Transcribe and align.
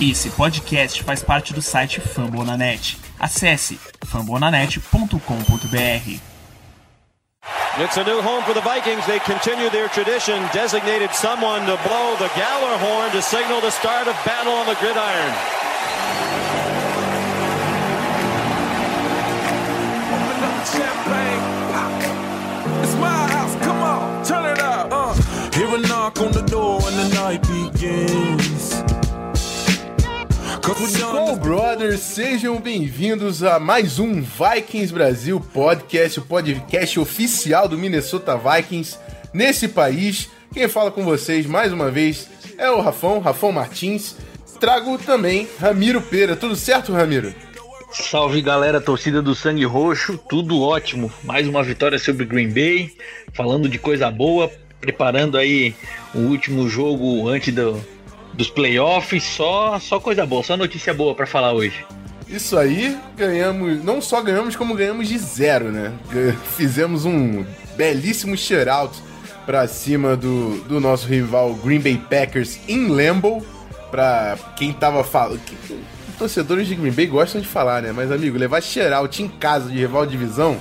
Esse 0.00 0.30
podcast 0.30 1.02
faz 1.02 1.24
parte 1.24 1.52
do 1.52 1.60
site 1.60 2.00
Fambonanet. 2.00 2.96
Acesse 3.18 3.80
fambonanet.com.br. 4.06 6.20
It's 7.80 7.96
a 7.96 8.04
new 8.04 8.22
home 8.22 8.44
for 8.44 8.54
the 8.54 8.60
Vikings. 8.60 9.04
They 9.06 9.18
continue 9.18 9.68
their 9.70 9.88
tradition, 9.88 10.40
designated 10.52 11.12
someone 11.12 11.66
to 11.66 11.76
blow 11.82 12.14
the 12.16 12.28
Galler 12.28 12.78
horn 12.78 13.10
to 13.10 13.20
signal 13.20 13.60
the 13.60 13.72
start 13.72 14.06
of 14.06 14.14
battle 14.24 14.52
on 14.52 14.66
the 14.66 14.76
gridiron. 14.76 15.34
Open 20.14 20.44
up 20.44 20.54
the 20.58 20.64
champagne. 20.78 21.42
It's 22.84 22.94
my 22.94 23.26
house. 23.32 23.56
Come 23.64 23.82
on, 23.82 24.24
turn 24.24 24.44
it 24.46 24.60
up. 24.60 24.92
Uh. 24.92 25.12
Hear 25.54 25.74
a 25.74 25.78
knock 25.88 26.20
on 26.20 26.30
the 26.30 26.42
door 26.42 26.80
and 26.84 26.96
the 26.96 27.08
night 27.16 27.42
begins. 27.42 28.76
Skull. 30.86 31.36
Brothers, 31.36 32.00
sejam 32.00 32.60
bem-vindos 32.60 33.42
a 33.42 33.58
mais 33.58 33.98
um 33.98 34.22
Vikings 34.22 34.92
Brasil 34.94 35.40
Podcast, 35.40 36.20
o 36.20 36.22
podcast 36.22 37.00
oficial 37.00 37.68
do 37.68 37.76
Minnesota 37.76 38.36
Vikings 38.38 38.96
nesse 39.34 39.66
país. 39.66 40.30
Quem 40.54 40.68
fala 40.68 40.92
com 40.92 41.04
vocês 41.04 41.46
mais 41.46 41.72
uma 41.72 41.90
vez 41.90 42.28
é 42.56 42.70
o 42.70 42.80
Rafão, 42.80 43.18
Rafão 43.18 43.50
Martins. 43.50 44.14
Trago 44.60 44.96
também 44.98 45.48
Ramiro 45.58 46.00
Pera. 46.00 46.36
Tudo 46.36 46.54
certo, 46.54 46.92
Ramiro? 46.92 47.34
Salve 47.90 48.40
galera, 48.40 48.80
torcida 48.80 49.20
do 49.20 49.34
Sangue 49.34 49.64
Roxo, 49.64 50.16
tudo 50.28 50.60
ótimo. 50.62 51.12
Mais 51.24 51.48
uma 51.48 51.62
vitória 51.62 51.98
sobre 51.98 52.24
Green 52.24 52.50
Bay, 52.50 52.92
falando 53.32 53.68
de 53.68 53.78
coisa 53.78 54.10
boa, 54.10 54.50
preparando 54.80 55.36
aí 55.36 55.74
o 56.14 56.18
último 56.18 56.68
jogo 56.68 57.28
antes 57.28 57.52
do, 57.52 57.82
dos 58.38 58.48
playoffs. 58.48 59.24
Só, 59.24 59.78
só 59.80 59.98
coisa 59.98 60.24
boa, 60.24 60.42
só 60.42 60.56
notícia 60.56 60.94
boa 60.94 61.14
pra 61.14 61.26
falar 61.26 61.52
hoje. 61.52 61.84
Isso 62.28 62.56
aí, 62.56 62.96
ganhamos, 63.16 63.82
não 63.82 64.00
só 64.00 64.22
ganhamos, 64.22 64.54
como 64.54 64.74
ganhamos 64.74 65.08
de 65.08 65.18
zero, 65.18 65.72
né? 65.72 65.92
Fizemos 66.56 67.04
um 67.04 67.44
belíssimo 67.76 68.36
shutout 68.36 69.02
pra 69.44 69.66
cima 69.66 70.14
do, 70.16 70.60
do 70.64 70.78
nosso 70.78 71.08
rival 71.08 71.54
Green 71.54 71.80
Bay 71.80 72.00
Packers 72.08 72.60
em 72.68 72.86
Lambeau. 72.86 73.44
Pra 73.90 74.36
quem 74.54 74.70
tava 74.70 75.02
falando. 75.02 75.40
Torcedores 76.18 76.68
de 76.68 76.74
Green 76.74 76.92
Bay 76.92 77.06
gostam 77.06 77.40
de 77.40 77.46
falar, 77.46 77.80
né? 77.80 77.90
Mas, 77.90 78.12
amigo, 78.12 78.36
levar 78.36 78.60
shutout 78.60 79.22
em 79.22 79.28
casa 79.28 79.70
de 79.70 79.78
rival 79.78 80.04
de 80.04 80.12
divisão, 80.12 80.60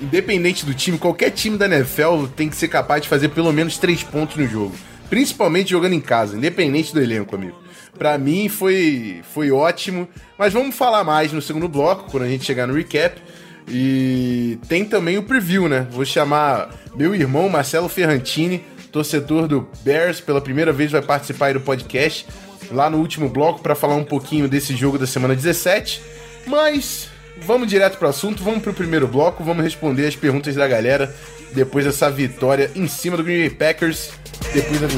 independente 0.00 0.64
do 0.64 0.72
time, 0.72 0.96
qualquer 0.96 1.30
time 1.30 1.58
da 1.58 1.66
NFL 1.66 2.26
tem 2.36 2.48
que 2.48 2.54
ser 2.54 2.68
capaz 2.68 3.02
de 3.02 3.08
fazer 3.08 3.30
pelo 3.30 3.52
menos 3.52 3.78
três 3.78 4.04
pontos 4.04 4.36
no 4.36 4.46
jogo. 4.46 4.76
Principalmente 5.08 5.70
jogando 5.70 5.94
em 5.94 6.00
casa, 6.00 6.36
independente 6.36 6.92
do 6.92 7.00
elenco, 7.00 7.34
amigo. 7.34 7.56
Pra 7.98 8.16
mim 8.16 8.48
foi, 8.48 9.22
foi 9.34 9.50
ótimo, 9.50 10.08
mas 10.38 10.52
vamos 10.52 10.74
falar 10.74 11.02
mais 11.02 11.32
no 11.32 11.42
segundo 11.42 11.68
bloco, 11.68 12.10
quando 12.10 12.24
a 12.24 12.28
gente 12.28 12.44
chegar 12.44 12.66
no 12.66 12.74
recap. 12.74 13.20
E 13.66 14.58
tem 14.68 14.84
também 14.84 15.18
o 15.18 15.22
preview, 15.22 15.68
né? 15.68 15.86
Vou 15.90 16.04
chamar 16.04 16.70
meu 16.94 17.14
irmão 17.14 17.48
Marcelo 17.48 17.88
Ferrantini, 17.88 18.64
torcedor 18.92 19.46
do 19.46 19.68
Bears, 19.82 20.20
pela 20.20 20.40
primeira 20.40 20.72
vez 20.72 20.90
vai 20.90 21.02
participar 21.02 21.52
do 21.52 21.60
podcast, 21.60 22.26
lá 22.70 22.88
no 22.88 22.98
último 22.98 23.28
bloco, 23.28 23.60
para 23.60 23.74
falar 23.74 23.96
um 23.96 24.04
pouquinho 24.04 24.48
desse 24.48 24.74
jogo 24.76 24.98
da 24.98 25.06
semana 25.06 25.34
17. 25.34 26.00
Mas 26.46 27.10
vamos 27.44 27.68
direto 27.68 27.98
pro 27.98 28.08
assunto, 28.08 28.42
vamos 28.42 28.62
pro 28.62 28.72
primeiro 28.72 29.06
bloco, 29.08 29.44
vamos 29.44 29.64
responder 29.64 30.06
as 30.06 30.16
perguntas 30.16 30.54
da 30.54 30.66
galera 30.66 31.14
depois 31.52 31.84
dessa 31.84 32.10
vitória 32.10 32.70
em 32.74 32.86
cima 32.86 33.16
do 33.16 33.24
Green 33.24 33.38
Bay 33.38 33.50
Packers, 33.50 34.10
depois 34.52 34.80
da 34.80 34.88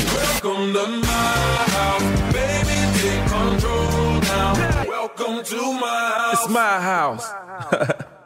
house. 6.80 7.24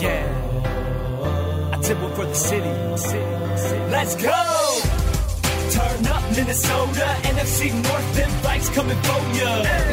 Yeah. 0.00 0.26
I 1.72 1.94
one 1.94 2.12
for 2.16 2.26
the 2.26 2.34
city. 2.34 2.68
Let's 3.88 4.16
go! 4.16 4.71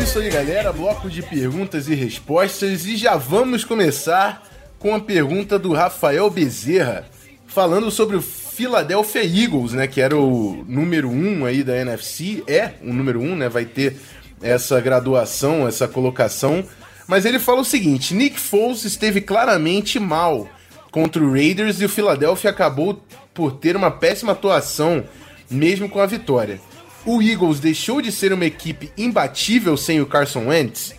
Isso 0.01 0.19
aí, 0.19 0.29
galera. 0.29 0.71
Bloco 0.71 1.09
de 1.09 1.21
perguntas 1.21 1.89
e 1.89 1.95
respostas. 1.95 2.85
E 2.85 2.95
já 2.95 3.17
vamos 3.17 3.65
começar 3.65 4.47
com 4.79 4.95
a 4.95 5.01
pergunta 5.01 5.59
do 5.59 5.73
Rafael 5.73 6.29
Bezerra, 6.29 7.05
falando 7.45 7.91
sobre 7.91 8.15
o 8.15 8.21
Philadelphia 8.21 9.21
Eagles, 9.21 9.73
né? 9.73 9.85
Que 9.85 9.99
era 9.99 10.15
o 10.15 10.63
número 10.65 11.09
um 11.09 11.45
aí 11.45 11.61
da 11.61 11.75
NFC. 11.75 12.41
É 12.47 12.71
o 12.81 12.93
número 12.93 13.19
um, 13.19 13.35
né? 13.35 13.49
Vai 13.49 13.65
ter 13.65 13.97
essa 14.41 14.79
graduação, 14.79 15.67
essa 15.67 15.89
colocação. 15.89 16.63
Mas 17.05 17.25
ele 17.25 17.39
fala 17.39 17.59
o 17.59 17.65
seguinte: 17.65 18.13
Nick 18.13 18.39
Foles 18.39 18.85
esteve 18.85 19.19
claramente 19.19 19.99
mal 19.99 20.47
contra 20.89 21.21
o 21.21 21.33
Raiders 21.33 21.81
e 21.81 21.85
o 21.85 21.89
Philadelphia 21.89 22.49
acabou 22.49 23.03
por 23.33 23.53
ter 23.53 23.75
uma 23.75 23.91
péssima 23.91 24.31
atuação, 24.31 25.03
mesmo 25.49 25.89
com 25.89 25.99
a 25.99 26.05
vitória. 26.05 26.59
O 27.05 27.21
Eagles 27.21 27.59
deixou 27.59 28.01
de 28.01 28.11
ser 28.11 28.33
uma 28.33 28.45
equipe 28.45 28.91
imbatível 28.97 29.77
sem 29.77 30.01
o 30.01 30.05
Carson 30.05 30.47
Wentz. 30.47 30.93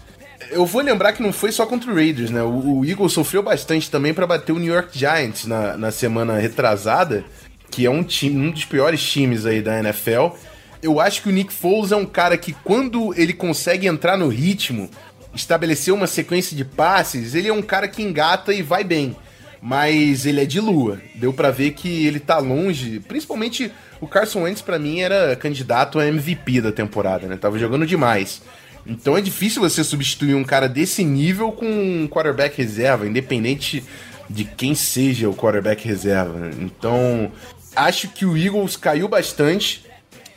Eu 0.51 0.65
vou 0.65 0.83
lembrar 0.83 1.13
que 1.13 1.23
não 1.23 1.33
foi 1.33 1.53
só 1.53 1.67
contra 1.67 1.91
o 1.91 1.95
Raiders, 1.95 2.31
né? 2.31 2.43
O, 2.43 2.79
o 2.79 2.85
Eagles 2.85 3.13
sofreu 3.13 3.43
bastante 3.43 3.91
também 3.91 4.15
para 4.15 4.27
bater 4.27 4.53
o 4.53 4.59
New 4.59 4.73
York 4.73 4.99
Giants 4.99 5.47
na, 5.47 5.77
na 5.77 5.91
semana 5.91 6.39
retrasada, 6.39 7.25
que 7.71 7.87
é 7.87 7.91
um 7.91 8.03
time, 8.03 8.49
um 8.49 8.51
dos 8.51 8.65
piores 8.65 9.03
times 9.03 9.47
aí 9.47 9.61
da 9.61 9.79
NFL. 9.79 10.35
Eu 10.83 10.99
acho 10.99 11.23
que 11.23 11.29
o 11.29 11.33
Nick 11.33 11.53
Foles 11.53 11.93
é 11.93 11.97
um 11.97 12.07
cara 12.07 12.39
que 12.39 12.55
quando 12.65 13.15
ele 13.15 13.35
consegue 13.35 13.87
entrar 13.87 14.17
no 14.17 14.29
ritmo, 14.29 14.91
estabelecer 15.35 15.93
uma 15.93 16.07
sequência 16.07 16.57
de 16.57 16.65
passes, 16.65 17.35
ele 17.35 17.49
é 17.49 17.53
um 17.53 17.63
cara 17.63 17.87
que 17.87 18.03
engata 18.03 18.53
e 18.53 18.63
vai 18.63 18.83
bem. 18.83 19.15
Mas 19.63 20.25
ele 20.25 20.41
é 20.41 20.47
de 20.47 20.59
lua. 20.59 21.01
Deu 21.15 21.35
pra 21.35 21.51
ver 21.51 21.73
que 21.73 22.07
ele 22.07 22.19
tá 22.19 22.39
longe. 22.39 22.99
Principalmente 23.01 23.71
o 24.01 24.09
Carson 24.09 24.43
Wentz, 24.43 24.63
pra 24.63 24.79
mim, 24.79 25.01
era 25.01 25.37
candidato 25.37 25.99
a 25.99 26.07
MVP 26.07 26.61
da 26.61 26.73
temporada, 26.73 27.27
né? 27.27 27.37
Tava 27.37 27.59
jogando 27.59 27.87
demais. 27.87 28.43
Então 28.87 29.17
é 29.17 29.21
difícil 29.21 29.61
você 29.61 29.85
substituir 29.85 30.35
um 30.35 30.45
cara 30.45 30.69
desse 30.69 31.05
nível 31.05 31.53
com 31.53 31.67
um 31.67 32.09
quarterback 32.09 32.57
reserva, 32.57 33.07
independente 33.07 33.85
de 34.29 34.45
quem 34.45 34.75
seja 34.75 35.29
o 35.29 35.35
quarterback 35.35 35.87
reserva. 35.87 36.33
né? 36.33 36.51
Então, 36.61 37.31
acho 37.77 38.09
que 38.09 38.25
o 38.25 38.37
Eagles 38.37 38.77
caiu 38.77 39.09
bastante. 39.09 39.85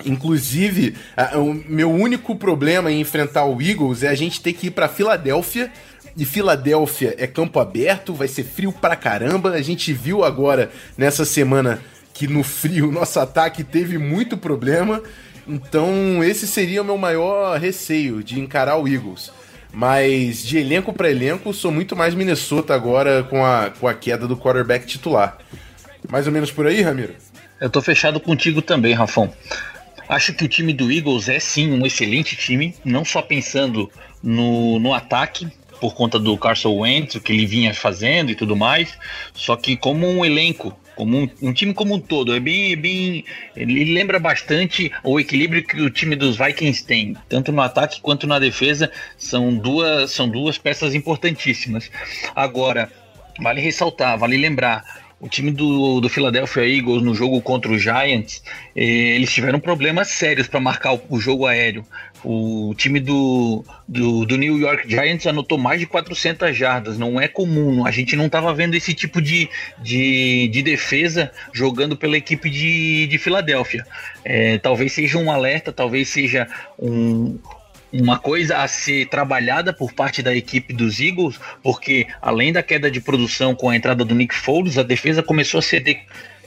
Inclusive, 0.05 0.95
o 1.35 1.53
meu 1.53 1.89
único 1.89 2.35
problema 2.35 2.91
em 2.91 2.99
enfrentar 2.99 3.45
o 3.45 3.61
Eagles 3.61 4.03
é 4.03 4.09
a 4.09 4.15
gente 4.15 4.41
ter 4.41 4.53
que 4.53 4.67
ir 4.67 4.71
pra 4.71 4.89
Filadélfia. 4.89 5.71
E 6.17 6.25
Filadélfia 6.25 7.15
é 7.17 7.25
campo 7.25 7.59
aberto, 7.59 8.13
vai 8.13 8.27
ser 8.27 8.43
frio 8.43 8.71
pra 8.71 8.95
caramba. 8.95 9.51
A 9.51 9.61
gente 9.61 9.93
viu 9.93 10.23
agora 10.23 10.69
nessa 10.97 11.23
semana 11.23 11.81
que 12.13 12.27
no 12.27 12.43
frio 12.43 12.91
nosso 12.91 13.19
ataque 13.19 13.63
teve 13.63 13.97
muito 13.97 14.37
problema. 14.37 15.01
Então, 15.47 16.23
esse 16.23 16.47
seria 16.47 16.81
o 16.81 16.85
meu 16.85 16.97
maior 16.97 17.59
receio 17.59 18.23
de 18.23 18.39
encarar 18.39 18.77
o 18.77 18.87
Eagles. 18.87 19.31
Mas 19.73 20.43
de 20.43 20.59
elenco 20.59 20.93
para 20.93 21.09
elenco, 21.09 21.51
sou 21.51 21.71
muito 21.71 21.95
mais 21.95 22.13
Minnesota 22.13 22.75
agora 22.75 23.23
com 23.23 23.43
a, 23.43 23.71
com 23.71 23.87
a 23.87 23.93
queda 23.93 24.27
do 24.27 24.37
quarterback 24.37 24.85
titular. 24.85 25.37
Mais 26.09 26.27
ou 26.27 26.33
menos 26.33 26.51
por 26.51 26.67
aí, 26.67 26.81
Ramiro? 26.81 27.15
Eu 27.59 27.69
tô 27.69 27.81
fechado 27.81 28.19
contigo 28.19 28.61
também, 28.61 28.93
Rafão. 28.93 29.33
Acho 30.07 30.33
que 30.33 30.45
o 30.45 30.47
time 30.47 30.73
do 30.73 30.91
Eagles 30.91 31.27
é 31.27 31.39
sim 31.39 31.71
um 31.71 31.85
excelente 31.85 32.35
time, 32.35 32.75
não 32.85 33.03
só 33.03 33.21
pensando 33.21 33.89
no, 34.21 34.79
no 34.79 34.93
ataque, 34.93 35.47
por 35.79 35.95
conta 35.95 36.19
do 36.19 36.37
Carson 36.37 36.73
Wentz, 36.79 37.15
o 37.15 37.21
que 37.21 37.31
ele 37.31 37.45
vinha 37.45 37.73
fazendo 37.73 38.31
e 38.31 38.35
tudo 38.35 38.55
mais, 38.55 38.97
só 39.33 39.55
que 39.55 39.75
como 39.75 40.07
um 40.07 40.23
elenco, 40.23 40.77
como 40.95 41.17
um, 41.17 41.29
um 41.41 41.53
time 41.53 41.73
como 41.73 41.95
um 41.95 41.99
todo, 41.99 42.35
é 42.35 42.39
bem, 42.39 42.73
é 42.73 42.75
bem, 42.75 43.25
ele 43.55 43.93
lembra 43.93 44.19
bastante 44.19 44.91
o 45.03 45.19
equilíbrio 45.19 45.63
que 45.63 45.81
o 45.81 45.89
time 45.89 46.15
dos 46.15 46.37
Vikings 46.37 46.85
tem, 46.85 47.15
tanto 47.27 47.51
no 47.51 47.61
ataque 47.61 48.01
quanto 48.01 48.27
na 48.27 48.39
defesa, 48.39 48.91
são 49.17 49.55
duas, 49.55 50.11
são 50.11 50.27
duas 50.27 50.57
peças 50.57 50.93
importantíssimas. 50.93 51.89
Agora, 52.35 52.91
vale 53.39 53.61
ressaltar, 53.61 54.17
vale 54.17 54.37
lembrar, 54.37 55.02
o 55.19 55.29
time 55.29 55.51
do, 55.51 56.01
do 56.01 56.09
Philadelphia 56.09 56.67
Eagles 56.67 57.01
no 57.01 57.15
jogo 57.15 57.41
contra 57.41 57.71
o 57.71 57.77
Giants, 57.77 58.43
eh, 58.75 58.83
eles 59.15 59.31
tiveram 59.31 59.59
problemas 59.59 60.09
sérios 60.09 60.47
para 60.47 60.59
marcar 60.59 60.93
o, 60.93 61.01
o 61.09 61.19
jogo 61.19 61.45
aéreo. 61.45 61.85
O 62.23 62.73
time 62.77 63.01
do, 63.01 63.65
do, 63.87 64.25
do 64.25 64.37
New 64.37 64.57
York 64.57 64.89
Giants 64.89 65.27
anotou 65.27 65.57
mais 65.57 65.79
de 65.79 65.85
400 65.85 66.55
jardas, 66.55 66.97
não 66.97 67.19
é 67.19 67.27
comum. 67.27 67.85
A 67.85 67.91
gente 67.91 68.15
não 68.15 68.27
estava 68.27 68.53
vendo 68.53 68.75
esse 68.75 68.93
tipo 68.93 69.21
de, 69.21 69.49
de, 69.79 70.47
de 70.47 70.61
defesa 70.61 71.31
jogando 71.51 71.97
pela 71.97 72.17
equipe 72.17 72.49
de, 72.49 73.07
de 73.07 73.17
Filadélfia. 73.17 73.85
É, 74.23 74.57
talvez 74.57 74.93
seja 74.93 75.17
um 75.17 75.29
alerta, 75.29 75.73
talvez 75.73 76.07
seja 76.07 76.47
um, 76.79 77.37
uma 77.93 78.17
coisa 78.17 78.57
a 78.57 78.67
ser 78.67 79.07
trabalhada 79.07 79.71
por 79.71 79.93
parte 79.93 80.23
da 80.23 80.35
equipe 80.35 80.73
dos 80.73 80.99
Eagles, 80.99 81.39
porque 81.61 82.07
além 82.19 82.51
da 82.51 82.63
queda 82.63 82.89
de 82.89 82.99
produção 82.99 83.53
com 83.53 83.69
a 83.69 83.75
entrada 83.75 84.03
do 84.03 84.15
Nick 84.15 84.33
Foles, 84.33 84.79
a 84.79 84.83
defesa 84.83 85.21
começou 85.21 85.59
a 85.59 85.61
ceder 85.61 86.03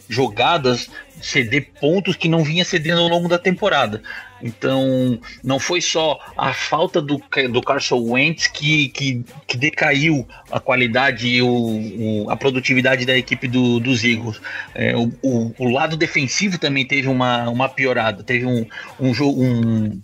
jogadas, 0.08 0.90
ceder 1.20 1.68
pontos 1.80 2.16
que 2.16 2.28
não 2.28 2.44
vinha 2.44 2.64
cedendo 2.64 3.00
ao 3.00 3.08
longo 3.08 3.28
da 3.28 3.38
temporada. 3.38 4.02
Então, 4.42 5.18
não 5.42 5.58
foi 5.58 5.80
só 5.80 6.20
a 6.36 6.52
falta 6.52 7.00
do, 7.00 7.20
do 7.50 7.62
Carson 7.62 8.12
Wentz 8.12 8.46
que, 8.46 8.88
que, 8.90 9.24
que 9.46 9.56
decaiu 9.56 10.26
a 10.50 10.60
qualidade 10.60 11.26
e 11.26 11.42
o, 11.42 11.48
o, 11.48 12.30
a 12.30 12.36
produtividade 12.36 13.06
da 13.06 13.16
equipe 13.16 13.48
do, 13.48 13.80
dos 13.80 14.04
Eagles. 14.04 14.40
É, 14.74 14.94
o, 14.96 15.10
o, 15.22 15.54
o, 15.58 15.68
lado 15.70 15.96
defensivo 15.96 16.58
também 16.58 16.86
teve 16.86 17.08
uma, 17.08 17.48
uma 17.48 17.68
piorada, 17.68 18.22
teve 18.22 18.44
um, 18.44 18.66
um, 19.00 19.10
um, 19.10 20.00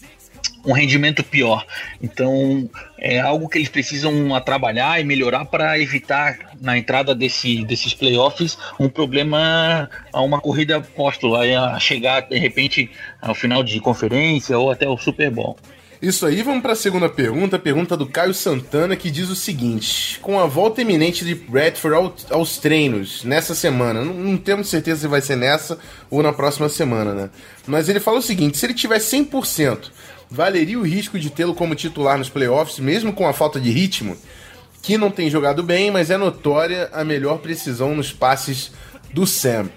um 0.64 0.72
rendimento 0.72 1.24
pior. 1.24 1.66
Então 2.02 2.68
é 2.98 3.20
algo 3.20 3.48
que 3.48 3.58
eles 3.58 3.68
precisam 3.68 4.40
trabalhar 4.40 5.00
e 5.00 5.04
melhorar 5.04 5.44
para 5.44 5.78
evitar 5.78 6.38
na 6.60 6.78
entrada 6.78 7.14
desse, 7.14 7.64
desses 7.64 7.94
playoffs 7.94 8.56
um 8.78 8.88
problema 8.88 9.90
a 10.12 10.20
uma 10.20 10.40
corrida 10.40 10.76
apóstolo, 10.76 11.36
a 11.36 11.78
chegar 11.78 12.20
de 12.20 12.38
repente 12.38 12.90
ao 13.20 13.34
final 13.34 13.62
de 13.62 13.80
conferência 13.80 14.58
ou 14.58 14.70
até 14.70 14.88
o 14.88 14.96
Super 14.96 15.30
Bowl. 15.30 15.56
Isso 16.02 16.26
aí, 16.26 16.42
vamos 16.42 16.62
para 16.62 16.72
a 16.72 16.76
segunda 16.76 17.08
pergunta, 17.08 17.60
pergunta 17.60 17.96
do 17.96 18.04
Caio 18.06 18.34
Santana, 18.34 18.96
que 18.96 19.08
diz 19.08 19.30
o 19.30 19.36
seguinte: 19.36 20.18
Com 20.20 20.40
a 20.40 20.46
volta 20.46 20.82
iminente 20.82 21.24
de 21.24 21.32
Bradford 21.32 21.96
ao, 21.96 22.38
aos 22.38 22.58
treinos 22.58 23.22
nessa 23.22 23.54
semana, 23.54 24.04
não, 24.04 24.12
não, 24.12 24.36
temos 24.36 24.68
certeza 24.68 25.02
se 25.02 25.06
vai 25.06 25.20
ser 25.20 25.36
nessa 25.36 25.78
ou 26.10 26.20
na 26.20 26.32
próxima 26.32 26.68
semana, 26.68 27.14
né? 27.14 27.30
Mas 27.68 27.88
ele 27.88 28.00
fala 28.00 28.18
o 28.18 28.22
seguinte: 28.22 28.58
se 28.58 28.66
ele 28.66 28.74
tiver 28.74 28.98
100%, 28.98 29.92
valeria 30.32 30.78
o 30.78 30.82
risco 30.82 31.18
de 31.18 31.28
tê-lo 31.28 31.54
como 31.54 31.74
titular 31.74 32.16
nos 32.16 32.30
playoffs, 32.30 32.78
mesmo 32.78 33.12
com 33.12 33.28
a 33.28 33.32
falta 33.32 33.60
de 33.60 33.70
ritmo, 33.70 34.16
que 34.82 34.96
não 34.96 35.10
tem 35.10 35.30
jogado 35.30 35.62
bem, 35.62 35.90
mas 35.90 36.10
é 36.10 36.16
notória 36.16 36.88
a 36.92 37.04
melhor 37.04 37.38
precisão 37.38 37.94
nos 37.94 38.12
passes 38.12 38.72
do 39.12 39.26
Sam. 39.26 39.68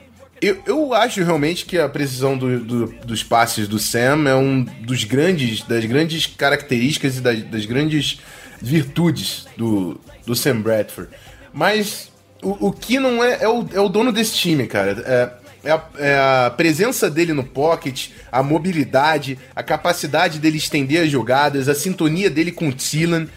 Eu, 0.41 0.61
eu 0.65 0.93
acho 0.93 1.23
realmente 1.23 1.65
que 1.65 1.77
a 1.77 1.89
precisão 1.89 2.37
do, 2.37 2.59
do, 2.59 2.85
dos 3.05 3.23
passes 3.23 3.67
do 3.67 3.79
Sam 3.79 4.29
é 4.29 4.35
um 4.35 4.63
dos 4.63 5.03
grandes, 5.03 5.61
das 5.63 5.85
grandes 5.85 6.25
características 6.25 7.17
e 7.17 7.21
das, 7.21 7.43
das 7.43 7.65
grandes 7.65 8.21
virtudes 8.61 9.47
do, 9.57 9.99
do 10.25 10.35
Sam 10.35 10.61
Bradford. 10.61 11.09
Mas 11.53 12.11
o, 12.41 12.67
o 12.67 12.71
que 12.71 12.99
não 12.99 13.23
é, 13.23 13.43
é 13.43 13.49
o, 13.49 13.67
é 13.73 13.79
o 13.79 13.89
dono 13.89 14.11
desse 14.11 14.35
time, 14.35 14.67
cara. 14.67 14.91
É, 15.05 15.44
é 15.65 15.71
a, 15.71 15.83
é 15.97 16.17
a, 16.17 16.53
presença 16.55 17.09
dele 17.09 17.33
no 17.33 17.43
pocket, 17.43 18.09
a 18.31 18.43
mobilidade, 18.43 19.37
a 19.55 19.63
capacidade 19.63 20.39
dele 20.39 20.57
estender 20.57 21.03
as 21.03 21.11
jogadas, 21.11 21.67
a 21.67 21.75
sintonia 21.75 22.29
dele 22.29 22.51
com 22.51 22.69
o 22.69 22.73
Thielen. 22.73 23.27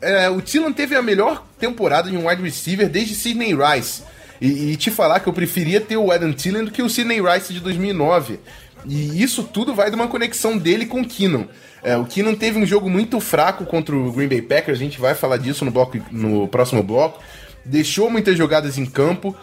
É, 0.00 0.30
o 0.30 0.40
Thielen 0.40 0.72
teve 0.72 0.94
a 0.94 1.02
melhor 1.02 1.44
temporada 1.58 2.10
de 2.10 2.16
um 2.16 2.28
wide 2.28 2.42
receiver 2.42 2.88
desde 2.88 3.14
Sidney 3.14 3.54
Rice. 3.54 4.02
E, 4.40 4.72
e, 4.72 4.76
te 4.76 4.90
falar 4.90 5.18
que 5.18 5.28
eu 5.28 5.32
preferia 5.32 5.80
ter 5.80 5.96
o 5.96 6.12
Adam 6.12 6.32
Thielen 6.32 6.64
do 6.64 6.70
que 6.70 6.80
o 6.80 6.88
Sidney 6.88 7.20
Rice 7.20 7.52
de 7.52 7.58
2009. 7.58 8.38
E 8.86 9.20
isso 9.20 9.42
tudo 9.42 9.74
vai 9.74 9.90
de 9.90 9.96
uma 9.96 10.06
conexão 10.06 10.56
dele 10.56 10.86
com 10.86 11.00
o 11.00 11.04
Keenan. 11.04 11.48
É, 11.82 11.96
o 11.96 12.04
Keenan 12.04 12.34
teve 12.34 12.58
um 12.58 12.66
jogo 12.66 12.88
muito 12.88 13.18
fraco 13.18 13.64
contra 13.64 13.96
o 13.96 14.12
Green 14.12 14.28
Bay 14.28 14.42
Packers, 14.42 14.78
a 14.78 14.82
gente 14.82 15.00
vai 15.00 15.14
falar 15.14 15.36
disso 15.36 15.64
no, 15.64 15.70
bloco, 15.70 15.98
no 16.12 16.46
próximo 16.46 16.82
bloco. 16.82 17.20
Deixou 17.64 18.08
muitas 18.08 18.38
jogadas 18.38 18.78
em 18.78 18.86
campo, 18.86 19.36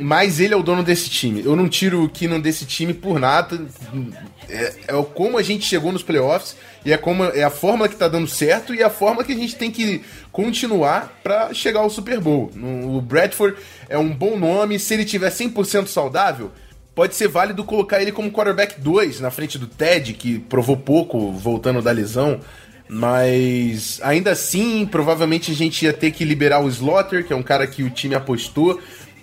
mas 0.00 0.40
ele 0.40 0.54
é 0.54 0.56
o 0.56 0.62
dono 0.62 0.82
desse 0.82 1.08
time. 1.10 1.42
Eu 1.44 1.54
não 1.54 1.68
tiro 1.68 2.04
o 2.04 2.08
Keenan 2.08 2.40
desse 2.40 2.64
time 2.64 2.94
por 2.94 3.20
nada. 3.20 3.60
É, 4.48 4.74
é 4.88 5.02
como 5.14 5.38
a 5.38 5.42
gente 5.42 5.64
chegou 5.64 5.92
nos 5.92 6.02
playoffs 6.02 6.56
e 6.84 6.92
é 6.92 6.96
como 6.96 7.24
é 7.24 7.42
a 7.42 7.50
forma 7.50 7.88
que 7.88 7.96
tá 7.96 8.08
dando 8.08 8.26
certo 8.26 8.74
e 8.74 8.82
a 8.82 8.90
forma 8.90 9.22
que 9.22 9.32
a 9.32 9.36
gente 9.36 9.56
tem 9.56 9.70
que 9.70 10.02
continuar 10.32 11.20
para 11.22 11.52
chegar 11.52 11.80
ao 11.80 11.90
Super 11.90 12.20
Bowl. 12.20 12.50
O 12.56 13.00
Bradford 13.00 13.56
é 13.88 13.98
um 13.98 14.08
bom 14.08 14.38
nome, 14.38 14.78
se 14.78 14.94
ele 14.94 15.04
tiver 15.04 15.30
100% 15.30 15.86
saudável, 15.86 16.50
pode 16.94 17.14
ser 17.14 17.28
válido 17.28 17.64
colocar 17.64 18.00
ele 18.00 18.12
como 18.12 18.30
quarterback 18.30 18.80
2 18.80 19.20
na 19.20 19.30
frente 19.30 19.58
do 19.58 19.66
Ted, 19.66 20.14
que 20.14 20.38
provou 20.38 20.76
pouco 20.76 21.30
voltando 21.32 21.82
da 21.82 21.90
lesão. 21.90 22.40
Mas 22.92 24.00
ainda 24.02 24.32
assim, 24.32 24.84
provavelmente 24.84 25.52
a 25.52 25.54
gente 25.54 25.84
ia 25.84 25.92
ter 25.92 26.10
que 26.10 26.24
liberar 26.24 26.60
o 26.60 26.68
Slaughter, 26.68 27.24
que 27.24 27.32
é 27.32 27.36
um 27.36 27.42
cara 27.42 27.64
que 27.64 27.84
o 27.84 27.90
time 27.90 28.16
apostou 28.16 28.80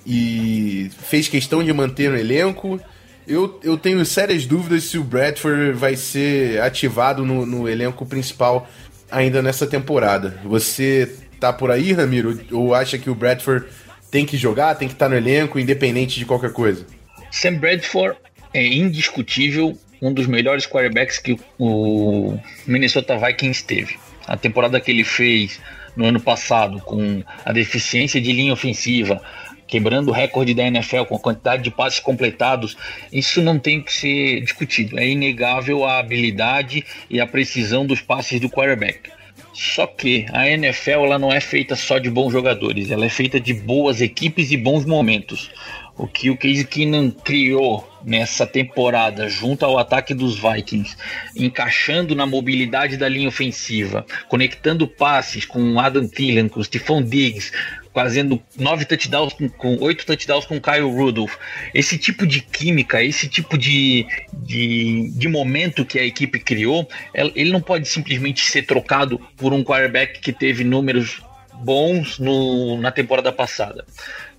e 0.10 0.90
fez 1.04 1.28
questão 1.28 1.62
de 1.62 1.74
manter 1.74 2.10
no 2.10 2.18
elenco. 2.18 2.80
Eu, 3.28 3.60
eu 3.62 3.78
tenho 3.78 4.06
sérias 4.06 4.46
dúvidas 4.46 4.86
se 4.86 4.98
o 4.98 5.04
Bradford 5.04 5.74
vai 5.74 5.98
ser 5.98 6.62
ativado 6.62 7.26
no, 7.26 7.46
no 7.46 7.68
elenco 7.68 8.06
principal 8.06 8.70
ainda 9.12 9.42
nessa 9.42 9.68
temporada. 9.68 10.40
Você 10.46 11.14
tá 11.42 11.52
por 11.52 11.70
aí, 11.70 11.92
Ramiro? 11.92 12.40
Ou 12.54 12.74
acha 12.74 12.98
que 12.98 13.10
o 13.10 13.16
Bradford 13.16 13.66
tem 14.10 14.26
que 14.26 14.38
jogar, 14.38 14.76
tem 14.76 14.88
que 14.88 14.94
estar 14.94 15.08
tá 15.08 15.10
no 15.10 15.18
elenco, 15.18 15.60
independente 15.60 16.18
de 16.18 16.26
qualquer 16.26 16.54
coisa? 16.54 16.86
Sam 17.30 17.56
Bradford 17.56 18.18
é 18.54 18.66
indiscutível 18.66 19.78
um 20.02 20.14
dos 20.14 20.26
melhores 20.26 20.66
quarterbacks 20.66 21.20
que 21.20 21.38
o 21.60 22.40
Minnesota 22.66 23.18
Vikings 23.18 23.66
teve. 23.66 23.98
A 24.26 24.38
temporada 24.38 24.80
que 24.80 24.90
ele 24.90 25.04
fez 25.04 25.60
no 25.98 26.06
ano 26.06 26.20
passado, 26.20 26.80
com 26.82 27.24
a 27.44 27.52
deficiência 27.52 28.22
de 28.22 28.32
linha 28.32 28.54
ofensiva, 28.54 29.22
quebrando 29.68 30.10
o 30.10 30.14
recorde 30.14 30.54
da 30.54 30.64
NFL 30.64 31.04
com 31.04 31.16
a 31.16 31.20
quantidade 31.20 31.64
de 31.64 31.70
passes 31.70 32.00
completados, 32.00 32.78
isso 33.12 33.42
não 33.42 33.60
tem 33.60 33.82
que 33.82 33.94
ser 33.94 34.42
discutido. 34.42 34.98
É 34.98 35.08
inegável 35.08 35.84
a 35.86 36.00
habilidade 36.00 36.86
e 37.10 37.20
a 37.20 37.28
precisão 37.28 37.86
dos 37.86 38.02
passes 38.02 38.40
do 38.40 38.50
quarterback. 38.50 39.12
Só 39.54 39.88
que 39.88 40.26
a 40.32 40.48
NFL 40.48 41.06
ela 41.06 41.20
não 41.20 41.32
é 41.32 41.40
feita 41.40 41.76
só 41.76 41.98
de 41.98 42.12
bons 42.12 42.32
jogadores, 42.32 42.92
ela 42.92 43.06
é 43.06 43.10
feita 43.10 43.40
de 43.40 43.56
boas 43.56 44.02
equipes 44.02 44.52
e 44.52 44.58
bons 44.58 44.86
momentos. 44.86 45.50
O 45.98 46.08
que 46.08 46.30
o 46.30 46.38
Case 46.38 46.64
Keenan 46.64 47.10
criou 47.10 47.88
nessa 48.04 48.46
temporada 48.46 49.28
junto 49.28 49.66
ao 49.66 49.80
ataque 49.80 50.14
dos 50.14 50.40
Vikings, 50.40 50.96
encaixando 51.36 52.16
na 52.16 52.26
mobilidade 52.26 52.98
da 52.98 53.10
linha 53.10 53.28
ofensiva, 53.28 54.06
conectando 54.30 54.88
passes 54.88 55.44
com 55.44 55.80
Adam 55.80 56.08
Thielen, 56.08 56.48
com 56.48 56.64
Stephon 56.64 57.02
Diggs, 57.02 57.52
fazendo 57.94 58.40
nove 58.60 58.86
touchdowns 58.86 59.34
com, 59.34 59.50
com 59.50 59.76
oito 59.80 60.06
touchdowns 60.06 60.46
com 60.46 60.62
Kyle 60.62 60.82
Rudolph. 60.84 61.36
Esse 61.74 61.98
tipo 61.98 62.28
de 62.28 62.42
química, 62.42 63.04
esse 63.04 63.28
tipo 63.28 63.58
de, 63.58 64.06
de, 64.34 65.12
de 65.16 65.28
momento 65.28 65.84
que 65.84 65.98
a 65.98 66.06
equipe 66.06 66.40
criou, 66.40 66.88
ele 67.14 67.52
não 67.52 67.60
pode 67.60 67.88
simplesmente 67.88 68.46
ser 68.46 68.68
trocado 68.68 69.20
por 69.36 69.52
um 69.52 69.64
quarterback 69.64 70.20
que 70.20 70.32
teve 70.32 70.64
números 70.64 71.22
bons 71.56 72.20
no, 72.20 72.78
na 72.80 72.92
temporada 72.92 73.32
passada. 73.32 73.84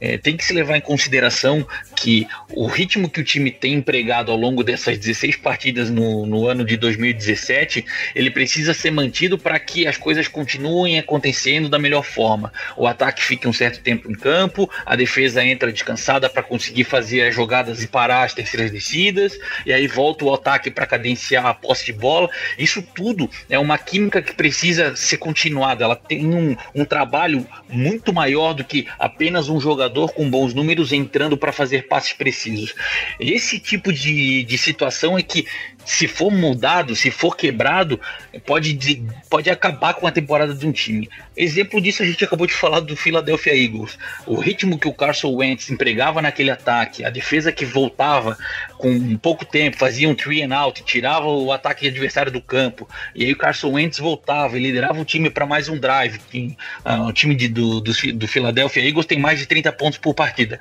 É, 0.00 0.16
tem 0.16 0.36
que 0.36 0.44
se 0.44 0.52
levar 0.52 0.76
em 0.76 0.80
consideração 0.80 1.66
que 1.96 2.26
o 2.50 2.66
ritmo 2.66 3.10
que 3.10 3.20
o 3.20 3.24
time 3.24 3.50
tem 3.50 3.74
empregado 3.74 4.30
ao 4.30 4.38
longo 4.38 4.62
dessas 4.62 4.96
16 4.96 5.36
partidas 5.36 5.90
no, 5.90 6.24
no 6.24 6.46
ano 6.46 6.64
de 6.64 6.76
2017, 6.76 7.84
ele 8.14 8.30
precisa 8.30 8.72
ser 8.72 8.92
mantido 8.92 9.36
para 9.36 9.58
que 9.58 9.86
as 9.86 9.96
coisas 9.96 10.28
continuem 10.28 10.98
acontecendo 10.98 11.68
da 11.68 11.78
melhor 11.78 12.04
forma. 12.04 12.52
O 12.76 12.86
ataque 12.86 13.22
fique 13.22 13.48
um 13.48 13.52
certo 13.52 13.80
tempo 13.80 14.10
em 14.10 14.14
campo, 14.14 14.70
a 14.86 14.94
defesa 14.94 15.44
entra 15.44 15.72
descansada 15.72 16.30
para 16.30 16.42
conseguir 16.42 16.84
fazer 16.84 17.22
as 17.22 17.34
jogadas 17.34 17.82
e 17.82 17.88
parar 17.88 18.22
as 18.22 18.34
terceiras 18.34 18.70
descidas, 18.70 19.36
e 19.66 19.72
aí 19.72 19.86
volta 19.88 20.24
o 20.24 20.32
ataque 20.32 20.70
para 20.70 20.86
cadenciar 20.86 21.46
a 21.46 21.54
posse 21.54 21.86
de 21.86 21.92
bola. 21.92 22.30
Isso 22.56 22.82
tudo 22.82 23.28
é 23.50 23.58
uma 23.58 23.78
química 23.78 24.22
que 24.22 24.34
precisa 24.34 24.94
ser 24.94 25.16
continuada. 25.16 25.84
Ela 25.84 25.96
tem 25.96 26.26
um, 26.26 26.56
um 26.74 26.84
trabalho 26.84 27.46
muito 27.68 28.12
maior 28.12 28.52
do 28.52 28.62
que 28.62 28.86
apenas 28.98 29.48
um 29.48 29.60
jogador 29.60 29.87
jogador 29.88 30.12
com 30.12 30.28
bons 30.28 30.52
números 30.54 30.92
entrando 30.92 31.36
para 31.36 31.52
fazer 31.52 31.88
passes 31.88 32.12
precisos. 32.12 32.74
Esse 33.18 33.58
tipo 33.58 33.92
de, 33.92 34.44
de 34.44 34.58
situação 34.58 35.18
é 35.18 35.22
que, 35.22 35.46
se 35.88 36.06
for 36.06 36.30
mudado, 36.30 36.94
se 36.94 37.10
for 37.10 37.34
quebrado, 37.34 37.98
pode, 38.44 39.02
pode 39.30 39.48
acabar 39.48 39.94
com 39.94 40.06
a 40.06 40.12
temporada 40.12 40.54
de 40.54 40.66
um 40.66 40.70
time. 40.70 41.08
Exemplo 41.34 41.80
disso 41.80 42.02
a 42.02 42.06
gente 42.06 42.22
acabou 42.22 42.46
de 42.46 42.52
falar 42.52 42.80
do 42.80 42.94
Philadelphia 42.94 43.56
Eagles. 43.56 43.98
O 44.26 44.34
ritmo 44.34 44.78
que 44.78 44.86
o 44.86 44.92
Carson 44.92 45.30
Wentz 45.30 45.70
empregava 45.70 46.20
naquele 46.20 46.50
ataque, 46.50 47.04
a 47.04 47.10
defesa 47.10 47.50
que 47.50 47.64
voltava 47.64 48.36
com 48.76 49.16
pouco 49.16 49.46
tempo, 49.46 49.78
fazia 49.78 50.06
um 50.08 50.14
three 50.14 50.42
and 50.42 50.54
out, 50.54 50.84
tirava 50.84 51.26
o 51.26 51.50
ataque 51.50 51.88
adversário 51.88 52.30
do 52.30 52.40
campo, 52.40 52.86
e 53.14 53.24
aí 53.24 53.32
o 53.32 53.36
Carson 53.36 53.70
Wentz 53.70 53.98
voltava 53.98 54.58
e 54.58 54.62
liderava 54.62 55.00
o 55.00 55.06
time 55.06 55.30
para 55.30 55.46
mais 55.46 55.70
um 55.70 55.78
drive. 55.78 56.18
Uh, 56.34 57.06
o 57.08 57.12
time 57.14 57.34
de, 57.34 57.48
do, 57.48 57.80
do, 57.80 57.92
do 58.12 58.28
Philadelphia 58.28 58.86
Eagles 58.86 59.06
tem 59.06 59.18
mais 59.18 59.38
de 59.38 59.46
30 59.46 59.72
pontos 59.72 59.98
por 59.98 60.12
partida. 60.12 60.60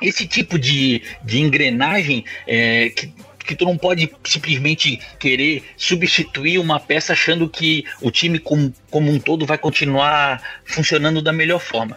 Esse 0.00 0.26
tipo 0.26 0.58
de, 0.58 1.02
de 1.24 1.40
engrenagem 1.40 2.24
é, 2.46 2.88
que, 2.90 3.12
que 3.48 3.56
tu 3.56 3.64
não 3.64 3.78
pode 3.78 4.12
simplesmente 4.24 5.00
querer 5.18 5.64
substituir 5.74 6.58
uma 6.58 6.78
peça 6.78 7.14
achando 7.14 7.48
que 7.48 7.82
o 8.02 8.10
time 8.10 8.38
como, 8.38 8.72
como 8.90 9.10
um 9.10 9.18
todo 9.18 9.46
vai 9.46 9.56
continuar 9.56 10.42
funcionando 10.66 11.22
da 11.22 11.32
melhor 11.32 11.58
forma. 11.58 11.96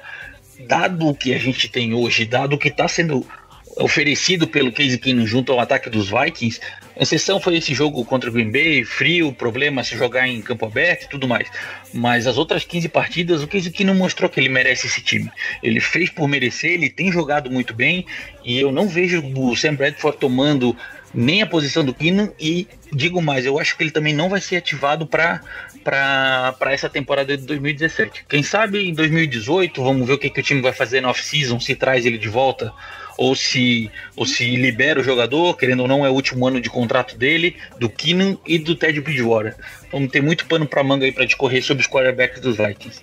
Dado 0.65 1.09
o 1.09 1.13
que 1.13 1.33
a 1.33 1.37
gente 1.37 1.67
tem 1.67 1.93
hoje, 1.93 2.25
dado 2.25 2.53
o 2.53 2.57
que 2.57 2.69
está 2.69 2.87
sendo 2.87 3.27
oferecido 3.77 4.47
pelo 4.47 4.71
Case 4.71 4.97
Keenum 4.97 5.25
junto 5.25 5.51
ao 5.51 5.59
ataque 5.59 5.89
dos 5.89 6.09
Vikings, 6.09 6.59
A 6.95 7.03
exceção 7.03 7.39
foi 7.39 7.57
esse 7.57 7.73
jogo 7.73 8.03
contra 8.05 8.29
o 8.29 8.33
Green 8.33 8.51
Bay, 8.51 8.83
frio, 8.83 9.31
problema 9.31 9.83
se 9.83 9.97
jogar 9.97 10.27
em 10.27 10.41
campo 10.41 10.65
aberto 10.65 11.05
e 11.05 11.09
tudo 11.09 11.27
mais. 11.27 11.49
Mas 11.93 12.27
as 12.27 12.37
outras 12.37 12.63
15 12.63 12.89
partidas, 12.89 13.41
o 13.41 13.47
Case 13.47 13.71
não 13.83 13.95
mostrou 13.95 14.29
que 14.29 14.39
ele 14.39 14.49
merece 14.49 14.87
esse 14.87 15.01
time. 15.01 15.31
Ele 15.63 15.79
fez 15.79 16.09
por 16.09 16.27
merecer, 16.27 16.71
ele 16.71 16.89
tem 16.89 17.11
jogado 17.11 17.49
muito 17.49 17.73
bem 17.73 18.05
e 18.43 18.59
eu 18.59 18.71
não 18.71 18.87
vejo 18.87 19.23
o 19.35 19.55
Sam 19.55 19.75
Bradford 19.75 20.17
tomando 20.19 20.75
nem 21.13 21.41
a 21.41 21.47
posição 21.47 21.83
do 21.83 21.93
Keenan 21.93 22.31
e 22.39 22.67
digo 22.91 23.21
mais, 23.21 23.45
eu 23.45 23.59
acho 23.59 23.75
que 23.77 23.83
ele 23.83 23.91
também 23.91 24.13
não 24.13 24.29
vai 24.29 24.41
ser 24.41 24.57
ativado 24.57 25.05
para 25.05 25.41
para 25.83 26.71
essa 26.71 26.87
temporada 26.87 27.35
de 27.35 27.43
2017. 27.45 28.25
Quem 28.29 28.43
sabe 28.43 28.87
em 28.87 28.93
2018, 28.93 29.83
vamos 29.83 30.07
ver 30.07 30.13
o 30.13 30.17
que, 30.17 30.29
que 30.29 30.39
o 30.39 30.43
time 30.43 30.61
vai 30.61 30.73
fazer 30.73 31.01
na 31.01 31.09
off-season, 31.09 31.59
se 31.59 31.75
traz 31.75 32.05
ele 32.05 32.19
de 32.19 32.29
volta 32.29 32.71
ou 33.17 33.35
se, 33.35 33.89
ou 34.15 34.25
se 34.25 34.55
libera 34.55 34.99
o 34.99 35.03
jogador, 35.03 35.55
querendo 35.55 35.81
ou 35.81 35.87
não, 35.87 36.05
é 36.05 36.09
o 36.09 36.13
último 36.13 36.47
ano 36.47 36.61
de 36.61 36.69
contrato 36.69 37.17
dele, 37.17 37.55
do 37.79 37.89
Keenan 37.89 38.37
e 38.45 38.57
do 38.57 38.75
Ted 38.75 38.99
Bridgewater. 39.01 39.55
Vamos 39.91 40.11
ter 40.11 40.21
muito 40.21 40.45
pano 40.45 40.65
para 40.65 40.83
manga 40.83 41.05
aí 41.05 41.11
para 41.11 41.25
discorrer 41.25 41.63
sobre 41.63 41.81
os 41.81 41.89
quarterbacks 41.89 42.39
dos 42.39 42.57
Vikings. 42.57 43.01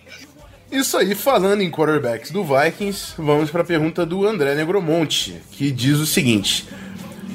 Isso 0.71 0.97
aí, 0.99 1.15
falando 1.15 1.63
em 1.63 1.71
quarterbacks 1.71 2.31
do 2.31 2.45
Vikings, 2.45 3.15
vamos 3.17 3.51
para 3.51 3.63
a 3.63 3.65
pergunta 3.65 4.05
do 4.05 4.27
André 4.27 4.55
Negromonte, 4.55 5.41
que 5.53 5.71
diz 5.71 5.99
o 5.99 6.07
seguinte: 6.07 6.67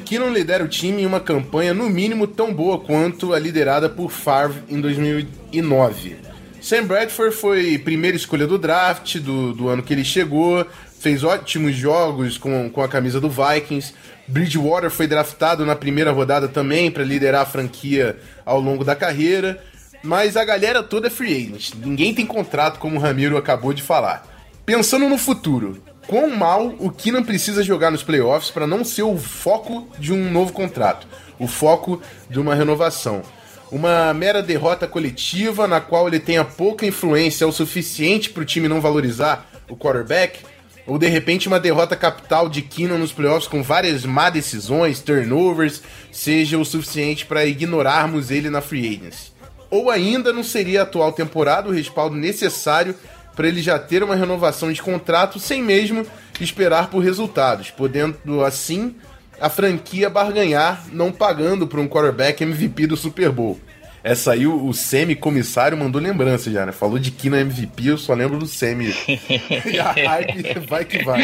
Keenan 0.03 0.29
lidera 0.29 0.63
o 0.63 0.67
time 0.67 1.01
em 1.01 1.05
uma 1.05 1.19
campanha 1.19 1.74
no 1.74 1.89
mínimo 1.89 2.27
tão 2.27 2.53
boa 2.53 2.79
quanto 2.79 3.33
a 3.33 3.39
liderada 3.39 3.89
por 3.89 4.12
Favre 4.12 4.62
em 4.69 4.79
2009. 4.79 6.17
Sam 6.62 6.86
Bradford 6.86 7.36
foi 7.36 7.77
primeira 7.77 8.15
escolha 8.15 8.45
do 8.45 8.57
draft 8.57 9.17
do, 9.17 9.53
do 9.53 9.67
ano 9.67 9.83
que 9.83 9.93
ele 9.93 10.05
chegou, 10.05 10.65
fez 11.00 11.24
ótimos 11.24 11.75
jogos 11.75 12.38
com, 12.38 12.69
com 12.69 12.81
a 12.81 12.88
camisa 12.88 13.19
do 13.19 13.29
Vikings. 13.29 13.93
Bridgewater 14.27 14.89
foi 14.89 15.05
draftado 15.07 15.65
na 15.65 15.75
primeira 15.75 16.12
rodada 16.12 16.48
também 16.48 16.89
para 16.89 17.03
liderar 17.03 17.41
a 17.41 17.45
franquia 17.45 18.17
ao 18.45 18.62
longo 18.62 18.86
da 18.86 18.95
carreira. 18.95 19.62
Mas 20.01 20.38
a 20.38 20.45
galera 20.45 20.83
toda 20.83 21.07
é 21.07 21.10
free 21.10 21.33
agent. 21.33 21.74
Ninguém 21.75 22.13
tem 22.13 22.25
contrato, 22.25 22.79
como 22.79 22.98
o 22.98 23.00
Ramiro 23.00 23.38
acabou 23.38 23.74
de 23.74 23.81
falar. 23.81 24.25
Pensando 24.65 25.10
no 25.10 25.17
futuro, 25.17 25.81
quão 26.07 26.29
mal 26.29 26.74
o 26.79 26.89
Keenan 26.89 27.24
precisa 27.24 27.63
jogar 27.63 27.91
nos 27.91 28.03
playoffs 28.03 28.51
para 28.51 28.67
não 28.67 28.83
ser 28.83 29.03
o 29.03 29.17
foco 29.17 29.88
de 29.98 30.13
um 30.13 30.31
novo 30.31 30.53
contrato, 30.53 31.07
o 31.39 31.48
foco 31.48 32.01
de 32.29 32.39
uma 32.39 32.55
renovação. 32.55 33.22
Uma 33.72 34.13
mera 34.13 34.43
derrota 34.43 34.88
coletiva 34.88 35.67
na 35.67 35.81
qual 35.81 36.07
ele 36.07 36.19
tenha 36.19 36.45
pouca 36.45 36.86
influência 36.86 37.48
o 37.48 37.51
suficiente 37.51 38.29
para 38.29 38.43
o 38.43 38.45
time 38.45 38.67
não 38.67 38.79
valorizar 38.79 39.50
o 39.67 39.75
quarterback, 39.75 40.39
ou 40.86 41.00
de 41.00 41.07
repente 41.07 41.48
uma 41.48 41.60
derrota 41.60 41.95
capital 41.95 42.50
de 42.50 42.62
Keenan 42.62 42.98
nos 42.98 43.13
playoffs 43.13 43.48
com 43.48 43.63
várias 43.63 44.05
má 44.05 44.29
decisões, 44.29 45.00
turnovers, 45.00 45.81
seja 46.12 46.57
o 46.57 46.65
suficiente 46.65 47.25
para 47.25 47.45
ignorarmos 47.45 48.29
ele 48.29 48.50
na 48.50 48.62
free 48.62 48.88
agency. 48.88 49.31
Ou 49.69 49.89
ainda 49.89 50.31
não 50.31 50.43
seria 50.43 50.81
a 50.81 50.83
atual 50.83 51.12
temporada 51.12 51.69
o 51.69 51.74
respaldo 51.74 52.15
necessário 52.15 52.95
para 53.35 53.47
ele 53.47 53.61
já 53.61 53.79
ter 53.79 54.03
uma 54.03 54.15
renovação 54.15 54.71
de 54.71 54.81
contrato 54.81 55.39
sem 55.39 55.61
mesmo 55.61 56.05
esperar 56.39 56.89
por 56.89 56.99
resultados, 56.99 57.71
podendo 57.71 58.43
assim 58.43 58.95
a 59.39 59.49
franquia 59.49 60.09
barganhar 60.09 60.85
não 60.91 61.11
pagando 61.11 61.67
por 61.67 61.79
um 61.79 61.87
quarterback 61.87 62.43
MVP 62.43 62.87
do 62.87 62.97
Super 62.97 63.29
Bowl. 63.31 63.59
Essa 64.03 64.33
aí 64.33 64.45
o, 64.45 64.67
o 64.67 64.73
semi-comissário 64.73 65.77
mandou 65.77 66.01
lembrança 66.01 66.51
já, 66.51 66.65
né? 66.65 66.73
Falou 66.73 66.99
de 66.99 67.09
Kina 67.09 67.39
MVP, 67.39 67.87
eu 67.87 67.97
só 67.97 68.13
lembro 68.13 68.37
do 68.37 68.45
semi. 68.45 68.93
e 69.07 69.79
a 69.79 69.91
hype 69.93 70.59
vai 70.67 70.83
que 70.83 71.01
vai. 71.05 71.21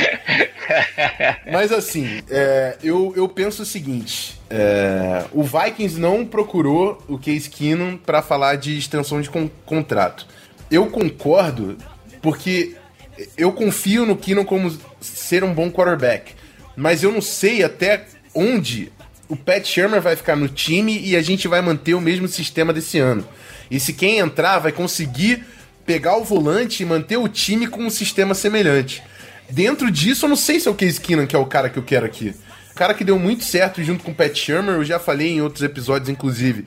Mas 1.52 1.74
assim, 1.74 2.22
é, 2.30 2.78
eu, 2.82 3.12
eu 3.18 3.28
penso 3.28 3.64
o 3.64 3.66
seguinte: 3.66 4.40
é, 4.50 5.26
o 5.34 5.44
Vikings 5.44 6.00
não 6.00 6.26
procurou 6.26 7.04
o 7.10 7.18
Case 7.18 7.50
Keenum 7.50 7.98
para 7.98 8.22
falar 8.22 8.56
de 8.56 8.78
extensão 8.78 9.20
de 9.20 9.30
con 9.30 9.50
contrato. 9.66 10.26
Eu 10.72 10.86
concordo 10.88 11.78
porque 12.22 12.76
eu 13.38 13.52
confio 13.52 14.06
no 14.06 14.16
Keenum 14.16 14.46
como 14.46 14.78
ser 15.02 15.44
um 15.44 15.54
bom 15.54 15.72
quarterback, 15.72 16.34
mas 16.76 17.04
eu 17.04 17.12
não 17.12 17.22
sei 17.22 17.64
até 17.64 18.06
onde 18.34 18.92
o 19.28 19.36
Pat 19.36 19.66
Shermer 19.66 20.02
vai 20.02 20.16
ficar 20.16 20.36
no 20.36 20.48
time 20.48 21.00
e 21.00 21.16
a 21.16 21.22
gente 21.22 21.48
vai 21.48 21.62
manter 21.62 21.94
o 21.94 22.02
mesmo 22.02 22.28
sistema 22.28 22.74
desse 22.74 22.98
ano. 22.98 23.28
E 23.70 23.80
se 23.80 23.94
quem 23.94 24.18
entrar 24.18 24.60
vai 24.60 24.72
conseguir 24.72 25.46
pegar 25.86 26.18
o 26.18 26.24
volante 26.24 26.84
e 26.84 26.86
manter 26.86 27.18
o 27.18 27.28
time 27.28 27.68
com 27.68 27.82
um 27.82 27.90
sistema 27.90 28.34
semelhante. 28.34 29.04
Dentro 29.50 29.90
disso, 29.90 30.26
eu 30.26 30.30
não 30.30 30.36
sei 30.36 30.60
se 30.60 30.68
é 30.68 30.72
o 30.72 30.76
Case 30.76 31.02
Keenum 31.02 31.26
que 31.26 31.36
é 31.36 31.40
o 31.40 31.46
cara 31.46 31.70
que 31.70 31.78
eu 31.78 31.84
quero 31.84 32.06
aqui. 32.06 32.34
O 32.72 32.76
cara 32.76 32.94
que 32.94 33.04
deu 33.04 33.20
muito 33.20 33.44
certo 33.44 33.84
junto 33.84 34.04
com 34.04 34.12
o 34.12 34.16
Pat 34.16 34.36
Shermer, 34.36 34.76
eu 34.76 34.86
já 34.86 35.00
falei 35.00 35.30
em 35.32 35.42
outros 35.42 35.64
episódios, 35.64 36.10
inclusive 36.10 36.66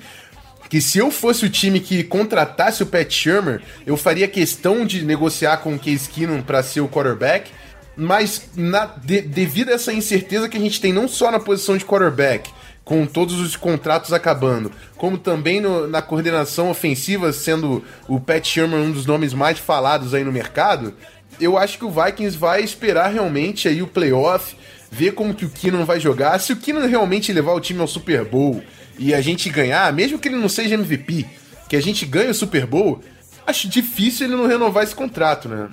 que 0.73 0.81
se 0.81 0.97
eu 0.97 1.11
fosse 1.11 1.45
o 1.45 1.51
time 1.51 1.81
que 1.81 2.03
contratasse 2.03 2.83
o 2.83 2.87
Pat 2.87 3.13
Shermer, 3.13 3.61
eu 3.85 3.95
faria 3.95 4.27
questão 4.27 4.87
de 4.87 5.05
negociar 5.05 5.59
com 5.59 5.75
o 5.75 5.79
Case 5.79 6.09
Keenum 6.09 6.41
para 6.41 6.63
ser 6.63 6.81
o 6.81 6.89
quarterback, 6.89 7.51
mas 7.95 8.49
na, 8.57 8.87
de, 8.87 9.21
devido 9.21 9.69
a 9.69 9.75
essa 9.75 9.93
incerteza 9.93 10.49
que 10.49 10.57
a 10.57 10.61
gente 10.61 10.81
tem 10.81 10.91
não 10.91 11.07
só 11.07 11.31
na 11.31 11.39
posição 11.39 11.77
de 11.77 11.85
quarterback, 11.85 12.51
com 12.87 13.05
todos 13.05 13.39
os 13.39 13.55
contratos 13.55 14.15
acabando, 14.15 14.73
como 14.97 15.19
também 15.19 15.61
no, 15.61 15.87
na 15.87 16.01
coordenação 16.01 16.71
ofensiva, 16.71 17.35
sendo 17.35 17.85
o 18.09 18.19
Pat 18.19 18.43
Shermer 18.43 18.81
um 18.81 18.93
dos 18.93 19.05
nomes 19.05 19.35
mais 19.35 19.59
falados 19.59 20.15
aí 20.15 20.25
no 20.25 20.33
mercado, 20.33 20.95
eu 21.39 21.59
acho 21.59 21.77
que 21.77 21.85
o 21.85 21.91
Vikings 21.91 22.39
vai 22.39 22.63
esperar 22.63 23.13
realmente 23.13 23.69
aí 23.69 23.83
o 23.83 23.87
playoff, 23.87 24.57
ver 24.91 25.13
como 25.13 25.35
que 25.35 25.45
o 25.45 25.51
Keenum 25.51 25.85
vai 25.85 26.01
jogar. 26.01 26.39
Se 26.39 26.55
o 26.55 26.57
Keenum 26.57 26.87
realmente 26.87 27.31
levar 27.31 27.53
o 27.53 27.61
time 27.61 27.81
ao 27.81 27.87
Super 27.87 28.25
Bowl 28.25 28.63
e 28.99 29.15
a 29.15 29.21
gente 29.21 29.49
ganhar, 29.51 29.93
mesmo 29.93 30.19
que 30.19 30.29
ele 30.29 30.37
não 30.37 30.49
seja 30.49 30.75
MVP, 30.75 31.27
que 31.69 31.77
a 31.77 31.83
gente 31.83 32.05
ganhe 32.05 32.31
o 32.31 32.35
Super 32.35 32.67
Bowl, 32.67 33.01
acho 33.47 33.69
difícil 33.69 34.27
ele 34.27 34.37
não 34.37 34.47
renovar 34.47 34.85
esse 34.85 34.95
contrato, 34.95 35.49
né? 35.49 35.69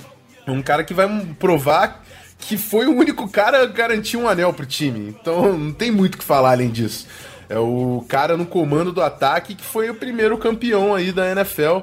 É 0.45 0.51
um 0.51 0.61
cara 0.61 0.83
que 0.83 0.93
vai 0.93 1.07
provar 1.37 2.03
que 2.39 2.57
foi 2.57 2.87
o 2.87 2.95
único 2.95 3.27
cara 3.27 3.63
a 3.63 3.65
garantir 3.65 4.17
um 4.17 4.27
anel 4.27 4.53
pro 4.53 4.65
time. 4.65 5.09
Então 5.09 5.57
não 5.57 5.73
tem 5.73 5.91
muito 5.91 6.15
o 6.15 6.17
que 6.17 6.23
falar 6.23 6.51
além 6.51 6.69
disso. 6.69 7.05
É 7.49 7.59
o 7.59 8.05
cara 8.07 8.37
no 8.37 8.45
comando 8.45 8.91
do 8.91 9.01
ataque 9.01 9.55
que 9.55 9.63
foi 9.63 9.89
o 9.89 9.95
primeiro 9.95 10.37
campeão 10.37 10.95
aí 10.95 11.11
da 11.11 11.31
NFL, 11.31 11.79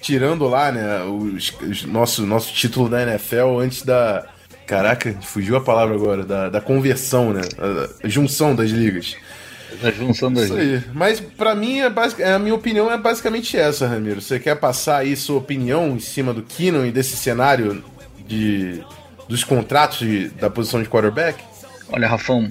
tirando 0.00 0.48
lá, 0.48 0.72
né, 0.72 1.02
o 1.02 1.36
nosso, 1.86 2.26
nosso 2.26 2.52
título 2.52 2.88
da 2.88 3.02
NFL 3.02 3.60
antes 3.60 3.82
da. 3.82 4.26
Caraca, 4.66 5.16
fugiu 5.22 5.56
a 5.56 5.60
palavra 5.60 5.94
agora, 5.94 6.24
da, 6.24 6.48
da 6.48 6.60
conversão, 6.60 7.32
né? 7.32 7.42
A, 7.58 8.06
a 8.06 8.08
junção 8.08 8.54
das 8.54 8.70
ligas. 8.70 9.16
A 9.82 9.90
junção 9.90 10.32
das 10.32 10.44
Isso 10.44 10.54
aí. 10.54 10.82
Mas 10.92 11.20
para 11.20 11.54
mim, 11.54 11.80
é 11.80 11.90
basic... 11.90 12.22
a 12.22 12.38
minha 12.38 12.54
opinião 12.54 12.90
é 12.90 12.98
basicamente 12.98 13.56
essa, 13.56 13.86
Ramiro. 13.86 14.20
Você 14.20 14.38
quer 14.38 14.56
passar 14.56 14.98
aí 14.98 15.16
sua 15.16 15.38
opinião 15.38 15.96
em 15.96 16.00
cima 16.00 16.32
do 16.32 16.42
Keenan 16.42 16.86
e 16.86 16.92
desse 16.92 17.16
cenário 17.16 17.82
de... 18.26 18.80
dos 19.28 19.44
contratos 19.44 19.98
de... 19.98 20.28
da 20.30 20.50
posição 20.50 20.82
de 20.82 20.88
quarterback? 20.88 21.42
Olha, 21.88 22.08
Rafão, 22.08 22.48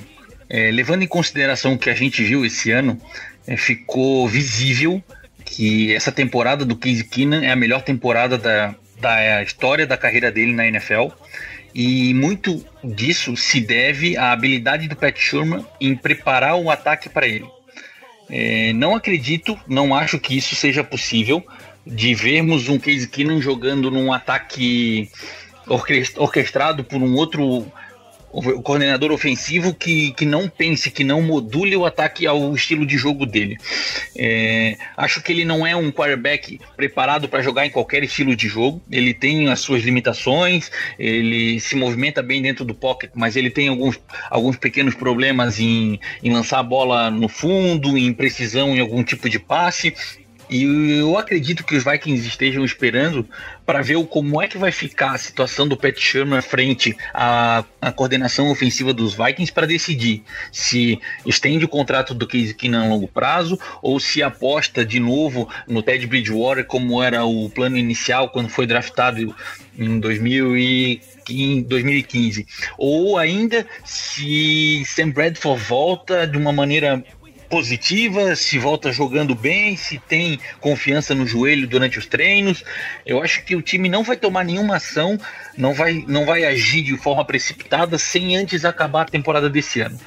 é, 0.49 0.71
levando 0.71 1.03
em 1.03 1.07
consideração 1.07 1.73
o 1.73 1.77
que 1.77 1.89
a 1.89 1.95
gente 1.95 2.23
viu 2.23 2.45
esse 2.45 2.71
ano, 2.71 2.99
é, 3.47 3.55
ficou 3.55 4.27
visível 4.27 5.01
que 5.45 5.93
essa 5.93 6.11
temporada 6.11 6.65
do 6.65 6.75
Case 6.75 7.03
Keenan 7.03 7.43
é 7.43 7.51
a 7.51 7.55
melhor 7.55 7.81
temporada 7.81 8.37
da, 8.37 8.75
da 8.99 9.41
história 9.43 9.87
da 9.87 9.97
carreira 9.97 10.31
dele 10.31 10.53
na 10.53 10.67
NFL. 10.67 11.09
E 11.81 12.13
muito 12.13 12.61
disso 12.83 13.37
se 13.37 13.61
deve 13.61 14.17
à 14.17 14.33
habilidade 14.33 14.85
do 14.89 14.97
Pat 14.97 15.17
Sherman 15.17 15.65
em 15.79 15.95
preparar 15.95 16.57
o 16.57 16.69
ataque 16.69 17.07
para 17.07 17.25
ele. 17.25 17.49
É, 18.29 18.73
não 18.73 18.97
acredito, 18.97 19.57
não 19.65 19.95
acho 19.95 20.19
que 20.19 20.35
isso 20.35 20.57
seja 20.57 20.83
possível 20.83 21.41
de 21.87 22.13
vermos 22.13 22.67
um 22.67 22.77
Case 22.77 23.07
Keenum 23.07 23.41
jogando 23.41 23.89
num 23.89 24.11
ataque 24.11 25.09
orquestrado 26.17 26.83
por 26.83 27.01
um 27.01 27.15
outro 27.15 27.65
o 28.31 28.61
coordenador 28.61 29.11
ofensivo 29.11 29.73
que, 29.73 30.11
que 30.11 30.25
não 30.25 30.47
pense, 30.47 30.91
que 30.91 31.03
não 31.03 31.21
module 31.21 31.75
o 31.75 31.85
ataque 31.85 32.27
ao 32.27 32.53
estilo 32.53 32.85
de 32.85 32.97
jogo 32.97 33.25
dele. 33.25 33.57
É, 34.15 34.77
acho 34.95 35.21
que 35.21 35.31
ele 35.31 35.45
não 35.45 35.65
é 35.65 35.75
um 35.75 35.91
quarterback 35.91 36.59
preparado 36.75 37.27
para 37.27 37.41
jogar 37.41 37.65
em 37.65 37.69
qualquer 37.69 38.03
estilo 38.03 38.35
de 38.35 38.47
jogo. 38.47 38.81
Ele 38.91 39.13
tem 39.13 39.49
as 39.49 39.59
suas 39.59 39.83
limitações, 39.83 40.71
ele 40.97 41.59
se 41.59 41.75
movimenta 41.75 42.21
bem 42.21 42.41
dentro 42.41 42.63
do 42.63 42.73
pocket, 42.73 43.11
mas 43.15 43.35
ele 43.35 43.49
tem 43.49 43.67
alguns, 43.67 43.99
alguns 44.29 44.57
pequenos 44.57 44.95
problemas 44.95 45.59
em, 45.59 45.99
em 46.23 46.31
lançar 46.31 46.59
a 46.59 46.63
bola 46.63 47.09
no 47.09 47.27
fundo, 47.27 47.97
em 47.97 48.13
precisão 48.13 48.75
em 48.75 48.79
algum 48.79 49.03
tipo 49.03 49.29
de 49.29 49.39
passe. 49.39 49.93
E 50.49 50.97
eu 50.99 51.15
acredito 51.15 51.63
que 51.63 51.75
os 51.75 51.83
Vikings 51.83 52.27
estejam 52.27 52.65
esperando 52.65 53.29
para 53.65 53.83
ver 53.83 54.03
como 54.07 54.41
é 54.41 54.47
que 54.47 54.57
vai 54.57 54.71
ficar 54.71 55.11
a 55.11 55.17
situação 55.17 55.67
do 55.67 55.77
Pat 55.77 55.95
Shermer 55.99 56.41
frente 56.41 56.97
à, 57.13 57.63
à 57.79 57.91
coordenação 57.91 58.49
ofensiva 58.49 58.91
dos 58.91 59.13
Vikings 59.13 59.53
para 59.53 59.67
decidir 59.67 60.23
se 60.51 60.99
estende 61.23 61.65
o 61.65 61.67
contrato 61.67 62.15
do 62.15 62.25
Case 62.25 62.55
Keenum 62.55 62.83
a 62.83 62.87
longo 62.87 63.07
prazo 63.07 63.59
ou 63.79 63.99
se 63.99 64.23
aposta 64.23 64.83
de 64.83 64.99
novo 64.99 65.47
no 65.67 65.83
Ted 65.83 66.07
Bridgewater 66.07 66.65
como 66.65 67.03
era 67.03 67.23
o 67.23 67.47
plano 67.49 67.77
inicial 67.77 68.29
quando 68.29 68.49
foi 68.49 68.65
draftado 68.65 69.35
em 69.77 69.99
2015 69.99 72.47
ou 72.75 73.19
ainda 73.19 73.67
se 73.85 74.83
Sam 74.85 75.11
Bradford 75.11 75.63
volta 75.63 76.25
de 76.25 76.39
uma 76.39 76.51
maneira 76.51 77.03
positiva, 77.49 78.35
se 78.35 78.59
volta 78.59 78.91
jogando 78.91 79.33
bem, 79.33 79.75
se 79.75 79.97
tem 79.97 80.39
confiança 80.59 81.15
no 81.15 81.25
joelho 81.25 81.67
durante 81.67 81.97
os 81.97 82.05
treinos. 82.05 82.63
Eu 83.05 83.21
acho 83.21 83.43
que 83.43 83.55
o 83.55 83.61
time 83.61 83.89
não 83.89 84.03
vai 84.03 84.15
tomar 84.15 84.45
nenhuma 84.45 84.77
ação, 84.77 85.19
não 85.57 85.73
vai, 85.73 86.03
não 86.07 86.25
vai 86.25 86.45
agir 86.45 86.83
de 86.83 86.95
forma 86.97 87.25
precipitada 87.25 87.97
sem 87.97 88.35
antes 88.35 88.63
acabar 88.63 89.01
a 89.01 89.05
temporada 89.05 89.49
desse 89.49 89.81
ano 89.81 89.99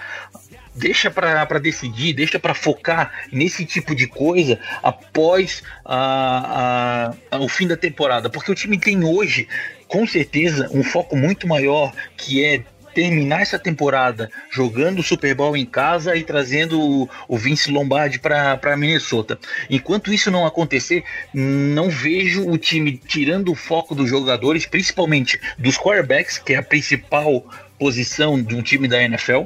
deixa 0.75 1.11
para 1.11 1.58
decidir, 1.58 2.14
deixa 2.14 2.38
para 2.38 2.54
focar 2.54 3.12
nesse 3.30 3.64
tipo 3.64 3.94
de 3.94 4.06
coisa 4.06 4.58
após 4.82 5.62
a, 5.84 7.12
a, 7.30 7.37
a, 7.37 7.38
o 7.40 7.49
fim 7.49 7.66
da 7.66 7.76
temporada, 7.76 8.30
porque 8.30 8.50
o 8.50 8.54
time 8.54 8.78
tem 8.78 9.04
hoje, 9.04 9.46
com 9.87 10.06
certeza, 10.06 10.70
um 10.72 10.82
foco 10.82 11.16
muito 11.16 11.46
maior 11.46 11.92
que 12.16 12.44
é 12.44 12.64
terminar 12.94 13.42
essa 13.42 13.58
temporada 13.58 14.30
jogando 14.50 15.00
o 15.00 15.02
Super 15.02 15.34
Bowl 15.34 15.56
em 15.56 15.66
casa 15.66 16.16
e 16.16 16.22
trazendo 16.22 16.80
o, 16.80 17.08
o 17.28 17.37
Vince 17.37 17.70
Lombardi 17.70 18.18
para 18.18 18.76
Minnesota. 18.76 19.38
Enquanto 19.68 20.12
isso 20.12 20.30
não 20.30 20.46
acontecer, 20.46 21.04
não 21.32 21.90
vejo 21.90 22.49
o 22.49 22.58
time 22.58 22.96
tirando 22.96 23.50
o 23.50 23.54
foco 23.54 23.94
dos 23.94 24.08
jogadores, 24.08 24.66
principalmente 24.66 25.40
dos 25.58 25.76
quarterbacks, 25.76 26.38
que 26.38 26.54
é 26.54 26.56
a 26.56 26.62
principal 26.62 27.44
posição 27.78 28.40
de 28.40 28.54
um 28.54 28.62
time 28.62 28.87
da 28.87 29.02
NFL 29.02 29.44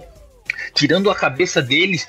tirando 0.75 1.11
a 1.11 1.15
cabeça 1.15 1.63
deles 1.63 2.07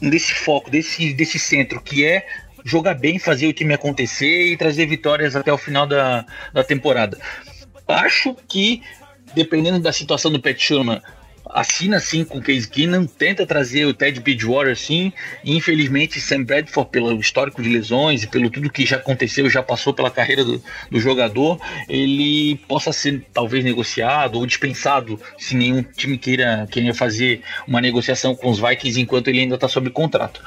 nesse 0.00 0.32
foco, 0.32 0.70
desse, 0.70 1.12
desse 1.12 1.38
centro, 1.38 1.80
que 1.80 2.04
é 2.04 2.26
jogar 2.64 2.94
bem, 2.94 3.18
fazer 3.18 3.46
o 3.46 3.52
time 3.52 3.74
acontecer 3.74 4.52
e 4.52 4.56
trazer 4.56 4.86
vitórias 4.86 5.36
até 5.36 5.52
o 5.52 5.58
final 5.58 5.86
da, 5.86 6.24
da 6.52 6.64
temporada. 6.64 7.18
Acho 7.86 8.36
que, 8.46 8.82
dependendo 9.34 9.78
da 9.78 9.92
situação 9.92 10.30
do 10.30 10.40
Pet 10.40 10.62
Sherman, 10.62 11.00
assina 11.50 11.98
sim 11.98 12.24
com 12.24 12.38
o 12.38 12.42
Case 12.42 12.68
Keenum, 12.68 13.06
tenta 13.06 13.46
trazer 13.46 13.86
o 13.86 13.94
Ted 13.94 14.20
Bridgewater 14.20 14.76
sim, 14.76 15.12
e 15.42 15.56
infelizmente 15.56 16.20
Sam 16.20 16.44
Bradford, 16.44 16.90
pelo 16.90 17.18
histórico 17.18 17.62
de 17.62 17.68
lesões 17.68 18.22
e 18.22 18.26
pelo 18.26 18.50
tudo 18.50 18.70
que 18.70 18.84
já 18.84 18.96
aconteceu, 18.96 19.48
já 19.48 19.62
passou 19.62 19.94
pela 19.94 20.10
carreira 20.10 20.44
do, 20.44 20.62
do 20.90 21.00
jogador, 21.00 21.58
ele 21.88 22.56
possa 22.68 22.92
ser 22.92 23.24
talvez 23.32 23.64
negociado 23.64 24.36
ou 24.36 24.46
dispensado 24.46 25.20
se 25.38 25.56
nenhum 25.56 25.82
time 25.82 26.18
queira, 26.18 26.66
queira 26.70 26.92
fazer 26.94 27.42
uma 27.66 27.80
negociação 27.80 28.34
com 28.34 28.50
os 28.50 28.58
Vikings 28.58 29.00
enquanto 29.00 29.28
ele 29.28 29.40
ainda 29.40 29.54
está 29.54 29.68
sob 29.68 29.88
contrato. 29.90 30.42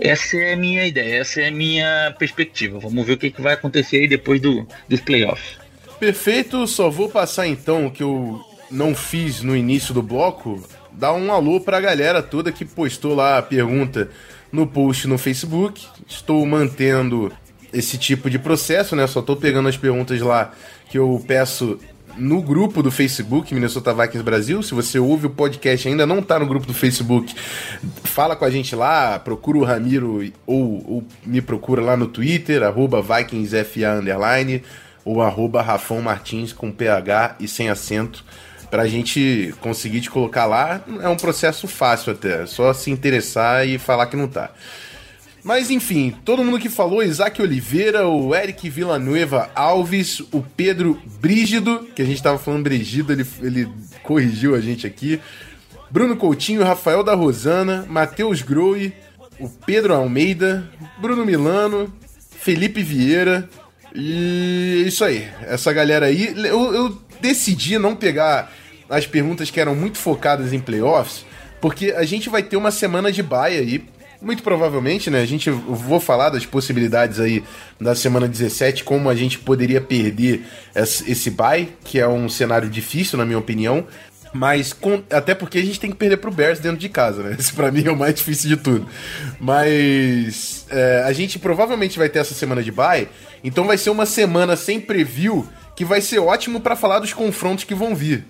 Essa 0.00 0.36
é 0.38 0.54
a 0.54 0.56
minha 0.56 0.86
ideia, 0.86 1.20
essa 1.20 1.42
é 1.42 1.48
a 1.48 1.50
minha 1.50 2.14
perspectiva. 2.18 2.78
Vamos 2.78 3.06
ver 3.06 3.12
o 3.12 3.18
que, 3.18 3.30
que 3.30 3.42
vai 3.42 3.52
acontecer 3.52 3.98
aí 3.98 4.08
depois 4.08 4.40
do, 4.40 4.66
dos 4.88 5.00
playoffs. 5.00 5.59
Perfeito, 6.00 6.66
só 6.66 6.88
vou 6.88 7.10
passar 7.10 7.46
então 7.46 7.86
o 7.86 7.90
que 7.90 8.02
eu 8.02 8.40
não 8.70 8.94
fiz 8.94 9.42
no 9.42 9.54
início 9.54 9.92
do 9.92 10.02
bloco, 10.02 10.66
dar 10.90 11.12
um 11.12 11.30
alô 11.30 11.60
pra 11.60 11.78
galera 11.78 12.22
toda 12.22 12.50
que 12.50 12.64
postou 12.64 13.14
lá 13.14 13.36
a 13.36 13.42
pergunta 13.42 14.08
no 14.50 14.66
post 14.66 15.06
no 15.06 15.18
Facebook. 15.18 15.86
Estou 16.08 16.44
mantendo 16.46 17.30
esse 17.70 17.98
tipo 17.98 18.30
de 18.30 18.38
processo, 18.38 18.96
né? 18.96 19.06
Só 19.06 19.20
tô 19.20 19.36
pegando 19.36 19.68
as 19.68 19.76
perguntas 19.76 20.18
lá 20.22 20.52
que 20.88 20.98
eu 20.98 21.22
peço 21.26 21.78
no 22.16 22.40
grupo 22.40 22.82
do 22.82 22.90
Facebook, 22.90 23.52
Minnesota 23.52 23.92
Vikings 23.92 24.22
Brasil. 24.22 24.62
Se 24.62 24.72
você 24.72 24.98
ouve 24.98 25.26
o 25.26 25.30
podcast 25.30 25.86
e 25.86 25.90
ainda 25.90 26.06
não 26.06 26.22
tá 26.22 26.38
no 26.38 26.46
grupo 26.46 26.66
do 26.66 26.72
Facebook, 26.72 27.34
fala 28.04 28.34
com 28.34 28.46
a 28.46 28.50
gente 28.50 28.74
lá, 28.74 29.18
procura 29.18 29.58
o 29.58 29.64
Ramiro 29.64 30.32
ou, 30.46 30.82
ou 30.90 31.04
me 31.26 31.42
procura 31.42 31.82
lá 31.82 31.94
no 31.94 32.06
Twitter, 32.06 32.62
arroba 32.62 33.02
VikingsFA 33.02 34.00
ou 35.04 35.22
arroba 35.22 35.62
Rafão 35.62 36.00
Martins 36.00 36.52
com 36.52 36.70
PH 36.70 37.36
e 37.40 37.48
sem 37.48 37.68
acento 37.68 38.24
pra 38.70 38.86
gente 38.86 39.52
conseguir 39.60 40.00
te 40.00 40.10
colocar 40.10 40.46
lá, 40.46 40.80
é 41.02 41.08
um 41.08 41.16
processo 41.16 41.66
fácil 41.66 42.12
até. 42.12 42.44
É 42.44 42.46
só 42.46 42.72
se 42.72 42.90
interessar 42.90 43.66
e 43.66 43.78
falar 43.78 44.06
que 44.06 44.16
não 44.16 44.28
tá. 44.28 44.50
Mas 45.42 45.70
enfim, 45.70 46.14
todo 46.24 46.44
mundo 46.44 46.58
que 46.58 46.68
falou, 46.68 47.02
Isaac 47.02 47.40
Oliveira, 47.40 48.06
o 48.06 48.34
Eric 48.34 48.68
Villanueva 48.68 49.50
Alves, 49.54 50.20
o 50.32 50.42
Pedro 50.42 51.00
Brígido, 51.20 51.88
que 51.94 52.02
a 52.02 52.04
gente 52.04 52.22
tava 52.22 52.38
falando 52.38 52.64
Brígido, 52.64 53.12
ele, 53.12 53.26
ele 53.40 53.68
corrigiu 54.02 54.54
a 54.54 54.60
gente 54.60 54.86
aqui. 54.86 55.20
Bruno 55.90 56.16
Coutinho, 56.16 56.62
Rafael 56.62 57.02
da 57.02 57.14
Rosana, 57.14 57.86
Matheus 57.88 58.42
Groe, 58.42 58.92
o 59.40 59.48
Pedro 59.48 59.94
Almeida, 59.94 60.70
Bruno 61.00 61.24
Milano, 61.24 61.92
Felipe 62.30 62.82
Vieira. 62.82 63.48
E 63.94 64.82
é 64.84 64.88
isso 64.88 65.04
aí. 65.04 65.28
Essa 65.46 65.72
galera 65.72 66.06
aí. 66.06 66.34
Eu, 66.36 66.74
eu 66.74 66.98
decidi 67.20 67.78
não 67.78 67.94
pegar 67.94 68.52
as 68.88 69.06
perguntas 69.06 69.50
que 69.50 69.60
eram 69.60 69.74
muito 69.74 69.98
focadas 69.98 70.52
em 70.52 70.60
playoffs, 70.60 71.24
porque 71.60 71.92
a 71.92 72.04
gente 72.04 72.28
vai 72.28 72.42
ter 72.42 72.56
uma 72.56 72.70
semana 72.70 73.12
de 73.12 73.22
baia 73.22 73.60
aí. 73.60 73.84
Muito 74.20 74.42
provavelmente, 74.42 75.08
né? 75.08 75.22
A 75.22 75.26
gente 75.26 75.48
vou 75.50 75.98
falar 75.98 76.28
das 76.28 76.44
possibilidades 76.44 77.18
aí 77.18 77.42
da 77.80 77.94
semana 77.94 78.28
17, 78.28 78.84
como 78.84 79.08
a 79.08 79.14
gente 79.14 79.38
poderia 79.38 79.80
perder 79.80 80.44
esse 80.74 81.30
bye, 81.30 81.70
que 81.82 81.98
é 81.98 82.06
um 82.06 82.28
cenário 82.28 82.68
difícil, 82.68 83.16
na 83.16 83.24
minha 83.24 83.38
opinião. 83.38 83.86
Mas 84.32 84.72
com, 84.72 85.02
até 85.10 85.34
porque 85.34 85.58
a 85.58 85.62
gente 85.62 85.80
tem 85.80 85.90
que 85.90 85.96
perder 85.96 86.18
pro 86.18 86.30
Bears 86.30 86.60
dentro 86.60 86.78
de 86.78 86.88
casa, 86.88 87.22
né? 87.22 87.34
Esse 87.38 87.52
pra 87.52 87.72
mim 87.72 87.84
é 87.84 87.90
o 87.90 87.96
mais 87.96 88.14
difícil 88.14 88.48
de 88.50 88.56
tudo. 88.56 88.86
Mas 89.40 90.66
é, 90.70 91.02
a 91.04 91.12
gente 91.12 91.38
provavelmente 91.38 91.98
vai 91.98 92.08
ter 92.08 92.20
essa 92.20 92.34
semana 92.34 92.62
de 92.62 92.70
bye, 92.70 93.08
então 93.42 93.66
vai 93.66 93.78
ser 93.78 93.90
uma 93.90 94.06
semana 94.06 94.56
sem 94.56 94.80
preview 94.80 95.46
que 95.76 95.84
vai 95.84 96.00
ser 96.00 96.18
ótimo 96.18 96.60
para 96.60 96.76
falar 96.76 96.98
dos 96.98 97.12
confrontos 97.12 97.64
que 97.64 97.74
vão 97.74 97.94
vir 97.94 98.26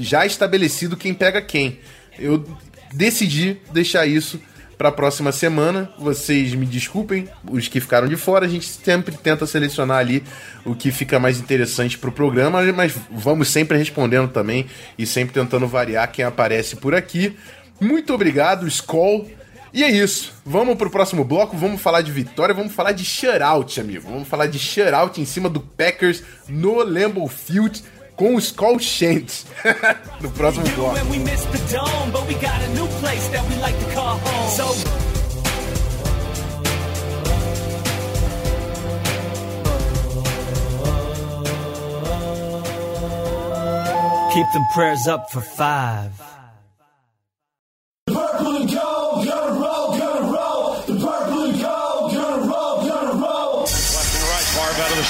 já 0.00 0.24
estabelecido 0.24 0.96
quem 0.96 1.14
pega 1.14 1.40
quem. 1.40 1.78
Eu 2.18 2.44
decidi 2.92 3.58
deixar 3.72 4.06
isso 4.06 4.40
para 4.78 4.88
a 4.88 4.92
próxima 4.92 5.32
semana. 5.32 5.90
Vocês 5.98 6.54
me 6.54 6.66
desculpem, 6.66 7.28
os 7.50 7.68
que 7.68 7.80
ficaram 7.80 8.08
de 8.08 8.16
fora, 8.16 8.46
a 8.46 8.48
gente 8.48 8.66
sempre 8.66 9.16
tenta 9.16 9.46
selecionar 9.46 9.98
ali 9.98 10.22
o 10.64 10.74
que 10.74 10.90
fica 10.90 11.18
mais 11.18 11.38
interessante 11.38 11.98
para 11.98 12.10
o 12.10 12.12
programa, 12.12 12.62
mas 12.72 12.94
vamos 13.10 13.48
sempre 13.48 13.78
respondendo 13.78 14.28
também 14.28 14.66
e 14.98 15.06
sempre 15.06 15.34
tentando 15.34 15.66
variar 15.66 16.10
quem 16.10 16.24
aparece 16.24 16.76
por 16.76 16.94
aqui. 16.94 17.36
Muito 17.80 18.14
obrigado, 18.14 18.66
Skoll. 18.66 19.28
E 19.74 19.82
é 19.82 19.90
isso. 19.90 20.32
Vamos 20.46 20.76
pro 20.76 20.88
próximo 20.88 21.24
bloco, 21.24 21.56
vamos 21.56 21.82
falar 21.82 22.00
de 22.00 22.12
vitória, 22.12 22.54
vamos 22.54 22.72
falar 22.72 22.92
de 22.92 23.04
shutout, 23.04 23.80
amigo. 23.80 24.08
Vamos 24.08 24.28
falar 24.28 24.46
de 24.46 24.56
shutout 24.56 25.20
em 25.20 25.24
cima 25.24 25.50
do 25.50 25.58
Packers 25.58 26.22
no 26.48 26.76
Lambeau 26.84 27.26
Field 27.26 27.82
com 28.14 28.36
os 28.36 28.52
Call 28.52 28.78
Shants 28.78 29.44
no 30.22 30.30
próximo 30.30 30.64
bloco. 30.76 30.94
Keep 44.32 44.46
them 44.52 44.66
prayers 44.72 45.06
up 45.08 45.30
for 45.32 45.40
five. 45.40 46.33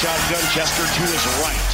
Shotgun. 0.05 0.45
Chester 0.53 0.85
to 0.85 1.03
his 1.09 1.25
right. 1.41 1.71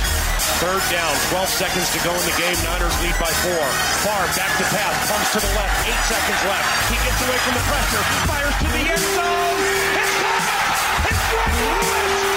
Third 0.63 0.83
down, 0.93 1.15
12 1.35 1.49
seconds 1.51 1.91
to 1.91 1.99
go 2.07 2.15
in 2.15 2.25
the 2.31 2.37
game. 2.39 2.55
Niners 2.63 2.95
lead 3.03 3.17
by 3.19 3.33
four. 3.43 3.65
Far 4.07 4.23
back 4.39 4.53
to 4.63 4.67
pass, 4.71 4.95
comes 5.11 5.29
to 5.35 5.39
the 5.43 5.51
left. 5.59 5.75
Eight 5.91 6.03
seconds 6.07 6.43
left. 6.47 6.69
He 6.95 6.97
gets 7.03 7.19
away 7.27 7.39
from 7.43 7.55
the 7.59 7.65
pressure, 7.67 8.03
fires 8.31 8.57
to 8.63 8.69
the 8.71 8.85
end 8.87 9.07
zone. 9.19 9.59
It's 9.99 10.15
caught! 10.23 10.79
It's 11.11 11.23
Greg 11.27 11.55
Lewis! 11.59 12.30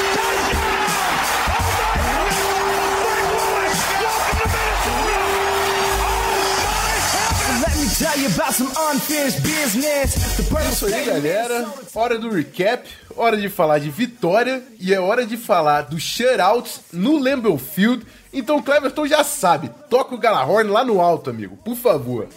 É 10.60 10.70
isso 10.72 10.86
aí, 10.88 11.06
galera. 11.06 11.68
Hora 11.94 12.18
do 12.18 12.30
recap, 12.32 12.90
hora 13.16 13.38
de 13.38 13.50
falar 13.50 13.78
de 13.78 13.92
vitória 13.92 14.64
e 14.80 14.92
é 14.92 15.00
hora 15.00 15.26
de 15.26 15.38
falar 15.38 15.82
do 15.84 16.00
shutouts 16.00 16.82
no 16.92 17.20
Lambeau 17.20 17.58
Field. 17.58 18.04
Então, 18.34 18.62
Cleverton 18.64 19.06
já 19.06 19.24
sabe, 19.24 19.70
toca 19.92 20.16
o 20.16 20.18
Galahorn 20.18 20.72
lá 20.72 20.84
no 20.84 21.00
alto, 21.00 21.30
amigo, 21.30 21.56
por 21.58 21.76
favor. 21.76 22.28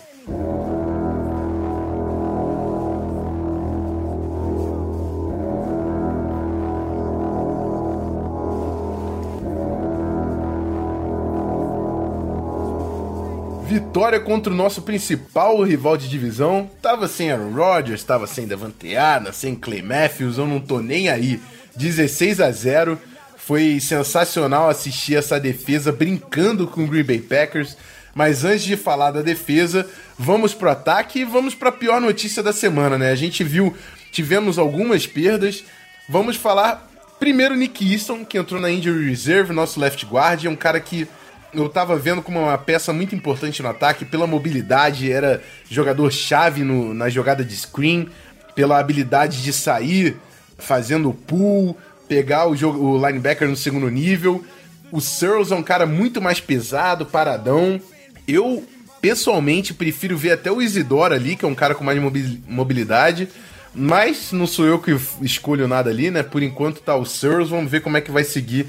Vitória 13.78 14.18
contra 14.18 14.50
o 14.50 14.56
nosso 14.56 14.80
principal 14.80 15.62
rival 15.62 15.98
de 15.98 16.08
divisão. 16.08 16.70
Tava 16.80 17.06
sem 17.06 17.30
Aaron 17.30 17.52
Rodgers, 17.52 18.02
tava 18.02 18.26
sem 18.26 18.46
Davante 18.46 18.96
Adams, 18.96 19.36
sem 19.36 19.54
Clay 19.54 19.82
Matthews, 19.82 20.38
eu 20.38 20.46
não 20.46 20.58
tô 20.58 20.80
nem 20.80 21.10
aí. 21.10 21.38
16 21.76 22.40
a 22.40 22.50
0. 22.50 22.98
Foi 23.36 23.78
sensacional 23.78 24.70
assistir 24.70 25.16
essa 25.16 25.38
defesa 25.38 25.92
brincando 25.92 26.66
com 26.66 26.84
o 26.84 26.86
Green 26.86 27.04
Bay 27.04 27.20
Packers. 27.20 27.76
Mas 28.14 28.46
antes 28.46 28.64
de 28.64 28.78
falar 28.78 29.10
da 29.10 29.20
defesa, 29.20 29.86
vamos 30.18 30.54
pro 30.54 30.70
ataque 30.70 31.18
e 31.18 31.24
vamos 31.26 31.54
pra 31.54 31.70
pior 31.70 32.00
notícia 32.00 32.42
da 32.42 32.54
semana, 32.54 32.96
né? 32.96 33.10
A 33.10 33.14
gente 33.14 33.44
viu, 33.44 33.76
tivemos 34.10 34.58
algumas 34.58 35.06
perdas. 35.06 35.62
Vamos 36.08 36.36
falar 36.36 36.90
primeiro 37.20 37.54
Nick 37.54 37.92
Easton, 37.92 38.24
que 38.24 38.38
entrou 38.38 38.58
na 38.58 38.70
injury 38.70 39.06
reserve, 39.06 39.52
nosso 39.52 39.78
left 39.78 40.06
guard, 40.06 40.46
é 40.46 40.48
um 40.48 40.56
cara 40.56 40.80
que 40.80 41.06
eu 41.54 41.68
tava 41.68 41.96
vendo 41.96 42.22
como 42.22 42.40
uma 42.40 42.58
peça 42.58 42.92
muito 42.92 43.14
importante 43.14 43.62
no 43.62 43.68
ataque, 43.68 44.04
pela 44.04 44.26
mobilidade, 44.26 45.10
era 45.10 45.42
jogador 45.70 46.12
chave 46.12 46.62
no, 46.62 46.92
na 46.92 47.08
jogada 47.08 47.44
de 47.44 47.56
screen, 47.56 48.08
pela 48.54 48.78
habilidade 48.78 49.42
de 49.42 49.52
sair 49.52 50.16
fazendo 50.58 51.12
pull, 51.12 51.76
pegar 52.08 52.48
o, 52.48 52.56
jogo, 52.56 52.78
o 52.78 53.06
linebacker 53.06 53.48
no 53.48 53.56
segundo 53.56 53.90
nível. 53.90 54.44
O 54.90 55.00
Searles 55.00 55.50
é 55.50 55.54
um 55.54 55.62
cara 55.62 55.86
muito 55.86 56.20
mais 56.20 56.40
pesado, 56.40 57.04
paradão. 57.04 57.80
Eu, 58.26 58.64
pessoalmente, 59.00 59.74
prefiro 59.74 60.16
ver 60.16 60.32
até 60.32 60.50
o 60.50 60.62
Isidoro 60.62 61.14
ali, 61.14 61.36
que 61.36 61.44
é 61.44 61.48
um 61.48 61.54
cara 61.54 61.74
com 61.74 61.84
mais 61.84 62.00
mobilidade. 62.48 63.28
Mas 63.74 64.32
não 64.32 64.46
sou 64.46 64.64
eu 64.64 64.78
que 64.78 64.96
escolho 65.20 65.68
nada 65.68 65.90
ali, 65.90 66.10
né? 66.10 66.22
Por 66.22 66.42
enquanto 66.42 66.80
tá 66.80 66.96
o 66.96 67.04
Searles. 67.04 67.50
Vamos 67.50 67.70
ver 67.70 67.80
como 67.80 67.96
é 67.96 68.00
que 68.00 68.10
vai 68.10 68.24
seguir 68.24 68.66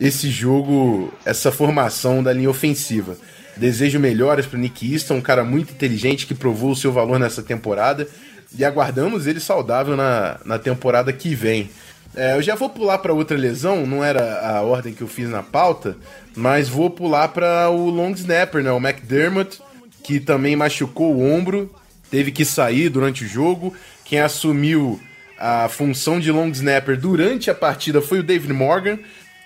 esse 0.00 0.30
jogo, 0.30 1.12
essa 1.26 1.52
formação 1.52 2.22
da 2.22 2.32
linha 2.32 2.48
ofensiva. 2.48 3.18
Desejo 3.54 4.00
melhoras 4.00 4.46
para 4.46 4.58
Nick 4.58 4.90
Easton, 4.90 5.16
um 5.16 5.20
cara 5.20 5.44
muito 5.44 5.72
inteligente 5.72 6.26
que 6.26 6.34
provou 6.34 6.70
o 6.70 6.76
seu 6.76 6.90
valor 6.90 7.18
nessa 7.18 7.42
temporada 7.42 8.08
e 8.56 8.64
aguardamos 8.64 9.26
ele 9.26 9.38
saudável 9.38 9.96
na, 9.96 10.40
na 10.44 10.58
temporada 10.58 11.12
que 11.12 11.34
vem. 11.34 11.68
É, 12.16 12.34
eu 12.34 12.42
já 12.42 12.54
vou 12.54 12.70
pular 12.70 12.98
para 12.98 13.12
outra 13.12 13.36
lesão, 13.36 13.86
não 13.86 14.02
era 14.02 14.40
a 14.40 14.62
ordem 14.62 14.94
que 14.94 15.02
eu 15.02 15.06
fiz 15.06 15.28
na 15.28 15.42
pauta, 15.42 15.96
mas 16.34 16.68
vou 16.68 16.90
pular 16.90 17.28
para 17.28 17.68
o 17.68 17.90
long 17.90 18.12
snapper, 18.12 18.62
né, 18.64 18.72
o 18.72 18.78
McDermott, 18.78 19.60
que 20.02 20.18
também 20.18 20.56
machucou 20.56 21.14
o 21.14 21.22
ombro, 21.22 21.72
teve 22.10 22.32
que 22.32 22.44
sair 22.44 22.88
durante 22.88 23.24
o 23.24 23.28
jogo. 23.28 23.74
Quem 24.04 24.18
assumiu 24.18 24.98
a 25.38 25.68
função 25.68 26.18
de 26.18 26.32
long 26.32 26.48
snapper 26.48 26.98
durante 26.98 27.50
a 27.50 27.54
partida 27.54 28.02
foi 28.02 28.18
o 28.18 28.22
David 28.22 28.52
Morgan, 28.52 28.98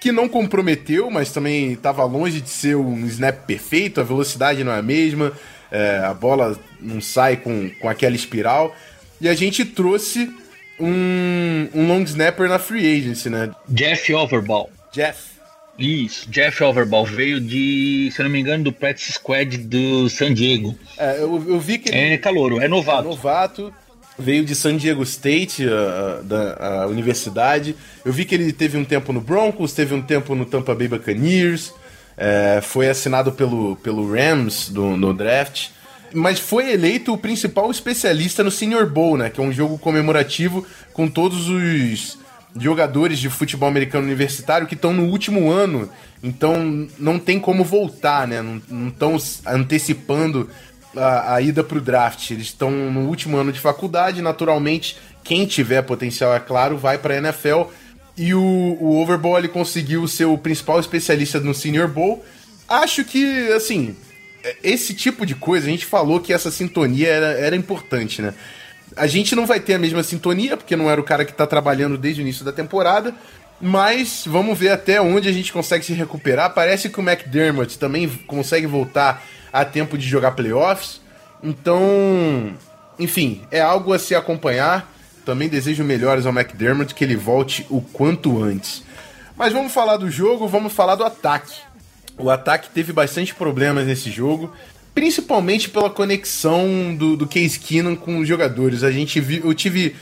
que 0.05 0.13
não 0.13 0.29
comprometeu, 0.29 1.11
mas 1.11 1.33
também 1.33 1.73
estava 1.73 2.05
longe 2.05 2.39
de 2.39 2.51
ser 2.51 2.77
um 2.77 3.07
snap 3.07 3.47
perfeito, 3.47 4.03
a 4.03 4.05
velocidade 4.05 4.63
não 4.63 4.71
é 4.71 4.79
a 4.79 4.83
mesma, 4.83 5.33
é, 5.73 5.97
a 6.05 6.13
bola 6.13 6.61
não 6.79 7.01
sai 7.01 7.39
com, 7.39 7.71
com 7.81 7.89
aquela 7.89 8.15
espiral. 8.15 8.77
E 9.19 9.27
a 9.27 9.33
gente 9.33 9.65
trouxe 9.65 10.31
um, 10.79 11.69
um 11.75 11.89
long 11.89 12.03
snapper 12.03 12.51
na 12.51 12.59
free 12.59 12.99
agency, 12.99 13.31
né? 13.31 13.51
Jeff 13.67 14.13
Overball. 14.13 14.69
Jeff. 14.93 15.33
Isso, 15.79 16.29
Jeff 16.29 16.63
Overball 16.63 17.07
veio 17.07 17.41
de, 17.41 18.11
se 18.15 18.23
não 18.23 18.29
me 18.29 18.41
engano, 18.41 18.65
do 18.65 18.73
practice 18.75 19.15
squad 19.15 19.57
do 19.57 20.11
San 20.11 20.35
Diego. 20.35 20.79
É, 20.99 21.17
eu, 21.21 21.43
eu 21.49 21.59
vi 21.59 21.79
que 21.79 21.89
ele 21.89 22.13
É 22.15 22.19
calouro, 22.19 22.61
é 22.61 22.69
novato. 22.69 23.01
é 23.01 23.11
novato, 23.11 23.75
veio 24.19 24.45
de 24.45 24.55
San 24.55 24.77
Diego 24.77 25.03
State, 25.03 25.67
a, 25.69 26.23
da 26.23 26.83
a 26.83 26.87
universidade. 26.87 27.77
Eu 28.05 28.13
vi 28.13 28.25
que 28.25 28.35
ele 28.35 28.53
teve 28.53 28.79
um 28.79 28.85
tempo 28.85 29.13
no 29.13 29.21
Broncos, 29.21 29.73
teve 29.73 29.95
um 29.95 30.03
tempo 30.03 30.35
no 30.35 30.45
Tampa 30.45 30.75
Bay 30.75 30.89
Buccaneers, 30.89 31.73
é, 32.17 32.61
foi 32.63 32.89
assinado 32.89 33.33
pelo, 33.33 33.77
pelo 33.77 34.13
Rams 34.13 34.69
do, 34.69 34.97
no 34.97 35.13
draft, 35.13 35.69
mas 36.13 36.39
foi 36.39 36.73
eleito 36.73 37.13
o 37.13 37.19
principal 37.19 37.71
especialista 37.71 38.45
no 38.45 38.51
Senior 38.51 38.89
Bowl, 38.89 39.17
né? 39.17 39.31
Que 39.31 39.41
é 39.41 39.45
um 39.45 39.53
jogo 39.53 39.77
comemorativo 39.79 40.65
com 40.93 41.09
todos 41.09 41.49
os 41.49 42.19
jogadores 42.57 43.19
de 43.19 43.29
futebol 43.29 43.69
americano 43.69 44.07
universitário 44.07 44.67
que 44.67 44.75
estão 44.75 44.93
no 44.93 45.07
último 45.07 45.51
ano, 45.51 45.91
então 46.23 46.89
não 46.99 47.19
tem 47.19 47.41
como 47.41 47.65
voltar, 47.65 48.29
né? 48.29 48.41
Não 48.69 48.89
estão 48.89 49.17
antecipando 49.45 50.49
a, 50.97 51.35
a 51.35 51.41
ida 51.41 51.63
para 51.63 51.79
o 51.79 51.81
draft. 51.81 52.31
Eles 52.31 52.47
estão 52.47 52.71
no 52.71 53.09
último 53.09 53.37
ano 53.37 53.53
de 53.53 53.61
faculdade, 53.61 54.23
naturalmente, 54.23 54.97
quem 55.23 55.47
tiver 55.47 55.83
potencial, 55.83 56.35
é 56.35 56.41
claro, 56.41 56.77
vai 56.77 56.99
para 56.99 57.15
a 57.15 57.19
NFL. 57.19 57.63
E 58.17 58.35
o, 58.35 58.41
o 58.43 59.03
Overball 59.03 59.49
conseguiu 59.49 60.07
ser 60.07 60.27
o 60.27 60.39
principal 60.39 60.79
especialista 60.79 61.41
no 61.41 61.55
Senior 61.55 61.89
Bowl. 61.89 62.25
Acho 62.69 63.05
que, 63.05 63.53
assim, 63.53 63.97
esse 64.63 64.95
tipo 64.95 65.27
de 65.27 65.35
coisa, 65.35 65.67
a 65.67 65.71
gente 65.71 65.87
falou 65.87 66.21
que 66.21 66.33
essa 66.33 66.51
sintonia 66.51 67.09
era, 67.09 67.27
era 67.27 67.57
importante, 67.57 68.23
né? 68.23 68.35
A 68.97 69.07
gente 69.07 69.35
não 69.35 69.47
vai 69.47 69.59
ter 69.59 69.75
a 69.75 69.79
mesma 69.79 70.03
sintonia, 70.03 70.57
porque 70.57 70.77
não 70.77 70.89
era 70.89 71.01
o 71.01 71.05
cara 71.05 71.25
que 71.25 71.33
tá 71.33 71.47
trabalhando 71.47 71.99
desde 71.99 72.21
o 72.21 72.23
início 72.23 72.45
da 72.45 72.53
temporada, 72.53 73.13
mas 73.61 74.25
vamos 74.27 74.57
ver 74.57 74.71
até 74.71 75.01
onde 75.01 75.29
a 75.29 75.33
gente 75.33 75.53
consegue 75.53 75.85
se 75.85 75.93
recuperar. 75.95 76.55
Parece 76.55 76.89
que 76.89 77.01
o 77.01 77.03
McDermott 77.03 77.79
também 77.79 78.09
consegue 78.27 78.67
voltar 78.67 79.25
a 79.55 79.65
tempo 79.65 79.97
de 79.97 80.05
jogar 80.05 80.33
playoffs. 80.33 81.01
Então, 81.41 82.53
enfim, 82.99 83.43
é 83.53 83.61
algo 83.61 83.93
a 83.93 83.99
se 84.01 84.13
acompanhar. 84.13 84.93
Também 85.25 85.49
desejo 85.49 85.85
melhores 85.85 86.27
ao 86.27 86.33
McDermott, 86.33 86.93
que 86.93 87.05
ele 87.05 87.15
volte 87.15 87.65
o 87.71 87.81
quanto 87.81 88.43
antes. 88.43 88.83
Mas 89.37 89.53
vamos 89.53 89.73
falar 89.73 89.97
do 89.97 90.11
jogo, 90.11 90.49
vamos 90.49 90.73
falar 90.73 90.97
do 90.97 91.05
ataque. 91.05 91.55
O 92.19 92.31
ataque 92.31 92.69
teve 92.71 92.93
bastante 92.93 93.33
problemas 93.33 93.87
nesse 93.87 94.11
jogo, 94.11 94.53
principalmente 94.93 95.69
pela 95.69 95.89
conexão 95.89 96.95
do, 96.95 97.17
do 97.17 97.27
Case 97.27 97.59
Keenum 97.59 97.95
com 97.95 98.19
os 98.19 98.27
jogadores. 98.27 98.83
A 98.83 98.91
gente 98.91 99.21
viu, 99.21 99.45
eu 99.45 99.55
tive 99.55 99.95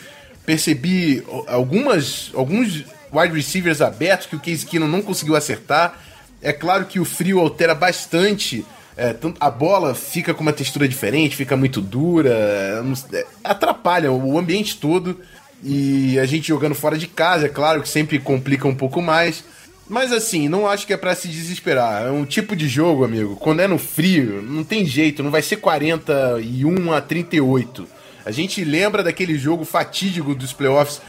percebi 0.47 1.23
algumas 1.47 2.33
alguns 2.35 2.85
wide 3.13 3.35
receivers 3.35 3.81
abertos 3.81 4.27
que 4.27 4.35
o 4.35 4.41
Case 4.41 4.65
Keenum 4.65 4.89
não 4.89 5.03
conseguiu 5.03 5.37
acertar. 5.37 5.99
É 6.41 6.53
claro 6.53 6.87
que 6.87 6.99
o 6.99 7.05
frio 7.05 7.39
altera 7.39 7.75
bastante 7.75 8.65
é, 8.97 9.15
a 9.41 9.51
bola 9.51 9.95
fica 9.95 10.35
com 10.35 10.43
uma 10.43 10.53
textura 10.53 10.87
diferente, 10.87 11.37
fica 11.37 11.57
muito 11.57 11.81
dura, 11.81 12.31
é, 12.31 13.27
atrapalha 13.43 14.13
o 14.13 14.39
ambiente 14.39 14.77
todo. 14.77 15.19
E 15.65 16.19
a 16.19 16.27
gente 16.27 16.49
jogando 16.49 16.75
fora 16.75 16.99
de 16.99 17.07
casa, 17.07 17.47
é 17.47 17.49
claro 17.49 17.83
que 17.83 17.89
sempre 17.89 18.19
complica 18.19 18.67
um 18.67 18.75
pouco 18.75 19.01
mais. 19.01 19.45
Mas 19.89 20.13
assim, 20.13 20.49
não 20.49 20.67
acho 20.67 20.87
que 20.87 20.93
é 20.93 20.97
para 20.97 21.15
se 21.15 21.29
desesperar. 21.29 22.07
É 22.07 22.11
um 22.11 22.25
tipo 22.25 22.57
de 22.57 22.69
jogo, 22.69 23.05
amigo. 23.05 23.37
Quando 23.37 23.61
é 23.61 23.69
no 23.69 23.79
frio, 23.79 24.43
não 24.43 24.65
tem 24.65 24.85
jeito, 24.85 25.23
não 25.23 25.31
vai 25.31 25.43
ser 25.43 25.57
41 25.57 26.93
a 26.93 27.01
38. 27.01 27.87
A 28.25 28.31
gente 28.31 28.65
lembra 28.65 29.03
daquele 29.03 29.37
jogo 29.39 29.65
fatídico 29.65 30.35
dos 30.35 30.53
playoffs 30.53 31.01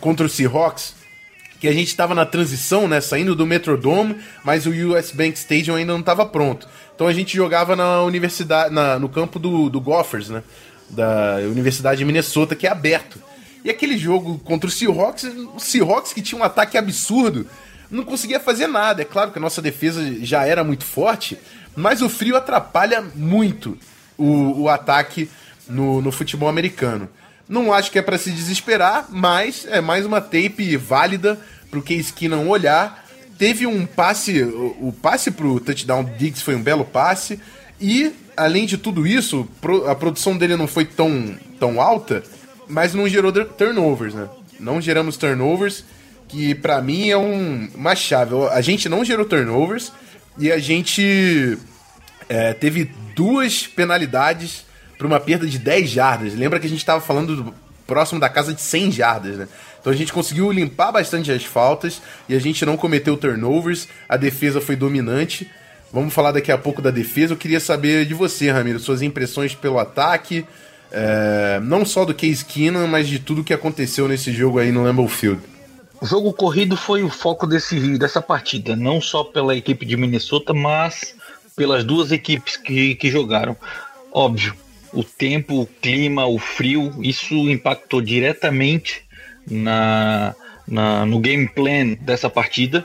contra 0.00 0.26
o 0.26 0.28
Seahawks, 0.28 0.94
que 1.60 1.66
a 1.66 1.72
gente 1.72 1.88
estava 1.88 2.14
na 2.14 2.24
transição, 2.24 2.86
né, 2.86 3.00
saindo 3.00 3.34
do 3.34 3.46
Metrodome, 3.46 4.16
mas 4.44 4.66
o 4.66 4.70
US 4.70 5.10
Bank 5.10 5.36
Stadium 5.36 5.74
ainda 5.74 5.92
não 5.92 6.00
estava 6.00 6.24
pronto. 6.24 6.68
Então 6.94 7.06
a 7.06 7.12
gente 7.12 7.36
jogava 7.36 7.74
na 7.74 8.02
universidade, 8.02 8.72
na, 8.72 8.98
no 8.98 9.08
campo 9.08 9.38
do, 9.38 9.68
do 9.68 9.80
Gophers, 9.80 10.28
né, 10.28 10.42
da 10.90 11.36
Universidade 11.50 11.98
de 11.98 12.04
Minnesota, 12.04 12.54
que 12.54 12.66
é 12.66 12.70
aberto. 12.70 13.20
E 13.64 13.70
aquele 13.70 13.98
jogo 13.98 14.38
contra 14.38 14.68
o 14.68 14.70
Seahawks, 14.70 15.24
o 15.54 15.58
Seahawks 15.58 16.12
que 16.12 16.22
tinha 16.22 16.40
um 16.40 16.44
ataque 16.44 16.78
absurdo, 16.78 17.46
não 17.90 18.04
conseguia 18.04 18.38
fazer 18.38 18.66
nada. 18.66 19.02
É 19.02 19.04
claro 19.04 19.30
que 19.32 19.38
a 19.38 19.42
nossa 19.42 19.60
defesa 19.60 20.02
já 20.22 20.46
era 20.46 20.62
muito 20.62 20.84
forte, 20.84 21.38
mas 21.74 22.02
o 22.02 22.08
frio 22.08 22.36
atrapalha 22.36 23.04
muito 23.14 23.76
o, 24.16 24.62
o 24.62 24.68
ataque 24.68 25.28
no, 25.68 26.00
no 26.00 26.12
futebol 26.12 26.48
americano. 26.48 27.08
Não 27.48 27.72
acho 27.72 27.90
que 27.90 27.98
é 27.98 28.02
para 28.02 28.18
se 28.18 28.30
desesperar, 28.30 29.06
mas 29.08 29.66
é 29.70 29.80
mais 29.80 30.04
uma 30.04 30.20
tape 30.20 30.76
válida 30.76 31.40
para 31.70 31.78
o 31.78 31.82
Case 31.82 32.12
Keenum 32.12 32.48
olhar. 32.48 33.06
Teve 33.38 33.66
um 33.66 33.86
passe, 33.86 34.42
o, 34.42 34.88
o 34.88 34.92
passe 34.92 35.30
pro 35.30 35.58
touchdown 35.58 36.04
Diggs 36.04 36.42
foi 36.42 36.54
um 36.54 36.62
belo 36.62 36.84
passe. 36.84 37.40
E, 37.80 38.12
além 38.36 38.66
de 38.66 38.76
tudo 38.76 39.06
isso, 39.06 39.48
a 39.86 39.94
produção 39.94 40.36
dele 40.36 40.56
não 40.56 40.66
foi 40.66 40.84
tão, 40.84 41.36
tão 41.58 41.80
alta, 41.80 42.22
mas 42.68 42.92
não 42.92 43.08
gerou 43.08 43.32
turnovers, 43.32 44.14
né? 44.14 44.28
Não 44.60 44.80
geramos 44.80 45.16
turnovers 45.16 45.84
que 46.28 46.54
para 46.54 46.82
mim 46.82 47.08
é 47.08 47.16
um, 47.16 47.68
uma 47.74 47.96
chave. 47.96 48.34
A 48.50 48.60
gente 48.60 48.88
não 48.88 49.04
gerou 49.04 49.24
turnovers 49.24 49.90
e 50.36 50.52
a 50.52 50.58
gente 50.58 51.56
é, 52.28 52.52
teve 52.52 52.90
duas 53.14 53.66
penalidades 53.66 54.67
para 54.98 55.06
uma 55.06 55.20
perda 55.20 55.46
de 55.46 55.58
10 55.58 55.88
jardas. 55.88 56.34
Lembra 56.34 56.58
que 56.58 56.66
a 56.66 56.68
gente 56.68 56.80
estava 56.80 57.00
falando 57.00 57.36
do, 57.36 57.54
próximo 57.88 58.20
da 58.20 58.28
casa 58.28 58.52
de 58.52 58.60
100 58.60 58.92
jardas, 58.92 59.36
né? 59.38 59.48
Então 59.80 59.92
a 59.92 59.96
gente 59.96 60.12
conseguiu 60.12 60.52
limpar 60.52 60.92
bastante 60.92 61.32
as 61.32 61.44
faltas 61.44 62.02
e 62.28 62.34
a 62.34 62.38
gente 62.38 62.66
não 62.66 62.76
cometeu 62.76 63.16
turnovers. 63.16 63.88
A 64.06 64.16
defesa 64.16 64.60
foi 64.60 64.76
dominante. 64.76 65.50
Vamos 65.90 66.12
falar 66.12 66.32
daqui 66.32 66.52
a 66.52 66.58
pouco 66.58 66.82
da 66.82 66.90
defesa. 66.90 67.32
Eu 67.32 67.38
queria 67.38 67.58
saber 67.58 68.04
de 68.04 68.12
você, 68.12 68.50
Ramiro, 68.50 68.78
suas 68.78 69.00
impressões 69.00 69.54
pelo 69.54 69.78
ataque. 69.78 70.44
É, 70.92 71.58
não 71.62 71.84
só 71.86 72.04
do 72.04 72.14
Case 72.14 72.44
Keenan, 72.44 72.86
mas 72.86 73.08
de 73.08 73.18
tudo 73.18 73.44
que 73.44 73.54
aconteceu 73.54 74.06
nesse 74.06 74.32
jogo 74.32 74.58
aí 74.58 74.70
no 74.70 74.82
Lambeau 74.82 75.08
Field. 75.08 75.40
O 76.00 76.06
jogo 76.06 76.32
corrido 76.32 76.76
foi 76.76 77.02
o 77.02 77.08
foco 77.08 77.46
desse, 77.46 77.98
dessa 77.98 78.22
partida, 78.22 78.76
não 78.76 79.00
só 79.00 79.24
pela 79.24 79.56
equipe 79.56 79.84
de 79.84 79.96
Minnesota, 79.96 80.52
mas 80.52 81.14
pelas 81.56 81.82
duas 81.82 82.12
equipes 82.12 82.56
que, 82.56 82.94
que 82.94 83.10
jogaram. 83.10 83.56
Óbvio, 84.12 84.54
o 84.92 85.04
tempo, 85.04 85.62
o 85.62 85.66
clima, 85.66 86.26
o 86.26 86.38
frio, 86.38 86.92
isso 87.02 87.34
impactou 87.34 88.00
diretamente 88.00 89.02
na, 89.50 90.34
na, 90.66 91.06
no 91.06 91.18
game 91.18 91.48
plan 91.48 91.94
dessa 92.00 92.28
partida, 92.28 92.84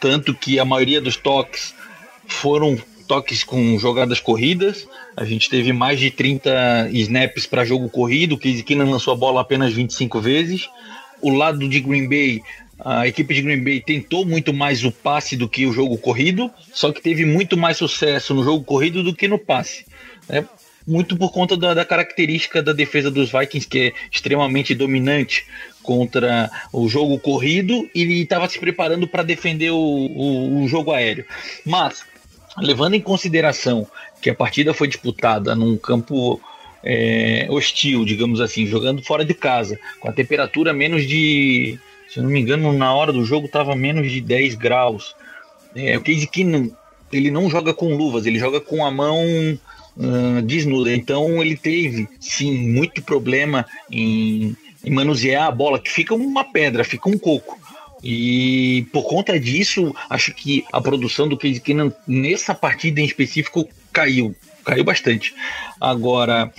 tanto 0.00 0.34
que 0.34 0.58
a 0.58 0.64
maioria 0.64 1.00
dos 1.00 1.16
toques 1.16 1.74
foram 2.26 2.78
toques 3.06 3.44
com 3.44 3.78
jogadas 3.78 4.20
corridas. 4.20 4.88
A 5.16 5.24
gente 5.24 5.48
teve 5.48 5.72
mais 5.72 6.00
de 6.00 6.10
30 6.10 6.90
snaps 6.92 7.46
para 7.46 7.64
jogo 7.64 7.88
corrido. 7.88 8.38
Case 8.38 8.62
Keenum 8.62 8.90
lançou 8.90 9.12
a 9.12 9.16
bola 9.16 9.40
apenas 9.40 9.72
25 9.72 10.20
vezes. 10.20 10.68
O 11.20 11.30
lado 11.30 11.68
de 11.68 11.80
Green 11.80 12.08
Bay, 12.08 12.42
a 12.78 13.06
equipe 13.06 13.32
de 13.34 13.42
Green 13.42 13.62
Bay 13.62 13.80
tentou 13.80 14.24
muito 14.24 14.52
mais 14.52 14.84
o 14.84 14.90
passe 14.90 15.36
do 15.36 15.48
que 15.48 15.66
o 15.66 15.72
jogo 15.72 15.96
corrido, 15.96 16.50
só 16.72 16.92
que 16.92 17.00
teve 17.00 17.24
muito 17.24 17.56
mais 17.56 17.76
sucesso 17.76 18.34
no 18.34 18.42
jogo 18.42 18.64
corrido 18.64 19.02
do 19.02 19.14
que 19.14 19.28
no 19.28 19.38
passe. 19.38 19.86
Né? 20.28 20.44
Muito 20.86 21.16
por 21.16 21.32
conta 21.32 21.56
da, 21.56 21.72
da 21.72 21.84
característica 21.84 22.62
da 22.62 22.72
defesa 22.72 23.10
dos 23.10 23.32
Vikings, 23.32 23.66
que 23.66 23.78
é 23.78 23.92
extremamente 24.10 24.74
dominante 24.74 25.46
contra 25.82 26.50
o 26.72 26.88
jogo 26.88 27.18
corrido 27.18 27.88
e 27.94 28.22
estava 28.22 28.48
se 28.48 28.58
preparando 28.58 29.06
para 29.08 29.22
defender 29.22 29.70
o, 29.70 29.76
o, 29.76 30.62
o 30.62 30.68
jogo 30.68 30.92
aéreo. 30.92 31.24
Mas, 31.64 32.04
levando 32.58 32.94
em 32.94 33.00
consideração 33.00 33.86
que 34.20 34.30
a 34.30 34.34
partida 34.34 34.74
foi 34.74 34.88
disputada 34.88 35.54
num 35.54 35.76
campo 35.76 36.40
é, 36.82 37.46
hostil, 37.50 38.04
digamos 38.04 38.40
assim, 38.40 38.66
jogando 38.66 39.02
fora 39.02 39.24
de 39.24 39.34
casa, 39.34 39.78
com 40.00 40.08
a 40.08 40.12
temperatura 40.12 40.72
menos 40.72 41.06
de, 41.06 41.78
se 42.08 42.18
eu 42.18 42.22
não 42.22 42.30
me 42.30 42.40
engano, 42.40 42.72
na 42.72 42.94
hora 42.94 43.12
do 43.12 43.24
jogo 43.24 43.46
estava 43.46 43.74
menos 43.74 44.12
de 44.12 44.20
10 44.20 44.54
graus. 44.56 45.16
É, 45.74 45.96
o 45.96 46.00
Casey 46.00 46.26
Keenum, 46.26 46.70
ele 47.12 47.30
não 47.30 47.48
joga 47.48 47.72
com 47.72 47.96
luvas, 47.96 48.26
ele 48.26 48.38
joga 48.38 48.60
com 48.60 48.84
a 48.84 48.90
mão 48.90 49.18
uh, 49.96 50.42
desnuda. 50.42 50.94
Então 50.94 51.42
ele 51.42 51.56
teve, 51.56 52.08
sim, 52.20 52.68
muito 52.68 53.02
problema 53.02 53.66
em, 53.90 54.56
em 54.84 54.90
manusear 54.90 55.46
a 55.46 55.50
bola, 55.50 55.78
que 55.78 55.90
fica 55.90 56.14
uma 56.14 56.44
pedra, 56.44 56.84
fica 56.84 57.08
um 57.08 57.18
coco. 57.18 57.58
E 58.02 58.86
por 58.92 59.04
conta 59.04 59.40
disso, 59.40 59.94
acho 60.10 60.34
que 60.34 60.64
a 60.70 60.80
produção 60.80 61.26
do 61.26 61.38
Casey 61.38 61.60
Keenum 61.60 61.90
nessa 62.06 62.54
partida 62.54 63.00
em 63.00 63.04
específico 63.04 63.66
caiu, 63.90 64.36
caiu 64.62 64.84
bastante. 64.84 65.34
Agora, 65.80 66.52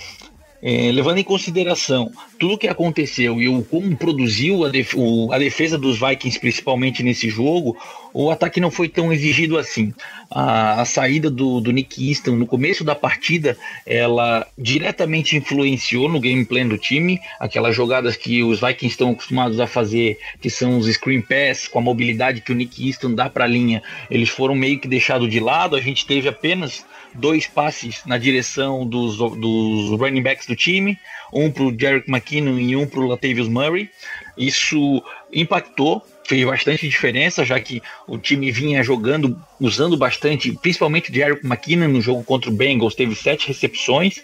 é, 0.62 0.90
levando 0.92 1.18
em 1.18 1.24
consideração 1.24 2.10
tudo 2.38 2.54
o 2.54 2.58
que 2.58 2.68
aconteceu 2.68 3.40
e 3.40 3.48
o 3.48 3.62
como 3.62 3.96
produziu 3.96 4.64
a, 4.64 4.68
def 4.68 4.94
o, 4.94 5.32
a, 5.32 5.38
defesa 5.38 5.78
dos 5.78 5.98
Vikings, 5.98 6.38
principalmente 6.38 7.02
nesse 7.02 7.28
jogo, 7.28 7.76
o 8.12 8.30
ataque 8.30 8.60
não 8.60 8.70
foi 8.70 8.88
tão 8.88 9.12
exigido 9.12 9.58
assim. 9.58 9.92
A, 10.30 10.80
a 10.80 10.84
saída 10.84 11.30
do, 11.30 11.60
do, 11.60 11.72
Nick 11.72 12.08
Easton 12.08 12.32
no 12.32 12.46
começo 12.46 12.82
da 12.82 12.94
partida, 12.94 13.56
ela 13.86 14.46
diretamente 14.58 15.36
influenciou 15.36 16.08
no 16.08 16.20
gameplay 16.20 16.64
do 16.64 16.78
time, 16.78 17.20
aquelas 17.38 17.74
jogadas 17.74 18.16
que 18.16 18.42
os 18.42 18.60
Vikings 18.60 18.94
estão 18.94 19.10
acostumados 19.10 19.60
a 19.60 19.66
fazer, 19.66 20.18
que 20.40 20.50
são 20.50 20.78
os 20.78 20.86
screen 20.86 21.20
pass, 21.20 21.68
com 21.68 21.78
a 21.78 21.82
mobilidade 21.82 22.40
que 22.40 22.52
o 22.52 22.54
Nick 22.54 22.86
Easton 22.86 23.14
dá 23.14 23.28
para 23.28 23.44
a 23.44 23.48
linha, 23.48 23.82
eles 24.10 24.28
foram 24.28 24.54
meio 24.54 24.80
que 24.80 24.88
deixados 24.88 25.28
de 25.30 25.38
lado, 25.38 25.76
a 25.76 25.80
gente 25.80 26.06
teve 26.06 26.28
apenas 26.28 26.84
dois 27.16 27.46
passes 27.46 28.02
na 28.06 28.18
direção 28.18 28.86
dos, 28.86 29.16
dos 29.16 29.98
running 29.98 30.22
backs 30.22 30.46
do 30.46 30.56
time, 30.56 30.98
um 31.32 31.50
para 31.50 31.64
o 31.64 31.78
Jerick 31.78 32.10
McKinnon 32.10 32.58
e 32.58 32.76
um 32.76 32.86
para 32.86 33.00
o 33.00 33.06
Latavius 33.06 33.48
Murray. 33.48 33.90
Isso 34.36 35.02
impactou, 35.32 36.04
fez 36.24 36.44
bastante 36.44 36.88
diferença, 36.88 37.44
já 37.44 37.58
que 37.60 37.82
o 38.06 38.18
time 38.18 38.50
vinha 38.50 38.82
jogando, 38.82 39.40
usando 39.60 39.96
bastante, 39.96 40.52
principalmente 40.52 41.10
o 41.10 41.14
Jerick 41.14 41.44
McKinnon 41.44 41.88
no 41.88 42.00
jogo 42.00 42.22
contra 42.24 42.50
o 42.50 42.52
Bengals, 42.52 42.94
teve 42.94 43.14
sete 43.14 43.48
recepções. 43.48 44.22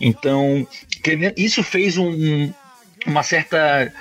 Então, 0.00 0.66
isso 1.36 1.62
fez 1.62 1.96
um, 1.96 2.52
uma 3.06 3.22
certa 3.22 3.92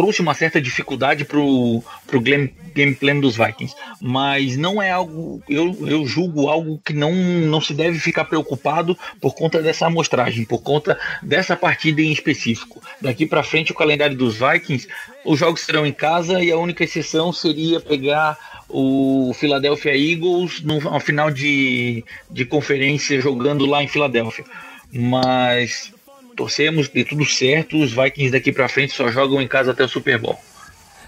trouxe 0.00 0.22
uma 0.22 0.32
certa 0.32 0.58
dificuldade 0.62 1.26
pro, 1.26 1.84
pro 2.06 2.22
game, 2.22 2.50
game 2.74 2.94
plan 2.94 3.20
dos 3.20 3.36
Vikings. 3.36 3.76
Mas 4.00 4.56
não 4.56 4.80
é 4.80 4.90
algo, 4.90 5.42
eu, 5.46 5.76
eu 5.86 6.06
julgo 6.06 6.48
algo 6.48 6.80
que 6.82 6.94
não, 6.94 7.12
não 7.12 7.60
se 7.60 7.74
deve 7.74 7.98
ficar 7.98 8.24
preocupado 8.24 8.96
por 9.20 9.34
conta 9.34 9.60
dessa 9.60 9.84
amostragem, 9.84 10.46
por 10.46 10.62
conta 10.62 10.98
dessa 11.22 11.54
partida 11.54 12.00
em 12.00 12.10
específico. 12.10 12.82
Daqui 12.98 13.26
para 13.26 13.42
frente, 13.42 13.72
o 13.72 13.74
calendário 13.74 14.16
dos 14.16 14.38
Vikings, 14.38 14.88
os 15.22 15.38
jogos 15.38 15.60
serão 15.60 15.84
em 15.84 15.92
casa 15.92 16.42
e 16.42 16.50
a 16.50 16.56
única 16.56 16.82
exceção 16.82 17.30
seria 17.30 17.78
pegar 17.78 18.38
o 18.70 19.32
Philadelphia 19.34 19.94
Eagles 19.94 20.62
no, 20.62 20.98
final 21.00 21.30
de, 21.30 22.02
de 22.30 22.46
conferência 22.46 23.20
jogando 23.20 23.66
lá 23.66 23.82
em 23.82 23.88
Filadélfia. 23.88 24.46
Mas 24.90 25.92
torcemos 26.40 26.88
de 26.88 27.04
tudo 27.04 27.26
certo. 27.26 27.76
Os 27.76 27.92
Vikings 27.92 28.32
daqui 28.32 28.50
para 28.50 28.66
frente 28.66 28.94
só 28.94 29.10
jogam 29.10 29.42
em 29.42 29.46
casa 29.46 29.72
até 29.72 29.84
o 29.84 29.88
Super 29.88 30.18
Bowl. 30.18 30.38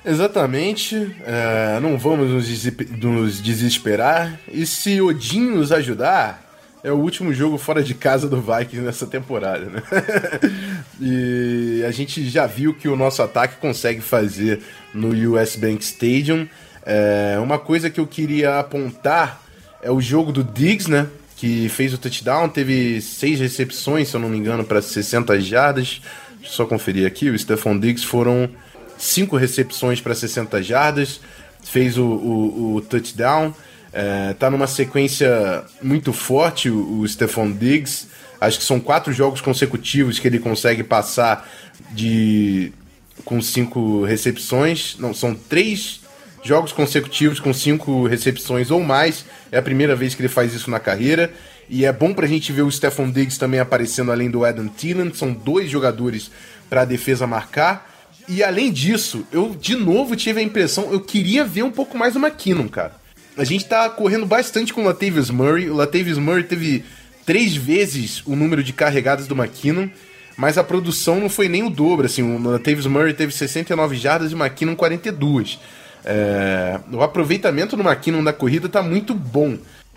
Exatamente, 0.05 1.17
é, 1.25 1.79
não 1.81 1.97
vamos 1.97 2.29
nos, 2.29 3.43
desesperar. 3.43 4.39
E 4.53 4.67
se 4.67 5.01
Odin 5.01 5.53
nos 5.53 5.73
ajudar, 5.73 6.43
é 6.85 6.93
o 6.93 6.97
último 6.97 7.33
jogo 7.33 7.57
fora 7.57 7.83
de 7.83 7.95
casa 7.95 8.29
do 8.29 8.43
Vikings 8.43 8.81
nessa 8.81 9.07
temporada, 9.07 9.67
né? 9.67 9.83
e 11.01 11.83
a 11.87 11.91
gente 11.93 12.29
já 12.29 12.47
viu 12.47 12.75
que 12.75 12.89
o 12.89 12.97
nosso 12.97 13.23
ataque 13.23 13.57
consegue 13.57 14.01
fazer 14.03 14.61
no 14.93 15.09
US 15.33 15.57
Bank 15.57 15.83
Stadium. 15.83 16.47
É, 16.85 17.39
uma 17.41 17.59
coisa 17.59 17.89
que 17.89 18.01
eu 18.01 18.07
queria 18.07 18.59
apontar 18.59 19.41
é 19.81 19.91
o 19.91 20.01
jogo 20.01 20.33
do 20.33 20.45
Diggs, 20.45 20.91
né? 20.91 21.07
Que 21.43 21.69
fez 21.69 21.93
o 21.93 21.99
touchdown, 21.99 22.49
teve 22.49 23.01
seis 23.01 23.41
recepções, 23.41 24.07
se 24.07 24.15
eu 24.15 24.21
não 24.21 24.29
me 24.29 24.39
engano, 24.39 24.63
para 24.63 24.81
60 24.81 25.41
jardas. 25.41 26.01
Só 26.45 26.65
conferir 26.65 27.05
aqui, 27.05 27.31
o 27.31 27.37
Stephon 27.37 27.81
Diggs 27.81 28.07
foram 28.07 28.49
cinco 28.97 29.37
recepções 29.37 30.01
para 30.01 30.15
60 30.15 30.63
jardas, 30.63 31.21
fez 31.65 31.99
o, 31.99 32.05
o, 32.05 32.75
o 32.77 32.81
touchdown. 32.81 33.53
É, 33.93 34.35
tá 34.35 34.49
numa 34.49 34.69
sequência 34.69 35.65
muito 35.83 36.13
forte 36.13 36.71
o, 36.71 37.01
o 37.01 37.09
Stephon 37.09 37.51
Diggs. 37.51 38.07
Acho 38.41 38.59
que 38.59 38.65
são 38.65 38.79
quatro 38.79 39.13
jogos 39.13 39.41
consecutivos 39.41 40.21
que 40.21 40.29
ele 40.29 40.39
consegue 40.39 40.85
passar 40.85 41.51
de 41.91 42.73
com 43.25 43.43
cinco 43.43 44.05
recepções. 44.05 44.95
Não, 44.97 45.13
são 45.13 45.35
três 45.35 46.02
jogos 46.43 46.73
consecutivos 46.73 47.39
com 47.39 47.53
cinco 47.53 48.07
recepções 48.07 48.71
ou 48.71 48.83
mais. 48.83 49.25
É 49.51 49.59
a 49.59 49.63
primeira 49.63 49.95
vez 49.95 50.15
que 50.15 50.23
ele 50.23 50.29
faz 50.29 50.53
isso 50.53 50.71
na 50.71 50.81
carreira. 50.81 51.33
E 51.69 51.85
é 51.85 51.93
bom 51.93 52.13
pra 52.13 52.27
gente 52.27 52.53
ver 52.53 52.63
o 52.63 52.71
Stephon 52.71 53.11
Diggs 53.11 53.39
também 53.39 53.61
aparecendo 53.61 54.13
além 54.13 54.31
do 54.31 54.45
Adam 54.45 54.69
Thielen. 54.69 55.15
São 55.15 55.33
dois 55.33 55.71
jogadores 55.71 56.31
para 56.69 56.83
a 56.83 56.85
defesa 56.85 57.27
marcar. 57.27 57.91
E 58.29 58.43
além 58.43 58.71
disso, 58.71 59.27
eu 59.33 59.57
de 59.59 59.77
novo 59.77 60.15
tive 60.17 60.41
a 60.41 60.43
impressão, 60.43 60.93
eu 60.93 61.01
queria 61.01 61.45
ver 61.45 61.63
um 61.63 61.71
pouco 61.71 61.99
mais 61.99 62.15
do 62.15 62.21
McKinnon, 62.21 62.69
cara. 62.69 62.95
A 63.37 63.45
gente 63.45 63.65
tá 63.65 63.89
correndo 63.89 64.27
bastante 64.27 64.73
com 64.73 64.83
o 64.83 64.85
Latavius 64.85 65.31
Murray. 65.31 65.71
O 65.71 65.75
Latavius 65.75 66.19
Murray 66.19 66.45
teve 66.45 66.85
três 67.25 67.57
vezes 67.57 68.23
o 68.27 68.37
número 68.37 68.63
de 68.63 68.73
carregadas 68.73 69.27
do 69.27 69.35
McKinnon, 69.35 69.89
mas 70.37 70.59
a 70.59 70.65
produção 70.65 71.19
não 71.19 71.31
foi 71.31 71.49
nem 71.49 71.63
o 71.63 71.71
dobro. 71.71 72.07
Assim, 72.07 72.23
o 72.23 72.51
Latavius 72.51 72.87
Murray 72.87 73.15
teve 73.15 73.33
69 73.33 73.97
jardas 73.97 74.33
e 74.33 74.35
o 74.35 74.39
McKinnon 74.39 74.77
42. 74.77 75.59
É, 76.05 76.81
o 76.93 77.03
aproveitamento 77.03 77.77
no 77.77 77.89
McKinnon 77.89 78.25
da 78.25 78.33
corrida 78.33 78.69
tá 78.69 78.83
muito 78.83 79.15
bom. 79.15 79.57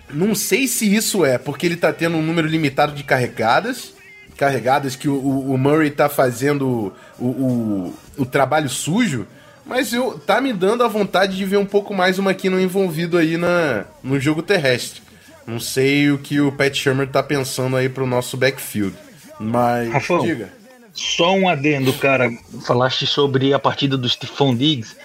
Não 0.10 0.36
sei 0.36 0.68
se 0.68 0.94
isso 0.94 1.26
é 1.26 1.38
porque 1.38 1.66
ele 1.66 1.78
tá 1.78 1.92
tendo 1.92 2.18
um 2.18 2.22
número 2.22 2.48
limitado 2.48 2.94
de 2.94 3.04
carregadas, 3.04 3.94
carregadas 4.38 4.96
que 4.96 5.10
o, 5.10 5.18
o 5.18 5.58
Murray 5.58 5.90
tá 5.90 6.08
fazendo 6.08 6.94
o, 7.18 7.26
o, 7.26 7.94
o, 8.18 8.26
trabalho 8.26 8.70
sujo, 8.70 9.26
mas 9.66 9.94
eu 9.94 10.20
tá 10.20 10.40
me 10.40 10.54
dando 10.54 10.84
a 10.84 10.88
vontade 10.88 11.36
de 11.36 11.46
ver 11.46 11.58
um 11.58 11.66
pouco 11.66 11.94
mais 11.94 12.20
o 12.20 12.22
McKinnon 12.22 12.60
envolvido 12.60 13.18
aí 13.18 13.36
na, 13.38 13.86
no 14.04 14.20
jogo 14.20 14.44
terrestre. 14.44 15.02
Não 15.48 15.60
sei 15.60 16.12
o 16.12 16.18
que 16.18 16.40
o 16.40 16.52
Pat 16.52 16.76
Shermer 16.76 17.08
tá 17.08 17.22
pensando 17.22 17.76
aí 17.76 17.88
pro 17.90 18.06
nosso 18.06 18.36
backfield. 18.36 18.96
Mas 19.40 19.92
Rafão, 19.92 20.20
diga. 20.20 20.50
Só 20.94 21.34
um 21.34 21.50
adendo, 21.50 21.92
cara. 21.94 22.32
Falaste 22.66 23.06
sobre 23.06 23.54
a 23.54 23.60
partida 23.60 23.98
do 23.98 24.08
Stephon 24.08 24.56
Diggs. 24.56 24.96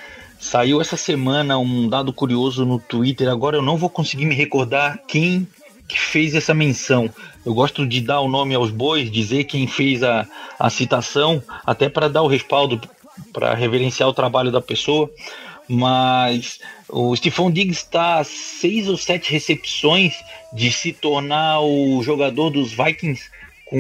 Saiu 0.41 0.81
essa 0.81 0.97
semana 0.97 1.59
um 1.59 1.87
dado 1.87 2.15
curioso 2.15 2.65
no 2.65 2.81
Twitter, 2.81 3.29
agora 3.29 3.59
eu 3.59 3.63
não 3.63 3.77
vou 3.77 3.91
conseguir 3.91 4.25
me 4.25 4.35
recordar 4.35 4.99
quem 5.07 5.47
que 5.87 6.01
fez 6.01 6.35
essa 6.35 6.55
menção. 6.55 7.11
Eu 7.45 7.53
gosto 7.53 7.87
de 7.87 8.01
dar 8.01 8.21
o 8.21 8.29
nome 8.29 8.55
aos 8.55 8.71
bois, 8.71 9.11
dizer 9.11 9.45
quem 9.45 9.67
fez 9.67 10.03
a, 10.03 10.27
a 10.59 10.71
citação, 10.71 11.43
até 11.65 11.91
para 11.91 12.09
dar 12.09 12.23
o 12.23 12.27
respaldo, 12.27 12.81
para 13.35 13.55
reverenciar 13.55 14.09
o 14.09 14.15
trabalho 14.15 14.51
da 14.51 14.63
pessoa. 14.63 15.11
Mas 15.69 16.59
o 16.89 17.15
Stephon 17.15 17.51
Diggs 17.51 17.83
está 17.85 18.19
a 18.19 18.25
seis 18.25 18.89
ou 18.89 18.97
sete 18.97 19.31
recepções 19.31 20.15
de 20.53 20.73
se 20.73 20.93
tornar 20.93 21.61
o 21.61 22.03
jogador 22.03 22.51
dos 22.51 22.73
Vikings 22.73 23.31
com 23.71 23.79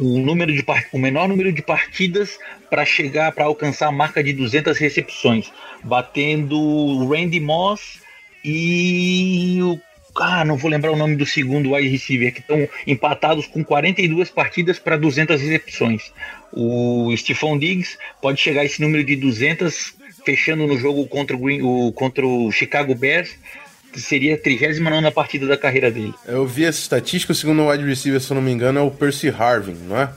o 0.00 0.18
número 0.18 0.52
de 0.52 0.64
o 0.92 0.98
menor 0.98 1.28
número 1.28 1.52
de 1.52 1.62
partidas 1.62 2.36
para 2.68 2.84
chegar 2.84 3.30
para 3.30 3.44
alcançar 3.44 3.86
a 3.86 3.92
marca 3.92 4.24
de 4.24 4.32
200 4.32 4.76
recepções, 4.76 5.52
batendo 5.84 6.60
o 6.60 7.08
Randy 7.08 7.38
Moss 7.38 8.00
e 8.44 9.60
o 9.62 9.78
ah, 10.16 10.44
não 10.44 10.56
vou 10.56 10.68
lembrar 10.68 10.90
o 10.90 10.96
nome 10.96 11.14
do 11.14 11.24
segundo 11.24 11.72
wide 11.72 11.88
receiver, 11.88 12.34
que 12.34 12.40
estão 12.40 12.68
empatados 12.84 13.46
com 13.46 13.62
42 13.62 14.28
partidas 14.28 14.78
para 14.78 14.96
200 14.96 15.40
recepções. 15.40 16.12
O 16.52 17.14
Stephon 17.16 17.56
Diggs 17.56 17.96
pode 18.20 18.40
chegar 18.40 18.62
a 18.62 18.64
esse 18.64 18.82
número 18.82 19.04
de 19.04 19.14
200, 19.14 19.94
fechando 20.24 20.66
no 20.66 20.76
jogo 20.76 21.06
contra 21.06 21.36
o, 21.36 21.38
Green, 21.38 21.62
o, 21.62 21.92
contra 21.92 22.26
o 22.26 22.50
Chicago 22.50 22.92
Bears, 22.92 23.36
seria 23.98 24.34
a 24.34 24.38
39 24.38 25.10
partida 25.10 25.46
da 25.46 25.56
carreira 25.56 25.90
dele. 25.90 26.14
Eu 26.26 26.46
vi 26.46 26.64
essa 26.64 26.78
estatística, 26.78 27.32
o 27.32 27.36
segundo 27.36 27.68
wide 27.68 27.84
receiver, 27.84 28.20
se 28.20 28.30
eu 28.30 28.34
não 28.34 28.42
me 28.42 28.52
engano, 28.52 28.78
é 28.78 28.82
o 28.82 28.90
Percy 28.90 29.28
Harvin, 29.28 29.76
não 29.88 29.98
é? 29.98 30.10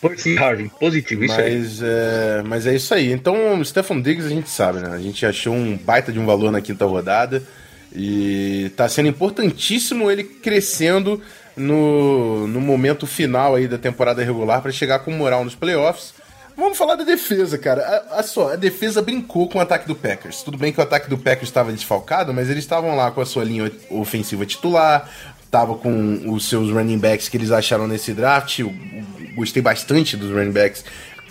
Percy 0.00 0.36
Harvin, 0.38 0.68
positivo, 0.68 1.24
isso 1.24 1.40
aí. 1.40 1.58
Mas 1.58 1.82
é, 1.82 2.42
mas 2.44 2.66
é 2.66 2.74
isso 2.74 2.92
aí. 2.94 3.12
Então, 3.12 3.60
o 3.60 3.64
Stefan 3.64 4.00
Diggs 4.00 4.26
a 4.26 4.30
gente 4.30 4.48
sabe, 4.48 4.80
né? 4.80 4.90
A 4.92 4.98
gente 4.98 5.24
achou 5.26 5.54
um 5.54 5.76
baita 5.76 6.10
de 6.10 6.18
um 6.18 6.26
valor 6.26 6.50
na 6.50 6.60
quinta 6.60 6.86
rodada 6.86 7.42
e 7.94 8.70
tá 8.76 8.88
sendo 8.88 9.08
importantíssimo 9.08 10.10
ele 10.10 10.24
crescendo 10.24 11.20
no, 11.56 12.46
no 12.46 12.60
momento 12.60 13.06
final 13.06 13.54
aí 13.54 13.68
da 13.68 13.76
temporada 13.76 14.24
regular 14.24 14.62
para 14.62 14.72
chegar 14.72 15.00
com 15.00 15.10
moral 15.10 15.44
nos 15.44 15.54
playoffs. 15.54 16.14
Vamos 16.60 16.76
falar 16.76 16.94
da 16.94 17.04
defesa, 17.04 17.56
cara. 17.56 18.04
A, 18.10 18.20
a 18.20 18.22
só, 18.22 18.52
a 18.52 18.56
defesa 18.56 19.00
brincou 19.00 19.48
com 19.48 19.56
o 19.56 19.62
ataque 19.62 19.88
do 19.88 19.96
Packers. 19.96 20.42
Tudo 20.42 20.58
bem 20.58 20.70
que 20.70 20.78
o 20.78 20.82
ataque 20.82 21.08
do 21.08 21.16
Packers 21.16 21.48
estava 21.48 21.72
desfalcado, 21.72 22.34
mas 22.34 22.50
eles 22.50 22.62
estavam 22.62 22.94
lá 22.94 23.10
com 23.10 23.22
a 23.22 23.24
sua 23.24 23.44
linha 23.44 23.72
ofensiva 23.88 24.44
titular, 24.44 25.08
tava 25.50 25.74
com 25.76 26.30
os 26.30 26.46
seus 26.46 26.70
running 26.70 26.98
backs 26.98 27.30
que 27.30 27.38
eles 27.38 27.50
acharam 27.50 27.88
nesse 27.88 28.12
draft. 28.12 28.58
Eu 28.58 28.74
gostei 29.34 29.62
bastante 29.62 30.18
dos 30.18 30.30
running 30.30 30.52
backs 30.52 30.84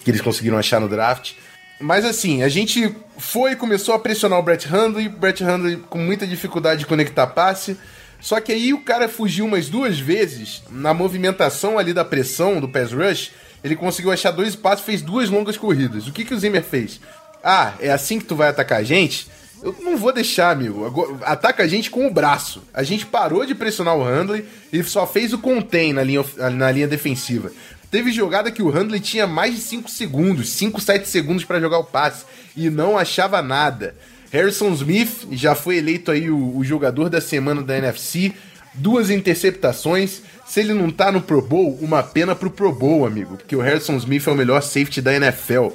que 0.03 0.09
eles 0.09 0.19
conseguiram 0.19 0.57
achar 0.57 0.81
no 0.81 0.89
draft. 0.89 1.33
Mas 1.79 2.05
assim, 2.05 2.41
a 2.41 2.49
gente 2.49 2.95
foi 3.19 3.51
e 3.51 3.55
começou 3.55 3.93
a 3.93 3.99
pressionar 3.99 4.39
o 4.39 4.41
Brett 4.43 4.67
Hundley, 4.67 5.07
Brett 5.09 5.43
Hundley 5.43 5.77
com 5.91 5.99
muita 5.99 6.25
dificuldade 6.25 6.79
de 6.79 6.87
conectar 6.87 7.27
passe. 7.27 7.77
Só 8.19 8.41
que 8.41 8.51
aí 8.51 8.73
o 8.73 8.81
cara 8.81 9.07
fugiu 9.07 9.45
umas 9.45 9.69
duas 9.69 9.99
vezes 9.99 10.63
na 10.71 10.91
movimentação 10.91 11.77
ali 11.77 11.93
da 11.93 12.03
pressão 12.03 12.59
do 12.59 12.67
pass 12.67 12.91
rush. 12.91 13.31
Ele 13.63 13.75
conseguiu 13.75 14.11
achar 14.11 14.31
dois 14.31 14.55
passes, 14.55 14.85
fez 14.85 15.01
duas 15.01 15.29
longas 15.29 15.57
corridas. 15.57 16.07
O 16.07 16.11
que, 16.11 16.25
que 16.25 16.33
o 16.33 16.39
Zimmer 16.39 16.63
fez? 16.63 16.99
Ah, 17.43 17.73
é 17.79 17.91
assim 17.91 18.19
que 18.19 18.25
tu 18.25 18.35
vai 18.35 18.49
atacar 18.49 18.79
a 18.79 18.83
gente? 18.83 19.27
Eu 19.61 19.75
não 19.81 19.97
vou 19.97 20.13
deixar, 20.13 20.51
amigo. 20.51 21.19
Ataca 21.23 21.63
a 21.63 21.67
gente 21.67 21.89
com 21.89 22.07
o 22.07 22.11
braço. 22.11 22.63
A 22.73 22.83
gente 22.83 23.05
parou 23.05 23.45
de 23.45 23.53
pressionar 23.53 23.95
o 23.95 24.03
Handley 24.03 24.45
e 24.71 24.81
só 24.83 25.05
fez 25.05 25.33
o 25.33 25.39
contain 25.39 25.91
na 25.91 26.03
linha, 26.03 26.23
na 26.53 26.71
linha 26.71 26.87
defensiva. 26.87 27.51
Teve 27.91 28.11
jogada 28.11 28.51
que 28.51 28.61
o 28.61 28.69
Handley 28.69 28.99
tinha 28.99 29.25
mais 29.25 29.55
de 29.55 29.61
5 29.61 29.89
segundos, 29.89 30.49
5, 30.49 30.79
7 30.79 31.07
segundos 31.07 31.43
para 31.43 31.59
jogar 31.59 31.79
o 31.79 31.83
passe 31.83 32.23
e 32.55 32.69
não 32.69 32.97
achava 32.97 33.41
nada. 33.41 33.95
Harrison 34.31 34.71
Smith 34.73 35.27
já 35.31 35.55
foi 35.55 35.77
eleito 35.77 36.11
aí 36.11 36.29
o, 36.29 36.57
o, 36.57 36.63
jogador 36.63 37.09
da 37.09 37.19
semana 37.19 37.63
da 37.63 37.77
NFC, 37.77 38.31
duas 38.75 39.09
interceptações. 39.09 40.21
Se 40.49 40.61
ele 40.61 40.73
não 40.73 40.89
tá 40.89 41.11
no 41.11 41.21
Pro 41.21 41.43
Bowl, 41.43 41.77
uma 41.79 42.01
pena 42.01 42.33
pro 42.33 42.49
Pro 42.49 42.73
Bowl, 42.73 43.05
amigo, 43.05 43.37
porque 43.37 43.55
o 43.55 43.61
Harrison 43.61 43.95
Smith 43.97 44.27
é 44.27 44.31
o 44.31 44.35
melhor 44.35 44.63
safety 44.63 44.99
da 44.99 45.13
NFL. 45.13 45.67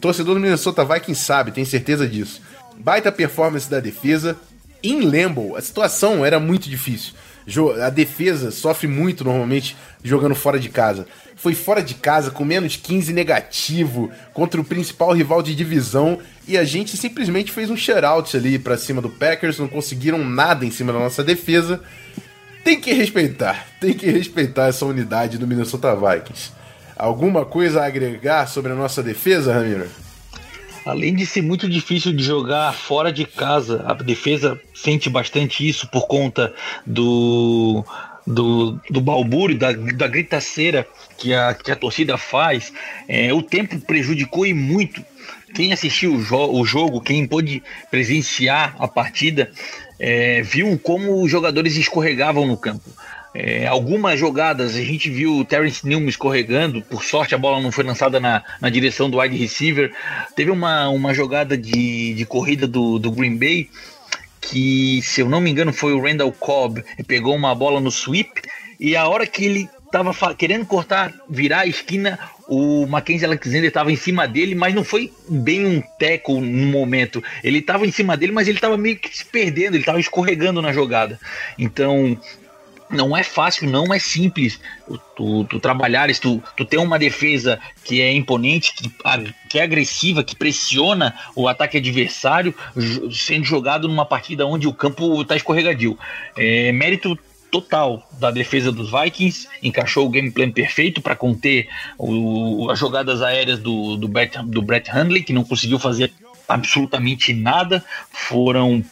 Torcedor 0.00 0.34
do 0.34 0.40
Minnesota 0.40 0.82
vai 0.82 0.98
quem 0.98 1.14
sabe, 1.14 1.52
tem 1.52 1.62
certeza 1.66 2.08
disso. 2.08 2.40
Baita 2.78 3.12
performance 3.12 3.68
da 3.68 3.80
defesa. 3.80 4.34
Em 4.82 5.02
Lambeau, 5.02 5.56
a 5.56 5.60
situação 5.60 6.24
era 6.24 6.40
muito 6.40 6.70
difícil. 6.70 7.12
A 7.84 7.90
defesa 7.90 8.50
sofre 8.50 8.86
muito 8.86 9.24
normalmente 9.24 9.76
jogando 10.02 10.34
fora 10.34 10.58
de 10.58 10.70
casa 10.70 11.06
foi 11.38 11.54
fora 11.54 11.80
de 11.80 11.94
casa 11.94 12.32
com 12.32 12.44
menos 12.44 12.76
15 12.76 13.12
negativo 13.12 14.10
contra 14.34 14.60
o 14.60 14.64
principal 14.64 15.12
rival 15.12 15.40
de 15.40 15.54
divisão 15.54 16.18
e 16.48 16.58
a 16.58 16.64
gente 16.64 16.96
simplesmente 16.96 17.52
fez 17.52 17.70
um 17.70 17.76
shutout 17.76 18.36
ali 18.36 18.58
para 18.58 18.76
cima 18.76 19.00
do 19.00 19.08
Packers, 19.08 19.58
não 19.58 19.68
conseguiram 19.68 20.24
nada 20.24 20.66
em 20.66 20.70
cima 20.70 20.92
da 20.92 20.98
nossa 20.98 21.22
defesa. 21.22 21.80
Tem 22.68 22.78
que 22.78 22.92
respeitar, 22.92 23.66
tem 23.80 23.94
que 23.94 24.10
respeitar 24.10 24.66
essa 24.66 24.84
unidade 24.84 25.38
do 25.38 25.46
Minnesota 25.46 25.96
Vikings. 25.96 26.52
Alguma 26.94 27.42
coisa 27.42 27.80
a 27.80 27.86
agregar 27.86 28.46
sobre 28.46 28.72
a 28.72 28.74
nossa 28.74 29.02
defesa, 29.02 29.54
Ramiro? 29.54 29.88
Além 30.84 31.14
de 31.14 31.24
ser 31.24 31.40
muito 31.40 31.66
difícil 31.66 32.12
de 32.12 32.22
jogar 32.22 32.74
fora 32.74 33.10
de 33.10 33.24
casa, 33.24 33.82
a 33.86 33.94
defesa 33.94 34.60
sente 34.74 35.08
bastante 35.08 35.66
isso 35.66 35.88
por 35.88 36.06
conta 36.06 36.52
do 36.84 37.82
do, 38.26 38.78
do 38.90 39.00
balbúrio, 39.00 39.56
da, 39.56 39.72
da 39.72 40.06
gritaceira 40.06 40.86
que 41.16 41.32
a, 41.32 41.54
que 41.54 41.70
a 41.70 41.76
torcida 41.76 42.18
faz, 42.18 42.70
é, 43.08 43.32
o 43.32 43.42
tempo 43.42 43.80
prejudicou 43.80 44.44
e 44.44 44.52
muito. 44.52 45.02
Quem 45.54 45.72
assistiu 45.72 46.14
o, 46.14 46.22
jo 46.22 46.52
o 46.52 46.64
jogo, 46.64 47.00
quem 47.00 47.26
pôde 47.26 47.62
presenciar 47.90 48.76
a 48.78 48.86
partida, 48.86 49.50
é, 49.98 50.42
viu 50.42 50.78
como 50.78 51.22
os 51.22 51.30
jogadores 51.30 51.76
escorregavam 51.76 52.46
no 52.46 52.56
campo. 52.56 52.90
É, 53.34 53.66
algumas 53.66 54.18
jogadas 54.18 54.74
a 54.74 54.80
gente 54.80 55.10
viu 55.10 55.36
o 55.36 55.44
Terence 55.44 55.86
Newman 55.86 56.08
escorregando, 56.08 56.80
por 56.82 57.04
sorte 57.04 57.34
a 57.34 57.38
bola 57.38 57.60
não 57.60 57.70
foi 57.70 57.84
lançada 57.84 58.18
na, 58.18 58.42
na 58.60 58.70
direção 58.70 59.10
do 59.10 59.18
wide 59.18 59.36
receiver. 59.36 59.92
Teve 60.34 60.50
uma, 60.50 60.88
uma 60.88 61.12
jogada 61.12 61.56
de, 61.56 62.14
de 62.14 62.24
corrida 62.24 62.66
do, 62.66 62.98
do 62.98 63.10
Green 63.10 63.36
Bay 63.36 63.68
que, 64.40 65.00
se 65.02 65.20
eu 65.20 65.28
não 65.28 65.40
me 65.40 65.50
engano, 65.50 65.72
foi 65.72 65.92
o 65.92 66.00
Randall 66.00 66.32
Cobb, 66.32 66.82
pegou 67.06 67.34
uma 67.34 67.54
bola 67.54 67.80
no 67.80 67.90
sweep 67.90 68.42
e 68.80 68.96
a 68.96 69.06
hora 69.06 69.26
que 69.26 69.44
ele 69.44 69.68
estava 69.88 70.34
querendo 70.34 70.66
cortar, 70.66 71.12
virar 71.28 71.60
a 71.60 71.66
esquina, 71.66 72.18
o 72.46 72.86
Mackenzie 72.86 73.26
Alexander 73.26 73.64
estava 73.64 73.90
em 73.90 73.96
cima 73.96 74.28
dele, 74.28 74.54
mas 74.54 74.74
não 74.74 74.84
foi 74.84 75.12
bem 75.28 75.66
um 75.66 75.82
teco 75.98 76.40
no 76.40 76.66
momento. 76.66 77.22
Ele 77.42 77.58
estava 77.58 77.86
em 77.86 77.90
cima 77.90 78.16
dele, 78.16 78.32
mas 78.32 78.46
ele 78.46 78.58
estava 78.58 78.76
meio 78.76 78.98
que 78.98 79.16
se 79.16 79.24
perdendo, 79.24 79.74
ele 79.74 79.82
estava 79.82 79.98
escorregando 79.98 80.62
na 80.62 80.72
jogada. 80.72 81.18
Então, 81.58 82.18
não 82.90 83.16
é 83.16 83.22
fácil, 83.22 83.68
não 83.68 83.92
é 83.92 83.98
simples 83.98 84.60
tu, 85.14 85.44
tu 85.44 85.60
trabalhares, 85.60 86.18
tu, 86.18 86.42
tu 86.56 86.64
ter 86.64 86.78
uma 86.78 86.98
defesa 86.98 87.60
que 87.84 88.00
é 88.00 88.12
imponente, 88.12 88.72
que, 88.74 88.90
que 89.48 89.58
é 89.58 89.62
agressiva, 89.62 90.24
que 90.24 90.34
pressiona 90.34 91.14
o 91.34 91.48
ataque 91.48 91.76
adversário, 91.76 92.54
sendo 93.12 93.44
jogado 93.44 93.88
numa 93.88 94.06
partida 94.06 94.46
onde 94.46 94.66
o 94.66 94.72
campo 94.72 95.20
está 95.20 95.36
escorregadio. 95.36 95.98
É 96.36 96.72
mérito 96.72 97.18
total 97.50 98.08
da 98.18 98.30
defesa 98.30 98.70
dos 98.70 98.90
Vikings, 98.90 99.48
encaixou 99.62 100.06
o 100.06 100.10
game 100.10 100.30
plan 100.30 100.50
perfeito 100.50 101.00
para 101.00 101.16
conter 101.16 101.68
o, 101.96 102.70
as 102.70 102.78
jogadas 102.78 103.22
aéreas 103.22 103.58
do, 103.58 103.96
do, 103.96 104.08
Brett, 104.08 104.38
do 104.44 104.62
Brett 104.62 104.90
Hundley, 104.90 105.22
que 105.22 105.32
não 105.32 105.44
conseguiu 105.44 105.78
fazer 105.78 106.12
absolutamente 106.48 107.32
nada. 107.32 107.84
Foram 108.10 108.84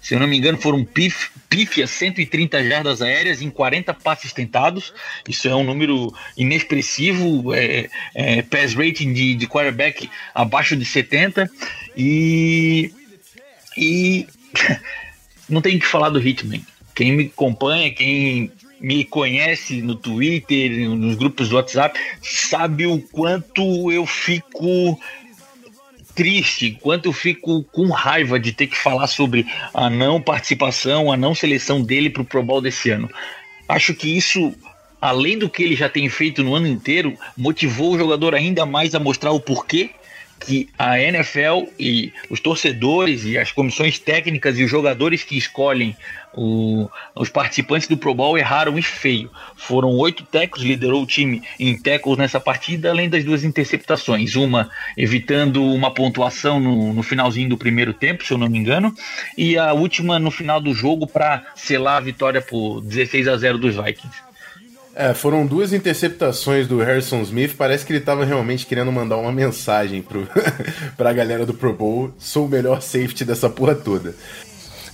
se 0.00 0.14
eu 0.14 0.20
não 0.20 0.26
me 0.26 0.38
engano, 0.38 0.56
foram 0.58 0.82
pif, 0.82 1.30
pífias 1.48 1.90
130 1.90 2.64
jardas 2.66 3.02
aéreas 3.02 3.42
em 3.42 3.50
40 3.50 3.92
passes 3.92 4.32
tentados. 4.32 4.94
Isso 5.28 5.46
é 5.46 5.54
um 5.54 5.62
número 5.62 6.14
inexpressivo. 6.36 7.54
É, 7.54 7.90
é, 8.14 8.42
pass 8.42 8.74
rating 8.74 9.12
de, 9.12 9.34
de 9.34 9.46
quarterback 9.46 10.08
abaixo 10.34 10.74
de 10.74 10.86
70. 10.86 11.50
E, 11.96 12.92
e 13.76 14.26
não 15.48 15.60
tem 15.60 15.78
que 15.78 15.86
falar 15.86 16.08
do 16.08 16.20
Hitman. 16.20 16.64
Quem 17.00 17.12
me 17.12 17.24
acompanha, 17.34 17.90
quem 17.90 18.52
me 18.78 19.06
conhece 19.06 19.80
no 19.80 19.94
Twitter, 19.94 20.86
nos 20.90 21.16
grupos 21.16 21.48
do 21.48 21.56
WhatsApp, 21.56 21.98
sabe 22.20 22.84
o 22.84 23.00
quanto 23.00 23.90
eu 23.90 24.04
fico 24.04 25.00
triste, 26.14 26.76
quanto 26.78 27.06
eu 27.06 27.12
fico 27.14 27.64
com 27.72 27.88
raiva 27.88 28.38
de 28.38 28.52
ter 28.52 28.66
que 28.66 28.76
falar 28.76 29.06
sobre 29.06 29.46
a 29.72 29.88
não 29.88 30.20
participação, 30.20 31.10
a 31.10 31.16
não 31.16 31.34
seleção 31.34 31.80
dele 31.80 32.10
para 32.10 32.20
o 32.20 32.26
Pro 32.26 32.42
Bowl 32.42 32.60
desse 32.60 32.90
ano. 32.90 33.08
Acho 33.66 33.94
que 33.94 34.14
isso, 34.14 34.52
além 35.00 35.38
do 35.38 35.48
que 35.48 35.62
ele 35.62 35.76
já 35.76 35.88
tem 35.88 36.06
feito 36.10 36.44
no 36.44 36.54
ano 36.54 36.66
inteiro, 36.66 37.16
motivou 37.34 37.94
o 37.94 37.98
jogador 37.98 38.34
ainda 38.34 38.66
mais 38.66 38.94
a 38.94 39.00
mostrar 39.00 39.30
o 39.30 39.40
porquê 39.40 39.88
que 40.40 40.68
a 40.78 40.98
NFL 40.98 41.68
e 41.78 42.12
os 42.30 42.40
torcedores 42.40 43.24
e 43.24 43.38
as 43.38 43.52
comissões 43.52 43.98
técnicas 43.98 44.58
e 44.58 44.64
os 44.64 44.70
jogadores 44.70 45.22
que 45.22 45.36
escolhem 45.36 45.94
o, 46.34 46.88
os 47.14 47.28
participantes 47.28 47.88
do 47.88 47.96
Pro 47.96 48.14
Bowl 48.14 48.38
erraram 48.38 48.78
e 48.78 48.82
feio. 48.82 49.30
Foram 49.56 49.90
oito 49.96 50.24
tecos, 50.24 50.62
liderou 50.62 51.02
o 51.02 51.06
time 51.06 51.42
em 51.58 51.76
tecos 51.76 52.16
nessa 52.16 52.40
partida, 52.40 52.90
além 52.90 53.08
das 53.08 53.24
duas 53.24 53.44
interceptações. 53.44 54.36
Uma 54.36 54.70
evitando 54.96 55.62
uma 55.62 55.92
pontuação 55.92 56.58
no, 56.60 56.92
no 56.92 57.02
finalzinho 57.02 57.48
do 57.48 57.58
primeiro 57.58 57.92
tempo, 57.92 58.24
se 58.24 58.32
eu 58.32 58.38
não 58.38 58.48
me 58.48 58.58
engano, 58.58 58.94
e 59.36 59.58
a 59.58 59.72
última 59.72 60.18
no 60.18 60.30
final 60.30 60.60
do 60.60 60.72
jogo 60.72 61.06
para 61.06 61.44
selar 61.54 61.96
a 61.96 62.00
vitória 62.00 62.40
por 62.40 62.80
16 62.80 63.28
a 63.28 63.36
0 63.36 63.58
dos 63.58 63.74
Vikings. 63.74 64.29
É, 64.94 65.14
foram 65.14 65.46
duas 65.46 65.72
interceptações 65.72 66.66
do 66.66 66.78
Harrison 66.78 67.22
Smith. 67.22 67.54
Parece 67.56 67.86
que 67.86 67.92
ele 67.92 68.00
estava 68.00 68.24
realmente 68.24 68.66
querendo 68.66 68.90
mandar 68.90 69.16
uma 69.16 69.32
mensagem 69.32 70.02
pro, 70.02 70.28
pra 70.96 71.12
galera 71.12 71.46
do 71.46 71.54
Pro 71.54 71.72
Bowl. 71.72 72.12
Sou 72.18 72.46
o 72.46 72.48
melhor 72.48 72.82
safety 72.82 73.24
dessa 73.24 73.48
porra 73.48 73.74
toda. 73.74 74.14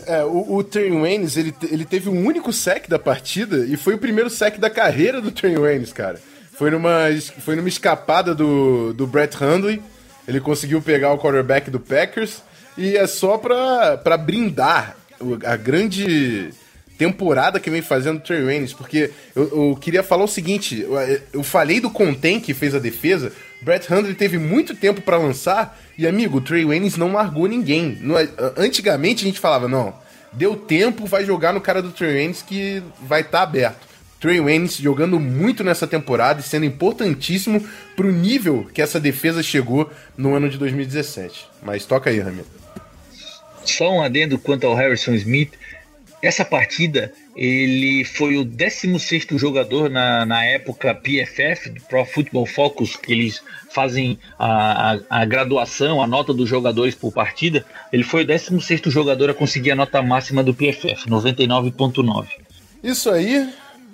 É, 0.07 0.23
o, 0.23 0.57
o 0.57 0.63
Trey 0.63 0.91
Waynes, 0.91 1.37
ele, 1.37 1.55
ele 1.71 1.85
teve 1.85 2.09
um 2.09 2.25
único 2.25 2.53
sec 2.53 2.89
da 2.89 2.99
partida 2.99 3.67
e 3.67 3.77
foi 3.77 3.95
o 3.95 3.99
primeiro 3.99 4.31
sec 4.31 4.59
da 4.59 4.71
carreira 4.71 5.21
do 5.21 5.33
Trey 5.33 5.57
Waynes, 5.57 5.93
cara. 5.93 6.21
Foi 6.53 6.71
numa, 6.71 7.09
foi 7.41 7.57
numa 7.57 7.69
escapada 7.69 8.35
do, 8.35 8.93
do 8.93 9.07
Brett 9.07 9.37
Hundley. 9.43 9.83
Ele 10.29 10.41
conseguiu 10.41 10.81
pegar 10.81 11.13
o 11.13 11.19
quarterback 11.19 11.71
do 11.71 11.81
Packers 11.81 12.43
e 12.77 12.97
é 12.97 13.07
só 13.07 13.39
pra, 13.39 13.97
pra 13.97 14.17
brindar 14.17 14.97
a 15.45 15.57
grande 15.57 16.51
temporada 16.99 17.61
que 17.61 17.71
vem 17.71 17.83
fazendo 17.83 18.17
o 18.17 18.21
Trey 18.21 18.45
Waynes, 18.45 18.73
porque 18.73 19.11
eu, 19.35 19.71
eu, 19.71 19.79
queria 19.81 20.03
falar 20.03 20.25
o 20.25 20.29
seguinte, 20.29 20.81
eu, 20.81 20.97
eu 21.33 21.43
falei 21.43 21.81
do 21.81 21.91
Contem 21.91 22.41
que 22.41 22.55
fez 22.55 22.75
a 22.75 22.79
defesa, 22.79 23.33
Brett 23.63 23.93
Hundley 23.93 24.15
teve 24.15 24.39
muito 24.39 24.75
tempo 24.75 25.01
para 25.01 25.17
lançar 25.17 25.79
e 25.99 26.07
amigo, 26.07 26.39
o 26.39 26.41
Trey 26.41 26.65
Waynes 26.65 26.97
não 26.97 27.13
largou 27.13 27.47
ninguém. 27.47 27.99
No, 28.01 28.15
antigamente 28.57 29.25
a 29.25 29.27
gente 29.27 29.41
falava 29.41 29.67
não, 29.67 29.95
Deu 30.37 30.55
tempo, 30.55 31.07
vai 31.07 31.25
jogar 31.25 31.55
no 31.55 31.63
cara 31.63 31.81
do 31.81 31.91
Trey 31.91 32.13
Waynes 32.13 32.43
que 32.43 32.83
vai 33.01 33.23
estar 33.23 33.39
tá 33.39 33.43
aberto. 33.43 33.87
Trey 34.21 34.39
Waynes 34.39 34.77
jogando 34.77 35.19
muito 35.19 35.65
nessa 35.65 35.87
temporada 35.87 36.41
e 36.41 36.43
sendo 36.43 36.67
importantíssimo 36.67 37.67
pro 37.97 38.13
nível 38.13 38.69
que 38.75 38.83
essa 38.83 39.01
defesa 39.01 39.43
chegou 39.43 39.91
no 40.17 40.35
ano 40.35 40.51
de 40.51 40.59
2017. 40.59 41.47
Mas 41.63 41.87
toca 41.87 42.11
aí, 42.11 42.21
Ramiro. 42.21 42.47
Só 43.65 43.91
um 43.91 44.03
adendo 44.03 44.39
quanto 44.39 44.67
ao 44.67 44.75
Harrison 44.75 45.15
Smith. 45.15 45.53
Essa 46.27 46.45
partida, 46.45 47.13
ele 47.37 48.05
foi 48.05 48.37
o 48.37 48.45
16 48.45 49.29
jogador 49.37 49.89
na, 49.89 50.27
na 50.27 50.45
época 50.45 50.93
PFF, 50.93 51.71
Pro 51.89 52.05
Football 52.05 52.47
Focus, 52.47 52.97
que 52.97 53.13
eles 53.13 53.41
fazem 53.71 54.19
a, 54.37 54.95
a, 54.95 54.99
a, 55.09 55.25
graduação, 55.25 56.03
a 56.03 56.07
nota 56.07 56.35
dos 56.35 56.49
jogadores 56.49 56.97
por 56.97 57.13
partida. 57.13 57.65
Ele 57.93 58.03
foi 58.03 58.25
o 58.25 58.27
16 58.27 58.81
jogador 58.87 59.31
a 59.31 59.35
conseguir 59.35 59.71
a 59.71 59.77
nota 59.77 60.03
máxima 60.03 60.43
do 60.43 60.53
PFF, 60.53 61.09
99,9. 61.09 62.27
Isso 62.83 63.09
aí, 63.09 63.49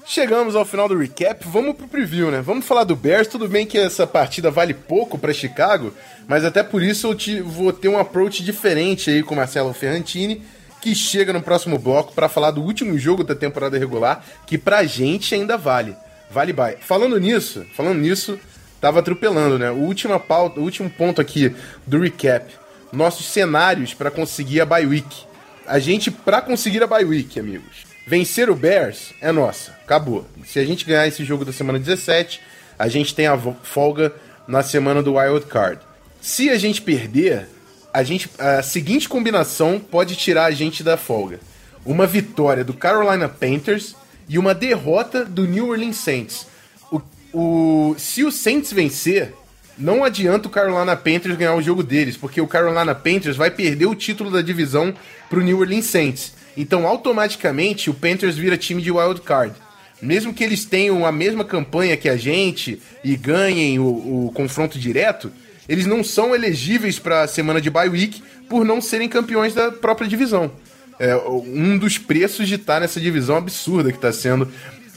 Chegamos 0.04 0.56
ao 0.56 0.64
final 0.64 0.88
do 0.88 0.98
recap, 0.98 1.46
vamos 1.46 1.76
pro 1.76 1.86
preview, 1.86 2.28
né? 2.28 2.40
Vamos 2.40 2.66
falar 2.66 2.82
do 2.82 2.96
Bears. 2.96 3.28
Tudo 3.28 3.46
bem 3.46 3.64
que 3.64 3.78
essa 3.78 4.04
partida 4.04 4.50
vale 4.50 4.74
pouco 4.74 5.16
para 5.16 5.32
Chicago, 5.32 5.94
mas 6.26 6.44
até 6.44 6.60
por 6.60 6.82
isso 6.82 7.06
eu 7.06 7.14
te, 7.14 7.40
vou 7.40 7.72
ter 7.72 7.86
um 7.86 7.96
approach 7.96 8.42
diferente 8.42 9.10
aí 9.10 9.22
com 9.22 9.34
o 9.34 9.36
Marcelo 9.36 9.72
Ferrantini, 9.72 10.42
que 10.82 10.94
chega 10.94 11.32
no 11.32 11.40
próximo 11.40 11.78
bloco 11.78 12.12
para 12.12 12.28
falar 12.28 12.50
do 12.50 12.60
último 12.60 12.98
jogo 12.98 13.24
da 13.24 13.34
temporada 13.34 13.78
regular, 13.78 14.22
que 14.46 14.58
pra 14.58 14.84
gente 14.84 15.34
ainda 15.34 15.56
vale. 15.56 15.96
Vale 16.30 16.52
bye. 16.52 16.76
Falando 16.80 17.18
nisso, 17.18 17.64
falando 17.74 18.00
nisso, 18.00 18.38
tava 18.80 18.98
atropelando, 18.98 19.58
né? 19.58 19.70
O 19.70 19.76
último, 19.76 20.18
pauta, 20.18 20.60
o 20.60 20.64
último 20.64 20.90
ponto 20.90 21.20
aqui 21.20 21.54
do 21.86 22.00
recap. 22.00 22.52
Nossos 22.92 23.26
cenários 23.26 23.94
para 23.94 24.10
conseguir 24.10 24.60
a 24.60 24.66
bye 24.66 24.84
week. 24.84 25.24
A 25.66 25.78
gente, 25.78 26.10
para 26.10 26.42
conseguir 26.42 26.82
a 26.82 26.86
bye 26.86 27.04
week, 27.04 27.38
amigos, 27.38 27.92
Vencer 28.06 28.50
o 28.50 28.56
Bears 28.56 29.14
é 29.20 29.30
nossa, 29.30 29.70
acabou. 29.84 30.26
Se 30.44 30.58
a 30.58 30.64
gente 30.64 30.84
ganhar 30.84 31.06
esse 31.06 31.24
jogo 31.24 31.44
da 31.44 31.52
semana 31.52 31.78
17, 31.78 32.40
a 32.76 32.88
gente 32.88 33.14
tem 33.14 33.28
a 33.28 33.38
folga 33.62 34.12
na 34.46 34.62
semana 34.62 35.02
do 35.02 35.14
Wild 35.14 35.46
Card. 35.46 35.80
Se 36.20 36.50
a 36.50 36.58
gente 36.58 36.82
perder, 36.82 37.48
a, 37.92 38.02
gente, 38.02 38.30
a 38.38 38.62
seguinte 38.62 39.08
combinação 39.08 39.78
pode 39.78 40.16
tirar 40.16 40.46
a 40.46 40.50
gente 40.50 40.82
da 40.82 40.96
folga: 40.96 41.40
uma 41.84 42.06
vitória 42.06 42.64
do 42.64 42.72
Carolina 42.72 43.28
Panthers 43.28 43.94
e 44.28 44.38
uma 44.38 44.54
derrota 44.54 45.24
do 45.24 45.46
New 45.46 45.68
Orleans 45.68 45.96
Saints. 45.96 46.46
O, 46.90 47.00
o, 47.32 47.94
se 47.98 48.24
o 48.24 48.32
Saints 48.32 48.72
vencer, 48.72 49.34
não 49.76 50.04
adianta 50.04 50.48
o 50.48 50.50
Carolina 50.50 50.96
Panthers 50.96 51.36
ganhar 51.36 51.54
o 51.54 51.62
jogo 51.62 51.82
deles, 51.82 52.16
porque 52.16 52.40
o 52.40 52.46
Carolina 52.46 52.94
Panthers 52.94 53.36
vai 53.36 53.50
perder 53.50 53.86
o 53.86 53.94
título 53.94 54.30
da 54.30 54.42
divisão 54.42 54.94
para 55.28 55.38
o 55.38 55.42
New 55.42 55.58
Orleans 55.58 55.86
Saints. 55.86 56.32
Então, 56.56 56.86
automaticamente, 56.86 57.90
o 57.90 57.94
Panthers 57.94 58.36
vira 58.36 58.56
time 58.56 58.82
de 58.82 58.90
wild 58.90 59.22
card. 59.22 59.54
Mesmo 60.00 60.34
que 60.34 60.42
eles 60.42 60.64
tenham 60.64 61.06
a 61.06 61.12
mesma 61.12 61.44
campanha 61.44 61.96
que 61.96 62.08
a 62.08 62.16
gente 62.16 62.82
e 63.04 63.16
ganhem 63.16 63.78
o, 63.78 64.26
o 64.26 64.32
confronto 64.34 64.78
direto, 64.78 65.32
eles 65.72 65.86
não 65.86 66.04
são 66.04 66.34
elegíveis 66.34 66.98
para 66.98 67.22
a 67.22 67.26
semana 67.26 67.58
de 67.58 67.70
bye 67.70 67.88
week 67.88 68.22
por 68.46 68.62
não 68.62 68.78
serem 68.78 69.08
campeões 69.08 69.54
da 69.54 69.72
própria 69.72 70.06
divisão. 70.06 70.52
É 71.00 71.16
um 71.16 71.78
dos 71.78 71.96
preços 71.96 72.46
de 72.46 72.56
estar 72.56 72.78
nessa 72.78 73.00
divisão 73.00 73.36
absurda 73.36 73.90
que 73.90 73.96
está 73.96 74.12
sendo 74.12 74.52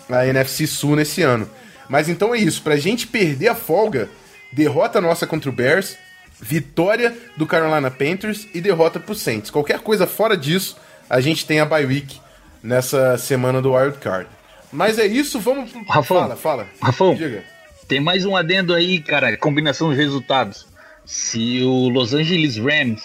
a 0.09 0.27
NFC 0.27 0.67
Sul 0.67 0.97
nesse 0.97 1.21
ano. 1.21 1.49
Mas 1.87 2.09
então 2.09 2.35
é 2.35 2.39
isso, 2.39 2.61
para 2.61 2.73
a 2.73 2.77
gente 2.77 3.07
perder 3.07 3.47
a 3.47 3.55
folga, 3.55 4.09
derrota 4.51 4.99
nossa 4.99 5.25
contra 5.25 5.49
o 5.49 5.53
Bears, 5.53 5.95
vitória 6.41 7.17
do 7.37 7.47
Carolina 7.47 7.89
Panthers 7.89 8.45
e 8.53 8.59
derrota 8.59 8.99
pro 8.99 9.15
Saints. 9.15 9.49
Qualquer 9.49 9.79
coisa 9.79 10.05
fora 10.05 10.35
disso, 10.35 10.75
a 11.09 11.21
gente 11.21 11.45
tem 11.45 11.61
a 11.61 11.65
bye 11.65 11.85
week 11.85 12.19
nessa 12.61 13.17
semana 13.17 13.61
do 13.61 13.73
Wild 13.73 13.99
Card. 13.99 14.27
Mas 14.73 14.99
é 14.99 15.05
isso, 15.05 15.39
vamos. 15.39 15.71
Rafão, 15.87 16.17
fala, 16.17 16.35
fala. 16.35 16.67
Rafão, 16.81 17.15
Diga. 17.15 17.54
Tem 17.87 17.99
mais 17.99 18.25
um 18.25 18.35
adendo 18.35 18.73
aí, 18.73 18.99
cara. 18.99 19.35
Combinação 19.37 19.91
de 19.91 19.97
resultados. 19.97 20.67
Se 21.05 21.61
o 21.61 21.89
Los 21.89 22.13
Angeles 22.13 22.57
Rams 22.57 23.01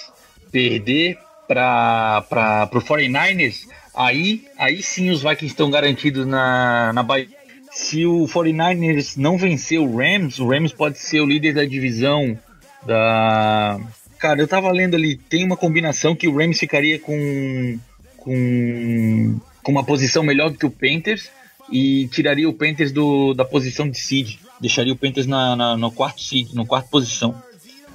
perder 0.51 1.19
para 1.47 2.69
o 2.73 2.79
49ers, 2.79 3.67
aí, 3.95 4.45
aí 4.57 4.83
sim 4.83 5.11
os 5.11 5.23
Vikings 5.23 5.47
estão 5.47 5.71
garantidos 5.71 6.27
na, 6.27 6.93
na 6.93 7.03
bye. 7.03 7.29
Se 7.73 8.05
o 8.07 8.25
49ers 8.27 9.17
não 9.17 9.37
vencer 9.37 9.79
o 9.79 9.97
Rams, 9.97 10.39
o 10.39 10.49
Rams 10.49 10.73
pode 10.73 10.99
ser 10.99 11.21
o 11.21 11.27
líder 11.27 11.55
da 11.55 11.65
divisão 11.65 12.39
da. 12.87 13.79
Cara, 14.19 14.41
eu 14.41 14.49
tava 14.49 14.71
lendo 14.71 14.97
ali, 14.97 15.17
tem 15.17 15.45
uma 15.45 15.57
combinação 15.57 16.15
que 16.15 16.29
o 16.29 16.37
Rams 16.37 16.59
ficaria 16.59 16.99
com 16.99 17.79
com, 18.21 19.41
com 19.63 19.73
uma 19.73 19.85
posição 19.85 20.23
melhor 20.23 20.51
do 20.51 20.59
que 20.59 20.67
o 20.67 20.71
Panthers 20.71 21.31
e 21.73 22.07
tiraria 22.09 22.49
o 22.49 22.53
Panthers 22.53 22.93
do, 22.93 23.35
da 23.35 23.45
posição 23.45 23.89
de 23.89 23.99
seed. 23.99 24.37
Deixaria 24.61 24.93
o 24.93 24.97
Panthers 24.97 25.27
na, 25.27 25.57
na, 25.57 25.77
no 25.77 25.91
quarto 25.91 26.21
seed, 26.23 26.53
no 26.53 26.67
quarto 26.67 26.89
posição. 26.89 27.35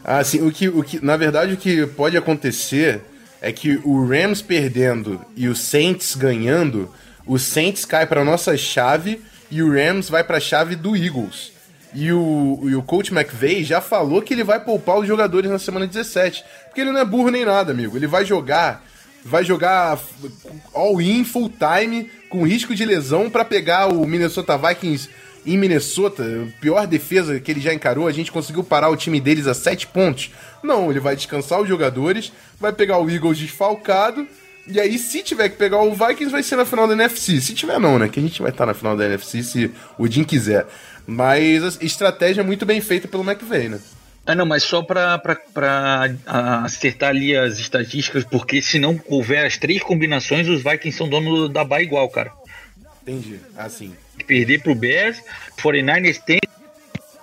Ah, 0.03 0.23
sim. 0.23 0.41
O 0.41 0.51
que, 0.51 0.67
o 0.67 0.83
que, 0.83 1.03
na 1.03 1.17
verdade, 1.17 1.53
o 1.53 1.57
que 1.57 1.85
pode 1.87 2.17
acontecer 2.17 3.01
é 3.41 3.51
que 3.51 3.79
o 3.83 4.05
Rams 4.05 4.41
perdendo 4.41 5.21
e 5.35 5.47
o 5.47 5.55
Saints 5.55 6.15
ganhando, 6.15 6.91
o 7.25 7.37
Saints 7.37 7.85
cai 7.85 8.05
para 8.05 8.23
nossa 8.23 8.55
chave 8.57 9.21
e 9.51 9.61
o 9.61 9.71
Rams 9.71 10.09
vai 10.09 10.23
para 10.23 10.37
a 10.37 10.41
chave 10.41 10.75
do 10.75 10.95
Eagles. 10.95 11.51
E 11.93 12.11
o, 12.11 12.59
e 12.63 12.75
o 12.75 12.83
coach 12.83 13.13
McVeigh 13.13 13.63
já 13.63 13.79
falou 13.79 14.21
que 14.21 14.33
ele 14.33 14.43
vai 14.43 14.59
poupar 14.59 14.99
os 14.99 15.07
jogadores 15.07 15.49
na 15.49 15.57
semana 15.57 15.87
17. 15.87 16.43
Porque 16.65 16.81
ele 16.81 16.91
não 16.91 16.99
é 16.99 17.05
burro 17.05 17.29
nem 17.29 17.45
nada, 17.45 17.71
amigo. 17.71 17.95
Ele 17.95 18.07
vai 18.07 18.25
jogar 18.25 18.83
vai 19.23 19.43
jogar 19.43 19.97
all-in, 20.71 21.23
full 21.23 21.49
time, 21.49 22.11
com 22.29 22.45
risco 22.45 22.75
de 22.75 22.85
lesão 22.85 23.27
para 23.27 23.43
pegar 23.43 23.87
o 23.87 24.05
Minnesota 24.05 24.55
Vikings 24.55 25.09
em 25.45 25.57
Minnesota, 25.57 26.47
pior 26.59 26.87
defesa 26.87 27.39
que 27.39 27.51
ele 27.51 27.61
já 27.61 27.73
encarou, 27.73 28.07
a 28.07 28.11
gente 28.11 28.31
conseguiu 28.31 28.63
parar 28.63 28.89
o 28.89 28.97
time 28.97 29.19
deles 29.19 29.47
a 29.47 29.53
7 29.53 29.87
pontos. 29.87 30.31
Não, 30.63 30.89
ele 30.89 30.99
vai 30.99 31.15
descansar 31.15 31.61
os 31.61 31.67
jogadores, 31.67 32.33
vai 32.59 32.73
pegar 32.73 32.99
o 32.99 33.09
Eagles 33.09 33.37
desfalcado, 33.37 34.27
e 34.67 34.79
aí 34.79 34.97
se 34.97 35.21
tiver 35.21 35.49
que 35.49 35.57
pegar 35.57 35.81
o 35.81 35.93
Vikings 35.93 36.31
vai 36.31 36.41
ser 36.41 36.55
na 36.55 36.65
final 36.65 36.87
da 36.87 36.93
NFC. 36.93 37.39
Se 37.39 37.53
tiver 37.53 37.79
não, 37.79 37.99
né? 37.99 38.09
Que 38.09 38.19
a 38.19 38.23
gente 38.23 38.41
vai 38.41 38.49
estar 38.49 38.65
na 38.65 38.73
final 38.73 38.97
da 38.97 39.05
NFC 39.05 39.43
se 39.43 39.71
o 39.97 40.07
Jim 40.07 40.23
quiser. 40.23 40.65
Mas 41.05 41.77
a 41.79 41.85
estratégia 41.85 42.41
é 42.41 42.43
muito 42.43 42.65
bem 42.65 42.81
feita 42.81 43.07
pelo 43.07 43.23
McVay, 43.23 43.69
né? 43.69 43.79
Ah, 44.25 44.33
não, 44.33 44.47
mas 44.47 44.63
só 44.63 44.81
para 44.81 45.21
acertar 46.63 47.09
ali 47.09 47.37
as 47.37 47.59
estatísticas, 47.59 48.23
porque 48.23 48.59
se 48.59 48.79
não 48.79 48.99
houver 49.05 49.45
as 49.45 49.55
três 49.55 49.83
combinações, 49.83 50.47
os 50.47 50.63
Vikings 50.63 50.97
são 50.97 51.07
dono 51.07 51.47
da 51.47 51.63
Bahia 51.63 51.85
igual, 51.85 52.09
cara. 52.09 52.31
Entendi, 53.03 53.39
assim. 53.55 53.93
Perder 54.23 54.61
pro 54.61 54.73
Bears, 54.73 55.21
49ers 55.57 56.19
tem, 56.19 56.39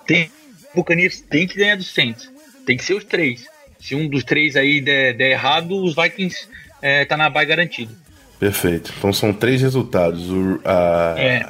tem, 0.07 0.31
Buccaneers 0.75 1.21
tem 1.21 1.47
que 1.47 1.57
ganhar 1.57 1.77
do 1.77 1.83
Saints. 1.83 2.31
Tem 2.67 2.77
que 2.77 2.85
ser 2.85 2.95
os 2.95 3.05
três. 3.05 3.45
Se 3.81 3.95
um 3.95 4.09
dos 4.09 4.23
três 4.23 4.55
aí 4.55 4.81
der, 4.81 5.15
der 5.15 5.31
errado, 5.33 5.83
os 5.83 5.95
Vikings 5.95 6.49
é, 6.81 7.05
tá 7.05 7.17
na 7.17 7.29
Bahia 7.29 7.49
garantido. 7.49 7.95
Perfeito. 8.39 8.93
Então 8.97 9.13
são 9.13 9.33
três 9.33 9.61
resultados. 9.61 10.31
O, 10.31 10.61
a, 10.65 11.15
é. 11.19 11.47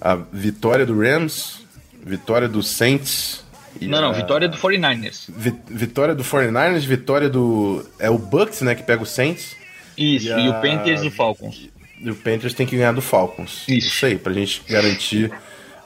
a 0.00 0.14
vitória 0.14 0.86
do 0.86 0.98
Rams, 1.00 1.60
vitória 2.04 2.48
do 2.48 2.62
Saints 2.62 3.42
não, 3.80 4.00
não, 4.00 4.12
vitória 4.12 4.48
do 4.48 4.56
49ers. 4.56 5.28
Vi, 5.34 5.54
vitória 5.68 6.14
do 6.14 6.22
49ers, 6.22 6.80
vitória 6.80 7.28
do. 7.28 7.84
É 7.98 8.10
o 8.10 8.18
Bucks, 8.18 8.60
né, 8.60 8.74
que 8.74 8.82
pega 8.82 9.02
o 9.02 9.06
Saints. 9.06 9.56
Isso, 9.96 10.28
e, 10.28 10.32
a... 10.32 10.38
e 10.38 10.48
o 10.48 10.54
Panthers 10.60 11.02
e 11.02 11.08
o 11.08 11.10
Falcons. 11.10 11.68
E 12.02 12.10
o 12.10 12.14
Panthers 12.14 12.54
tem 12.54 12.66
que 12.66 12.76
ganhar 12.76 12.92
do 12.92 13.00
Falcons. 13.00 13.64
Isso. 13.68 13.88
Isso 13.88 14.06
aí, 14.06 14.18
pra 14.18 14.32
gente 14.32 14.62
garantir 14.68 15.30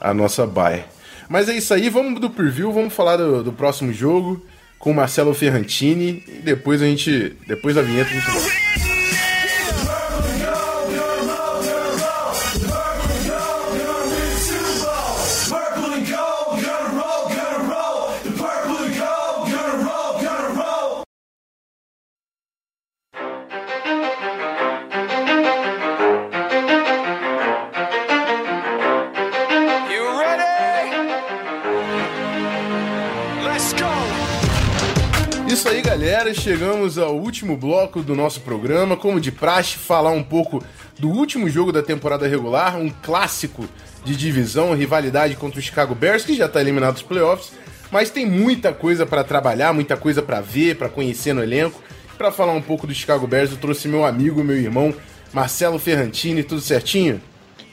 a 0.01 0.13
nossa 0.13 0.45
bye. 0.45 0.83
Mas 1.29 1.47
é 1.49 1.55
isso 1.55 1.73
aí, 1.73 1.89
vamos 1.89 2.19
do 2.19 2.29
preview, 2.29 2.71
vamos 2.71 2.93
falar 2.93 3.17
do, 3.17 3.43
do 3.43 3.53
próximo 3.53 3.93
jogo 3.93 4.43
com 4.79 4.91
o 4.91 4.95
Marcelo 4.95 5.33
Ferrantini 5.33 6.23
e 6.27 6.41
depois 6.43 6.81
a 6.81 6.85
gente. 6.85 7.35
Depois 7.45 7.75
da 7.75 7.81
vinheta 7.81 8.09
a 8.09 8.13
gente 8.13 8.31
volta. 8.31 8.96
Chegamos 36.47 36.97
ao 36.97 37.13
último 37.13 37.57
bloco 37.57 38.01
do 38.01 38.15
nosso 38.15 38.39
programa. 38.39 38.95
Como 38.95 39.19
de 39.19 39.33
praxe, 39.33 39.77
falar 39.77 40.11
um 40.11 40.23
pouco 40.23 40.63
do 40.97 41.09
último 41.09 41.49
jogo 41.49 41.73
da 41.73 41.83
temporada 41.83 42.25
regular, 42.25 42.77
um 42.77 42.89
clássico 42.89 43.67
de 44.05 44.15
divisão, 44.15 44.73
rivalidade 44.73 45.35
contra 45.35 45.59
o 45.59 45.61
Chicago 45.61 45.93
Bears, 45.93 46.23
que 46.23 46.33
já 46.33 46.45
está 46.45 46.61
eliminado 46.61 46.93
dos 46.93 47.03
playoffs, 47.03 47.51
mas 47.91 48.09
tem 48.09 48.25
muita 48.25 48.71
coisa 48.71 49.05
para 49.05 49.25
trabalhar, 49.25 49.73
muita 49.73 49.97
coisa 49.97 50.21
para 50.21 50.39
ver, 50.39 50.77
para 50.77 50.87
conhecer 50.87 51.33
no 51.33 51.43
elenco. 51.43 51.83
para 52.17 52.31
falar 52.31 52.53
um 52.53 52.61
pouco 52.61 52.87
do 52.87 52.93
Chicago 52.93 53.27
Bears, 53.27 53.51
eu 53.51 53.57
trouxe 53.57 53.89
meu 53.89 54.05
amigo, 54.05 54.41
meu 54.41 54.55
irmão, 54.55 54.95
Marcelo 55.33 55.77
Ferrantini, 55.77 56.43
tudo 56.43 56.61
certinho? 56.61 57.21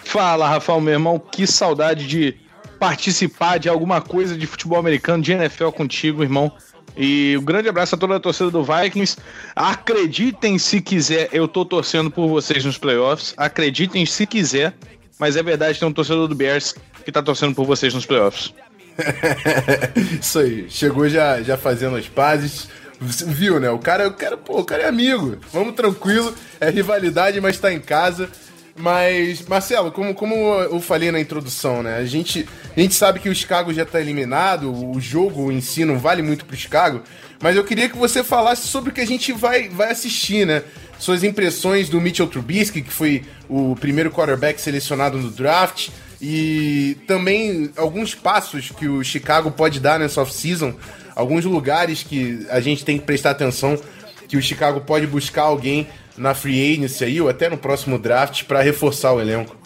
Fala, 0.02 0.48
Rafael, 0.48 0.80
meu 0.80 0.94
irmão, 0.94 1.20
que 1.20 1.46
saudade 1.46 2.08
de 2.08 2.34
participar 2.80 3.58
de 3.58 3.68
alguma 3.68 4.00
coisa 4.00 4.36
de 4.36 4.48
futebol 4.48 4.80
americano, 4.80 5.22
de 5.22 5.30
NFL 5.30 5.68
contigo, 5.68 6.24
irmão. 6.24 6.52
E 6.96 7.36
um 7.38 7.44
grande 7.44 7.68
abraço 7.68 7.94
a 7.94 7.98
toda 7.98 8.16
a 8.16 8.20
torcida 8.20 8.50
do 8.50 8.64
Vikings. 8.64 9.16
Acreditem 9.54 10.58
se 10.58 10.80
quiser, 10.80 11.28
eu 11.32 11.48
tô 11.48 11.64
torcendo 11.64 12.10
por 12.10 12.28
vocês 12.28 12.64
nos 12.64 12.78
playoffs. 12.78 13.34
Acreditem 13.36 14.06
se 14.06 14.26
quiser, 14.26 14.74
mas 15.18 15.36
é 15.36 15.42
verdade, 15.42 15.78
tem 15.78 15.88
um 15.88 15.92
torcedor 15.92 16.28
do 16.28 16.34
Bears 16.34 16.74
que 17.04 17.12
tá 17.12 17.22
torcendo 17.22 17.54
por 17.54 17.66
vocês 17.66 17.92
nos 17.92 18.06
playoffs. 18.06 18.54
Isso 20.20 20.38
aí, 20.38 20.66
chegou 20.70 21.08
já, 21.08 21.42
já 21.42 21.56
fazendo 21.56 21.96
as 21.96 22.08
pazes. 22.08 22.68
Viu, 23.00 23.58
né? 23.58 23.68
O 23.70 23.78
cara, 23.78 24.08
o 24.08 24.12
cara, 24.12 24.36
pô, 24.36 24.60
o 24.60 24.64
cara 24.64 24.84
é 24.84 24.88
amigo. 24.88 25.36
Vamos 25.52 25.74
tranquilo, 25.74 26.32
é 26.60 26.70
rivalidade, 26.70 27.40
mas 27.40 27.58
tá 27.58 27.72
em 27.72 27.80
casa. 27.80 28.30
Mas, 28.76 29.46
Marcelo, 29.46 29.92
como, 29.92 30.14
como 30.14 30.34
eu 30.34 30.80
falei 30.80 31.12
na 31.12 31.20
introdução, 31.20 31.82
né? 31.82 31.96
A 31.96 32.04
gente, 32.04 32.48
a 32.76 32.80
gente 32.80 32.94
sabe 32.94 33.20
que 33.20 33.28
o 33.28 33.34
Chicago 33.34 33.72
já 33.72 33.84
tá 33.84 34.00
eliminado, 34.00 34.72
o 34.72 35.00
jogo 35.00 35.52
em 35.52 35.60
si 35.60 35.84
não 35.84 35.98
vale 35.98 36.22
muito 36.22 36.44
pro 36.44 36.56
Chicago, 36.56 37.02
mas 37.40 37.54
eu 37.54 37.62
queria 37.62 37.88
que 37.88 37.96
você 37.96 38.24
falasse 38.24 38.66
sobre 38.66 38.90
o 38.90 38.92
que 38.92 39.00
a 39.00 39.06
gente 39.06 39.32
vai, 39.32 39.68
vai 39.68 39.92
assistir, 39.92 40.44
né? 40.44 40.62
Suas 40.98 41.22
impressões 41.22 41.88
do 41.88 42.00
Mitchell 42.00 42.26
Trubisky, 42.26 42.82
que 42.82 42.92
foi 42.92 43.24
o 43.48 43.76
primeiro 43.76 44.10
quarterback 44.10 44.60
selecionado 44.60 45.18
no 45.18 45.30
draft, 45.30 45.90
e 46.20 46.96
também 47.06 47.70
alguns 47.76 48.12
passos 48.14 48.70
que 48.70 48.88
o 48.88 49.04
Chicago 49.04 49.52
pode 49.52 49.78
dar 49.78 50.00
nessa 50.00 50.20
off-season, 50.20 50.74
alguns 51.14 51.44
lugares 51.44 52.02
que 52.02 52.44
a 52.50 52.60
gente 52.60 52.84
tem 52.84 52.98
que 52.98 53.04
prestar 53.04 53.30
atenção, 53.30 53.78
que 54.26 54.36
o 54.36 54.42
Chicago 54.42 54.80
pode 54.80 55.06
buscar 55.06 55.42
alguém 55.42 55.86
na 56.16 56.34
free 56.34 56.74
agency 56.74 57.04
aí, 57.04 57.20
ou 57.20 57.28
até 57.28 57.48
no 57.48 57.56
próximo 57.56 57.98
draft, 57.98 58.44
para 58.44 58.62
reforçar 58.62 59.12
o 59.12 59.20
elenco? 59.20 59.56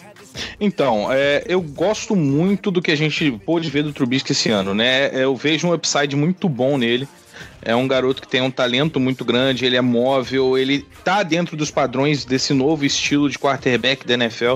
Então, 0.59 1.11
é, 1.11 1.43
eu 1.47 1.61
gosto 1.61 2.15
muito 2.15 2.71
do 2.71 2.81
que 2.81 2.91
a 2.91 2.95
gente 2.95 3.31
pôde 3.45 3.69
ver 3.69 3.83
do 3.83 3.93
Trubisky 3.93 4.31
esse 4.31 4.49
ano, 4.49 4.73
né? 4.73 5.09
Eu 5.13 5.35
vejo 5.35 5.67
um 5.67 5.73
upside 5.73 6.15
muito 6.15 6.47
bom 6.47 6.77
nele. 6.77 7.07
É 7.61 7.75
um 7.75 7.87
garoto 7.87 8.21
que 8.21 8.27
tem 8.27 8.41
um 8.41 8.51
talento 8.51 8.99
muito 8.99 9.25
grande, 9.25 9.65
ele 9.65 9.75
é 9.75 9.81
móvel, 9.81 10.57
ele 10.57 10.85
tá 11.03 11.23
dentro 11.23 11.57
dos 11.57 11.71
padrões 11.71 12.25
desse 12.25 12.53
novo 12.53 12.85
estilo 12.85 13.29
de 13.29 13.37
quarterback 13.37 14.05
da 14.05 14.13
NFL. 14.13 14.55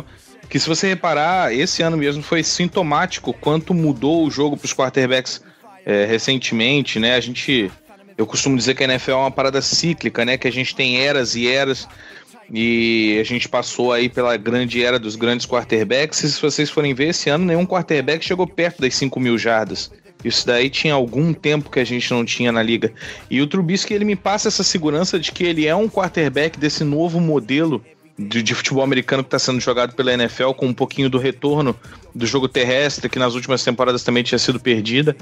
Que 0.50 0.60
se 0.60 0.68
você 0.68 0.88
reparar, 0.88 1.54
esse 1.54 1.82
ano 1.82 1.98
mesmo 1.98 2.22
foi 2.22 2.44
sintomático 2.44 3.34
quanto 3.34 3.74
mudou 3.74 4.26
o 4.26 4.32
jogo 4.32 4.56
para 4.56 4.66
os 4.66 4.74
quarterbacks 4.74 5.42
é, 5.86 6.06
recentemente, 6.06 7.00
né? 7.00 7.16
A 7.16 7.20
gente 7.20 7.72
eu 8.18 8.26
costumo 8.26 8.58
dizer 8.58 8.76
que 8.76 8.84
a 8.84 8.88
NFL 8.88 9.12
é 9.12 9.16
uma 9.16 9.32
parada 9.32 9.62
cíclica, 9.62 10.24
né? 10.24 10.38
Que 10.38 10.48
a 10.48 10.52
gente 10.52 10.76
tem 10.76 11.00
eras 11.00 11.36
e 11.36 11.48
eras. 11.48 11.88
E 12.52 13.18
a 13.20 13.24
gente 13.24 13.48
passou 13.48 13.92
aí 13.92 14.10
pela 14.10 14.36
grande 14.38 14.84
era 14.84 15.00
dos 15.00 15.16
grandes 15.16 15.46
quarterbacks. 15.46 16.24
E 16.24 16.32
se 16.32 16.42
vocês 16.42 16.70
forem 16.70 16.94
ver, 16.94 17.10
esse 17.10 17.30
ano 17.30 17.46
nenhum 17.46 17.66
quarterback 17.66 18.24
chegou 18.24 18.46
perto 18.46 18.82
das 18.82 18.96
5 18.96 19.20
mil 19.20 19.38
jardas. 19.38 19.92
Isso 20.24 20.46
daí 20.48 20.70
tinha 20.70 20.94
algum 20.94 21.34
tempo 21.34 21.70
que 21.70 21.80
a 21.80 21.84
gente 21.84 22.10
não 22.12 22.24
tinha 22.24 22.52
na 22.52 22.64
liga. 22.64 22.94
E 23.30 23.42
o 23.42 23.48
Trubisky, 23.48 23.94
ele 23.94 24.06
me 24.06 24.16
passa 24.16 24.48
essa 24.48 24.64
segurança 24.64 25.20
de 25.20 25.32
que 25.32 25.44
ele 25.44 25.68
é 25.68 25.76
um 25.76 25.90
quarterback 25.90 26.58
desse 26.58 26.84
novo 26.84 27.20
modelo 27.20 27.84
de, 28.18 28.44
de, 28.44 28.54
futebol 28.54 28.84
americano 28.84 29.24
que 29.24 29.28
está 29.28 29.40
sendo 29.40 29.60
jogado 29.60 29.96
pela 29.96 30.14
NFL, 30.14 30.52
com 30.52 30.68
um 30.68 30.74
pouquinho 30.74 31.10
do 31.10 31.18
retorno 31.18 31.76
do 32.14 32.26
jogo 32.26 32.48
terrestre, 32.48 33.10
que 33.10 33.18
nas 33.18 33.34
últimas 33.34 33.64
temporadas 33.64 34.04
também 34.04 34.24
tinha 34.24 34.38
sido 34.38 34.60
perdida. 34.60 35.16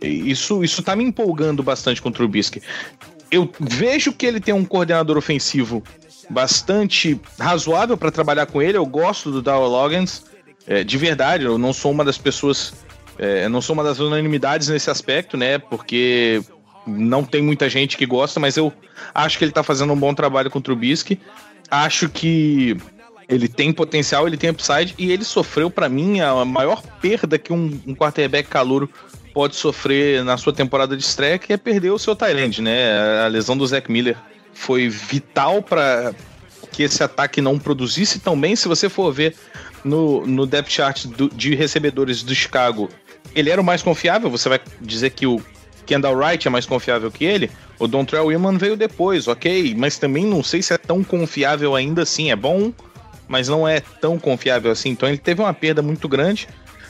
Isso, 0.00 0.64
isso 0.64 0.82
tá 0.82 0.96
me 0.96 1.04
empolgando 1.04 1.62
bastante 1.62 2.02
com 2.02 2.08
o 2.08 2.12
Trubisky. 2.12 2.60
Eu 3.30 3.50
vejo 3.60 4.12
que 4.12 4.26
ele 4.26 4.40
tem 4.40 4.52
um 4.52 4.64
coordenador 4.64 5.16
ofensivo 5.16 5.82
bastante 6.28 7.20
razoável 7.38 7.96
para 7.96 8.10
trabalhar 8.10 8.46
com 8.46 8.60
ele. 8.60 8.76
Eu 8.76 8.86
gosto 8.86 9.30
do 9.30 9.40
Dow 9.40 9.68
Loggins, 9.68 10.24
é, 10.66 10.82
de 10.82 10.98
verdade. 10.98 11.44
Eu 11.44 11.56
não 11.56 11.72
sou 11.72 11.92
uma 11.92 12.04
das 12.04 12.18
pessoas, 12.18 12.74
é, 13.18 13.48
não 13.48 13.60
sou 13.60 13.74
uma 13.74 13.84
das 13.84 14.00
unanimidades 14.00 14.68
nesse 14.68 14.90
aspecto, 14.90 15.36
né? 15.36 15.58
Porque 15.58 16.42
não 16.86 17.22
tem 17.22 17.40
muita 17.40 17.70
gente 17.70 17.96
que 17.96 18.04
gosta, 18.04 18.40
mas 18.40 18.56
eu 18.56 18.72
acho 19.14 19.38
que 19.38 19.44
ele 19.44 19.52
tá 19.52 19.62
fazendo 19.62 19.92
um 19.92 19.98
bom 19.98 20.12
trabalho 20.12 20.50
com 20.50 20.58
o 20.58 20.62
Trubisky 20.62 21.20
acho 21.72 22.10
que 22.10 22.76
ele 23.26 23.48
tem 23.48 23.72
potencial, 23.72 24.26
ele 24.26 24.36
tem 24.36 24.50
upside 24.50 24.94
e 24.98 25.10
ele 25.10 25.24
sofreu 25.24 25.70
para 25.70 25.88
mim 25.88 26.20
a 26.20 26.44
maior 26.44 26.82
perda 27.00 27.38
que 27.38 27.50
um, 27.50 27.80
um 27.86 27.94
quarterback 27.94 28.46
calouro 28.48 28.90
pode 29.32 29.56
sofrer 29.56 30.22
na 30.22 30.36
sua 30.36 30.52
temporada 30.52 30.94
de 30.94 31.02
estreia, 31.02 31.38
que 31.38 31.50
é 31.50 31.56
perder 31.56 31.90
o 31.90 31.98
seu 31.98 32.14
Tyrande, 32.14 32.60
né? 32.60 33.24
A 33.24 33.28
lesão 33.28 33.56
do 33.56 33.66
Zach 33.66 33.90
Miller 33.90 34.18
foi 34.52 34.90
vital 34.90 35.62
para 35.62 36.14
que 36.70 36.82
esse 36.82 37.02
ataque 37.02 37.40
não 37.40 37.58
produzisse 37.58 38.18
tão 38.18 38.38
bem. 38.38 38.54
Se 38.54 38.68
você 38.68 38.90
for 38.90 39.10
ver 39.10 39.34
no, 39.82 40.26
no 40.26 40.44
depth 40.44 40.70
chart 40.70 41.06
do, 41.06 41.30
de 41.30 41.54
recebedores 41.54 42.22
do 42.22 42.34
Chicago, 42.34 42.90
ele 43.34 43.48
era 43.48 43.60
o 43.60 43.64
mais 43.64 43.82
confiável. 43.82 44.28
Você 44.28 44.50
vai 44.50 44.60
dizer 44.78 45.10
que 45.10 45.26
o 45.26 45.42
Kendall 45.92 46.16
Wright 46.16 46.48
é 46.48 46.50
mais 46.50 46.64
confiável 46.64 47.10
que 47.10 47.22
ele. 47.22 47.50
O 47.78 47.86
Dontrell 47.86 48.26
Willman 48.26 48.56
veio 48.56 48.76
depois, 48.76 49.28
ok, 49.28 49.74
mas 49.76 49.98
também 49.98 50.24
não 50.24 50.42
sei 50.42 50.62
se 50.62 50.72
é 50.72 50.78
tão 50.78 51.04
confiável 51.04 51.76
ainda 51.76 52.02
assim. 52.02 52.30
É 52.30 52.36
bom, 52.36 52.72
mas 53.28 53.46
não 53.46 53.68
é 53.68 53.80
tão 53.80 54.18
confiável 54.18 54.72
assim. 54.72 54.88
Então 54.88 55.06
ele 55.06 55.18
teve 55.18 55.42
uma 55.42 55.52
perda 55.52 55.82
muito 55.82 56.08
grande, 56.08 56.48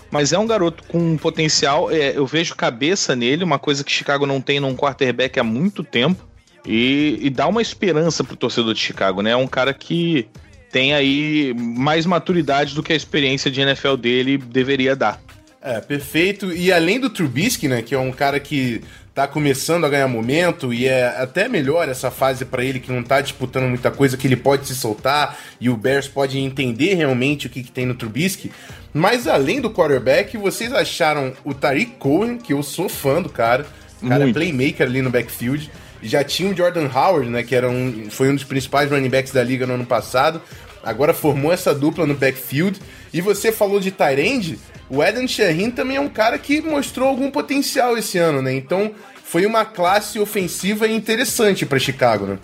mas 0.09 0.33
é 0.33 0.39
um 0.39 0.47
garoto 0.47 0.85
com 0.85 1.17
potencial. 1.17 1.91
É, 1.91 2.17
eu 2.17 2.25
vejo 2.25 2.55
cabeça 2.55 3.17
nele, 3.17 3.43
uma 3.43 3.59
coisa 3.59 3.83
que 3.83 3.91
Chicago 3.91 4.25
não 4.25 4.41
tem 4.41 4.61
num 4.61 4.77
quarterback 4.77 5.41
há 5.41 5.45
muito 5.45 5.83
tempo. 5.83 6.25
E, 6.65 7.19
e 7.21 7.29
dá 7.29 7.49
uma 7.49 7.61
esperança 7.61 8.23
pro 8.23 8.37
torcedor 8.37 8.73
de 8.73 8.79
Chicago, 8.79 9.21
né? 9.21 9.33
É 9.33 9.37
um 9.37 9.49
cara 9.49 9.75
que 9.75 10.29
tem 10.71 10.95
aí 10.95 11.53
mais 11.57 12.07
maturidade 12.07 12.73
do 12.73 12.85
que 12.85 12.93
a 12.93 12.97
experiência 12.97 13.51
de 13.51 13.61
NFL 13.61 13.97
dele 13.97 14.39
deveria 14.39 14.95
dar. 14.95 15.21
É, 15.63 15.81
perfeito. 15.81 16.53
E 16.53 16.73
além 16.73 16.99
do 16.99 17.09
Trubisky, 17.09 17.69
né, 17.69 17.83
que 17.83 17.95
é 17.95 17.99
um 17.99 18.11
cara 18.11 18.41
que 18.41 18.83
tá 19.15 19.29
começando 19.29 19.85
a 19.85 19.89
ganhar 19.89 20.09
momento 20.09 20.73
e 20.73 20.89
é 20.89 21.07
até 21.07 21.47
melhor 21.49 21.89
essa 21.89 22.11
fase 22.11 22.45
para 22.45 22.65
ele 22.65 22.81
que 22.81 22.91
não 22.91 23.03
tá 23.03 23.21
disputando 23.21 23.69
muita 23.69 23.91
coisa, 23.91 24.17
que 24.17 24.27
ele 24.27 24.37
pode 24.37 24.67
se 24.67 24.75
soltar 24.75 25.39
e 25.61 25.69
o 25.69 25.77
Bears 25.77 26.09
pode 26.09 26.39
entender 26.39 26.95
realmente 26.95 27.47
o 27.47 27.51
que, 27.51 27.63
que 27.63 27.71
tem 27.71 27.87
no 27.87 27.95
Trubisky. 27.95 28.51
Mas 28.93 29.29
além 29.29 29.61
do 29.61 29.71
quarterback, 29.71 30.37
vocês 30.37 30.73
acharam 30.73 31.33
o 31.45 31.55
Tariq 31.55 31.93
Cohen, 31.99 32.39
que 32.39 32.53
eu 32.53 32.63
sou 32.63 32.89
fã 32.89 33.23
do 33.23 33.29
cara, 33.29 33.65
o 34.03 34.09
cara 34.09 34.25
Muito. 34.25 34.37
é 34.37 34.41
playmaker 34.41 34.87
ali 34.87 35.01
no 35.01 35.11
backfield. 35.11 35.71
Já 36.03 36.25
tinha 36.25 36.51
o 36.51 36.57
Jordan 36.57 36.89
Howard, 36.93 37.31
né, 37.31 37.45
que 37.45 37.55
era 37.55 37.71
um, 37.71 38.11
foi 38.11 38.29
um 38.31 38.35
dos 38.35 38.45
principais 38.45 38.91
running 38.91 39.09
backs 39.09 39.33
da 39.33 39.45
liga 39.45 39.65
no 39.67 39.75
ano 39.75 39.87
passado. 39.87 40.43
Agora 40.83 41.15
formou 41.15 41.53
essa 41.53 41.73
dupla 41.73 42.05
no 42.07 42.15
backfield. 42.15 42.81
E 43.13 43.21
você 43.21 43.53
falou 43.53 43.79
de 43.79 43.91
Tyrande, 43.91 44.59
o 44.89 45.03
Eden 45.03 45.29
Shaheen 45.29 45.71
também 45.71 45.97
é 45.97 46.01
um 46.01 46.09
cara 46.09 46.39
que 46.39 46.61
mostrou 46.61 47.09
algum 47.09 47.31
potencial 47.31 47.97
esse 47.97 48.19
ano, 48.19 48.43
né? 48.43 48.55
Então 48.55 48.93
foi 49.25 49.47
uma 49.47 49.65
classe 49.65 50.19
ofensiva 50.19 50.87
interessante 50.87 51.65
para 51.65 51.79
Chicago, 51.79 52.27
né? 52.27 52.39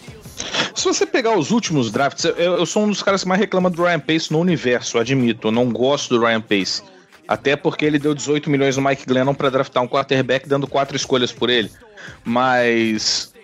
Se 0.75 0.85
você 0.85 1.05
pegar 1.05 1.37
os 1.37 1.51
últimos 1.51 1.91
drafts, 1.91 2.25
eu, 2.25 2.35
eu, 2.37 2.66
sou 2.66 2.85
um 2.85 2.89
dos 2.89 3.03
caras 3.03 3.23
que 3.23 3.29
mais 3.29 3.41
reclama 3.41 3.69
do 3.69 3.83
Ryan 3.83 3.99
Pace 3.99 4.33
no 4.33 4.39
universo, 4.39 4.99
admito. 4.99 5.49
Eu 5.49 5.53
não 5.53 5.73
gosto 5.73 6.16
do 6.16 6.25
Ryan 6.25 6.41
Pace. 6.41 6.83
Até 7.27 7.57
porque 7.57 7.85
ele 7.85 7.99
deu 7.99 8.14
18 8.14 8.49
milhões 8.49 8.77
no 8.77 8.83
Mike 8.83 9.05
Glennon 9.05 9.35
para 9.35 9.51
draftar 9.51 9.83
um 9.83 9.89
quarterback, 9.89 10.49
dando 10.49 10.66
quatro 10.66 10.97
escolhas 10.97 11.33
por 11.33 11.51
ele. 11.51 11.71
Mas 12.25 13.35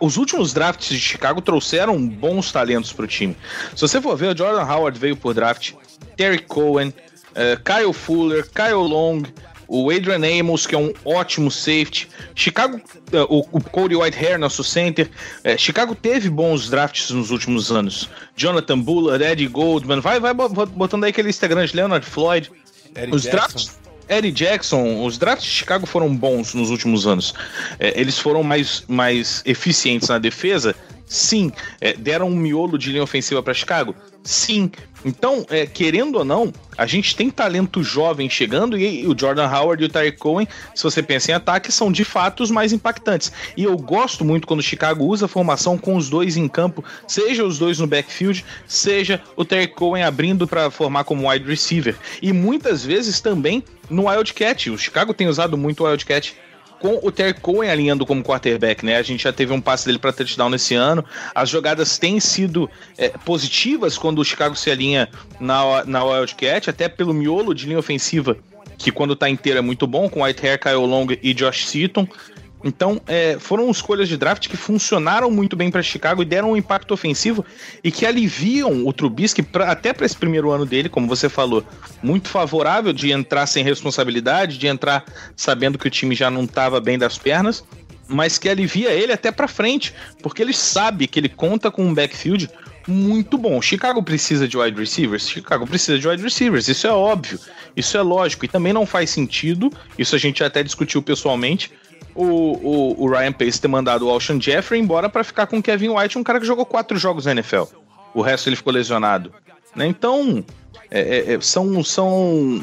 os 0.00 0.16
últimos 0.16 0.52
drafts 0.52 0.88
de 0.88 1.00
Chicago 1.00 1.40
trouxeram 1.40 2.00
bons 2.06 2.50
talentos 2.52 2.92
para 2.92 3.04
o 3.04 3.08
time. 3.08 3.36
Se 3.74 3.82
você 3.82 4.00
for 4.00 4.16
ver, 4.16 4.34
o 4.34 4.38
Jordan 4.38 4.64
Howard 4.64 4.98
veio 4.98 5.16
por 5.16 5.34
draft, 5.34 5.72
Terry 6.18 6.40
Cohen, 6.40 6.88
uh, 6.88 7.56
Kyle 7.64 7.92
Fuller, 7.94 8.44
Kyle 8.50 8.86
Long, 8.86 9.22
o 9.68 9.90
Adrian 9.90 10.40
Amos, 10.40 10.66
que 10.66 10.74
é 10.74 10.78
um 10.78 10.92
ótimo 11.04 11.50
safety. 11.50 12.08
Chicago, 12.34 12.78
uh, 13.12 13.24
o, 13.28 13.38
o 13.52 13.60
Cody 13.62 13.94
Whitehair, 13.94 14.38
nosso 14.38 14.64
center. 14.64 15.08
Uh, 15.44 15.56
Chicago 15.56 15.94
teve 15.94 16.28
bons 16.28 16.68
drafts 16.68 17.10
nos 17.10 17.30
últimos 17.30 17.70
anos. 17.70 18.10
Jonathan 18.36 18.80
Bullard, 18.80 19.22
Eddie 19.22 19.46
Goldman. 19.46 20.00
Vai, 20.00 20.18
vai 20.18 20.34
botando 20.34 21.04
aí 21.04 21.10
aquele 21.10 21.28
Instagram 21.28 21.64
de 21.64 21.76
Leonard 21.76 22.04
Floyd. 22.04 22.50
Eric 22.96 23.14
Os 23.14 23.22
Jackson. 23.22 23.36
drafts. 23.36 23.78
Eddie 24.08 24.32
Jackson, 24.32 25.04
os 25.04 25.18
drafts 25.18 25.44
de 25.44 25.52
Chicago 25.54 25.86
foram 25.86 26.16
bons 26.16 26.54
nos 26.54 26.70
últimos 26.70 27.06
anos. 27.06 27.34
É, 27.78 27.98
eles 28.00 28.18
foram 28.18 28.42
mais, 28.42 28.82
mais 28.88 29.42
eficientes 29.44 30.08
na 30.08 30.18
defesa, 30.18 30.74
Sim. 31.08 31.50
É, 31.80 31.94
deram 31.94 32.28
um 32.28 32.36
miolo 32.36 32.78
de 32.78 32.90
linha 32.90 33.02
ofensiva 33.02 33.42
para 33.42 33.54
Chicago? 33.54 33.94
Sim. 34.22 34.70
Então, 35.04 35.46
é, 35.48 35.64
querendo 35.64 36.16
ou 36.16 36.24
não, 36.24 36.52
a 36.76 36.84
gente 36.84 37.14
tem 37.14 37.30
talento 37.30 37.82
jovem 37.82 38.28
chegando 38.28 38.76
e, 38.76 39.06
o 39.06 39.16
Jordan 39.18 39.48
Howard 39.48 39.82
e 39.82 39.86
o 39.86 39.88
Tyreek 39.88 40.18
Cohen, 40.18 40.46
se 40.74 40.82
você 40.82 41.02
pensa 41.02 41.30
em 41.30 41.34
ataque, 41.34 41.70
são 41.70 41.90
de 41.90 42.04
fato 42.04 42.42
os 42.42 42.50
mais 42.50 42.72
impactantes. 42.72 43.32
E 43.56 43.64
eu 43.64 43.76
gosto 43.76 44.24
muito 44.24 44.46
quando 44.46 44.60
o 44.60 44.62
Chicago 44.62 45.04
usa 45.04 45.26
a 45.26 45.28
formação 45.28 45.78
com 45.78 45.96
os 45.96 46.10
dois 46.10 46.36
em 46.36 46.48
campo, 46.48 46.84
seja 47.06 47.44
os 47.44 47.58
dois 47.58 47.78
no 47.78 47.86
backfield, 47.86 48.44
seja 48.66 49.22
o 49.36 49.44
Tyreek 49.44 49.74
Cohen 49.74 50.02
abrindo 50.02 50.46
para 50.46 50.70
formar 50.70 51.04
como 51.04 51.30
wide 51.30 51.48
receiver. 51.48 51.96
E 52.20 52.32
muitas 52.32 52.84
vezes 52.84 53.20
também 53.20 53.62
no 53.88 54.08
Wildcat. 54.08 54.70
O 54.70 54.78
Chicago 54.78 55.14
tem 55.14 55.28
usado 55.28 55.56
muito 55.56 55.84
o 55.84 55.86
Wildcat 55.86 56.36
com 56.78 57.00
o 57.02 57.10
Terry 57.10 57.34
Cohen 57.34 57.70
alinhando 57.70 58.06
como 58.06 58.22
quarterback, 58.22 58.84
né? 58.84 58.96
A 58.96 59.02
gente 59.02 59.22
já 59.22 59.32
teve 59.32 59.52
um 59.52 59.60
passe 59.60 59.86
dele 59.86 59.98
para 59.98 60.12
touchdown 60.12 60.50
nesse 60.50 60.74
ano. 60.74 61.04
As 61.34 61.48
jogadas 61.48 61.98
têm 61.98 62.20
sido 62.20 62.70
é, 62.96 63.08
positivas 63.08 63.98
quando 63.98 64.20
o 64.20 64.24
Chicago 64.24 64.56
se 64.56 64.70
alinha 64.70 65.08
na, 65.40 65.84
na 65.84 66.04
Wildcat, 66.04 66.70
até 66.70 66.88
pelo 66.88 67.12
miolo 67.12 67.54
de 67.54 67.66
linha 67.66 67.78
ofensiva, 67.78 68.36
que 68.76 68.92
quando 68.92 69.16
tá 69.16 69.28
inteiro 69.28 69.58
é 69.58 69.62
muito 69.62 69.86
bom, 69.86 70.08
com 70.08 70.22
Whitehair, 70.22 70.60
Kyle 70.60 70.74
Long 70.76 71.06
e 71.22 71.34
Josh 71.34 71.66
Seaton. 71.66 72.06
Então, 72.62 73.00
é, 73.06 73.36
foram 73.38 73.70
escolhas 73.70 74.08
de 74.08 74.16
draft 74.16 74.48
que 74.48 74.56
funcionaram 74.56 75.30
muito 75.30 75.54
bem 75.54 75.70
para 75.70 75.82
Chicago 75.82 76.22
e 76.22 76.24
deram 76.24 76.52
um 76.52 76.56
impacto 76.56 76.92
ofensivo 76.92 77.44
e 77.84 77.90
que 77.90 78.04
aliviam 78.04 78.86
o 78.86 78.92
Trubisky, 78.92 79.42
pra, 79.42 79.70
até 79.70 79.92
para 79.92 80.04
esse 80.04 80.16
primeiro 80.16 80.50
ano 80.50 80.66
dele, 80.66 80.88
como 80.88 81.06
você 81.06 81.28
falou, 81.28 81.64
muito 82.02 82.28
favorável 82.28 82.92
de 82.92 83.12
entrar 83.12 83.46
sem 83.46 83.62
responsabilidade, 83.62 84.58
de 84.58 84.66
entrar 84.66 85.04
sabendo 85.36 85.78
que 85.78 85.86
o 85.86 85.90
time 85.90 86.14
já 86.14 86.30
não 86.30 86.44
estava 86.44 86.80
bem 86.80 86.98
das 86.98 87.16
pernas, 87.16 87.64
mas 88.08 88.38
que 88.38 88.48
alivia 88.48 88.90
ele 88.90 89.12
até 89.12 89.30
para 89.30 89.46
frente, 89.46 89.94
porque 90.20 90.42
ele 90.42 90.54
sabe 90.54 91.06
que 91.06 91.20
ele 91.20 91.28
conta 91.28 91.70
com 91.70 91.84
um 91.84 91.94
backfield 91.94 92.50
muito 92.88 93.36
bom. 93.36 93.60
Chicago 93.60 94.02
precisa 94.02 94.48
de 94.48 94.56
wide 94.56 94.80
receivers? 94.80 95.28
Chicago 95.28 95.66
precisa 95.66 95.98
de 95.98 96.08
wide 96.08 96.22
receivers, 96.22 96.66
isso 96.66 96.86
é 96.86 96.90
óbvio, 96.90 97.38
isso 97.76 97.96
é 97.96 98.02
lógico, 98.02 98.46
e 98.46 98.48
também 98.48 98.72
não 98.72 98.86
faz 98.86 99.10
sentido, 99.10 99.70
isso 99.96 100.16
a 100.16 100.18
gente 100.18 100.42
até 100.42 100.62
discutiu 100.62 101.02
pessoalmente 101.02 101.70
o, 102.18 102.24
o, 102.24 103.04
o 103.04 103.08
Ryan 103.08 103.32
Pace 103.32 103.60
ter 103.60 103.68
mandado 103.68 104.06
o 104.06 104.10
Alshon 104.10 104.40
Jeffrey 104.40 104.80
embora 104.80 105.08
para 105.08 105.22
ficar 105.22 105.46
com 105.46 105.58
o 105.58 105.62
Kevin 105.62 105.90
White, 105.90 106.18
um 106.18 106.24
cara 106.24 106.40
que 106.40 106.46
jogou 106.46 106.66
quatro 106.66 106.98
jogos 106.98 107.26
na 107.26 107.30
NFL. 107.30 107.62
O 108.12 108.22
resto 108.22 108.48
ele 108.48 108.56
ficou 108.56 108.72
lesionado. 108.72 109.32
Né? 109.76 109.86
Então, 109.86 110.44
é, 110.90 111.00
é, 111.00 111.34
é, 111.34 111.40
são, 111.40 111.84
são, 111.84 112.60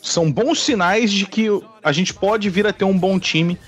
são 0.00 0.30
bons 0.30 0.62
sinais 0.62 1.10
de 1.10 1.26
que 1.26 1.48
a 1.82 1.90
gente 1.90 2.14
pode 2.14 2.48
vir 2.48 2.64
a 2.64 2.72
ter 2.72 2.84
um 2.84 2.96
bom 2.96 3.18
time 3.18 3.58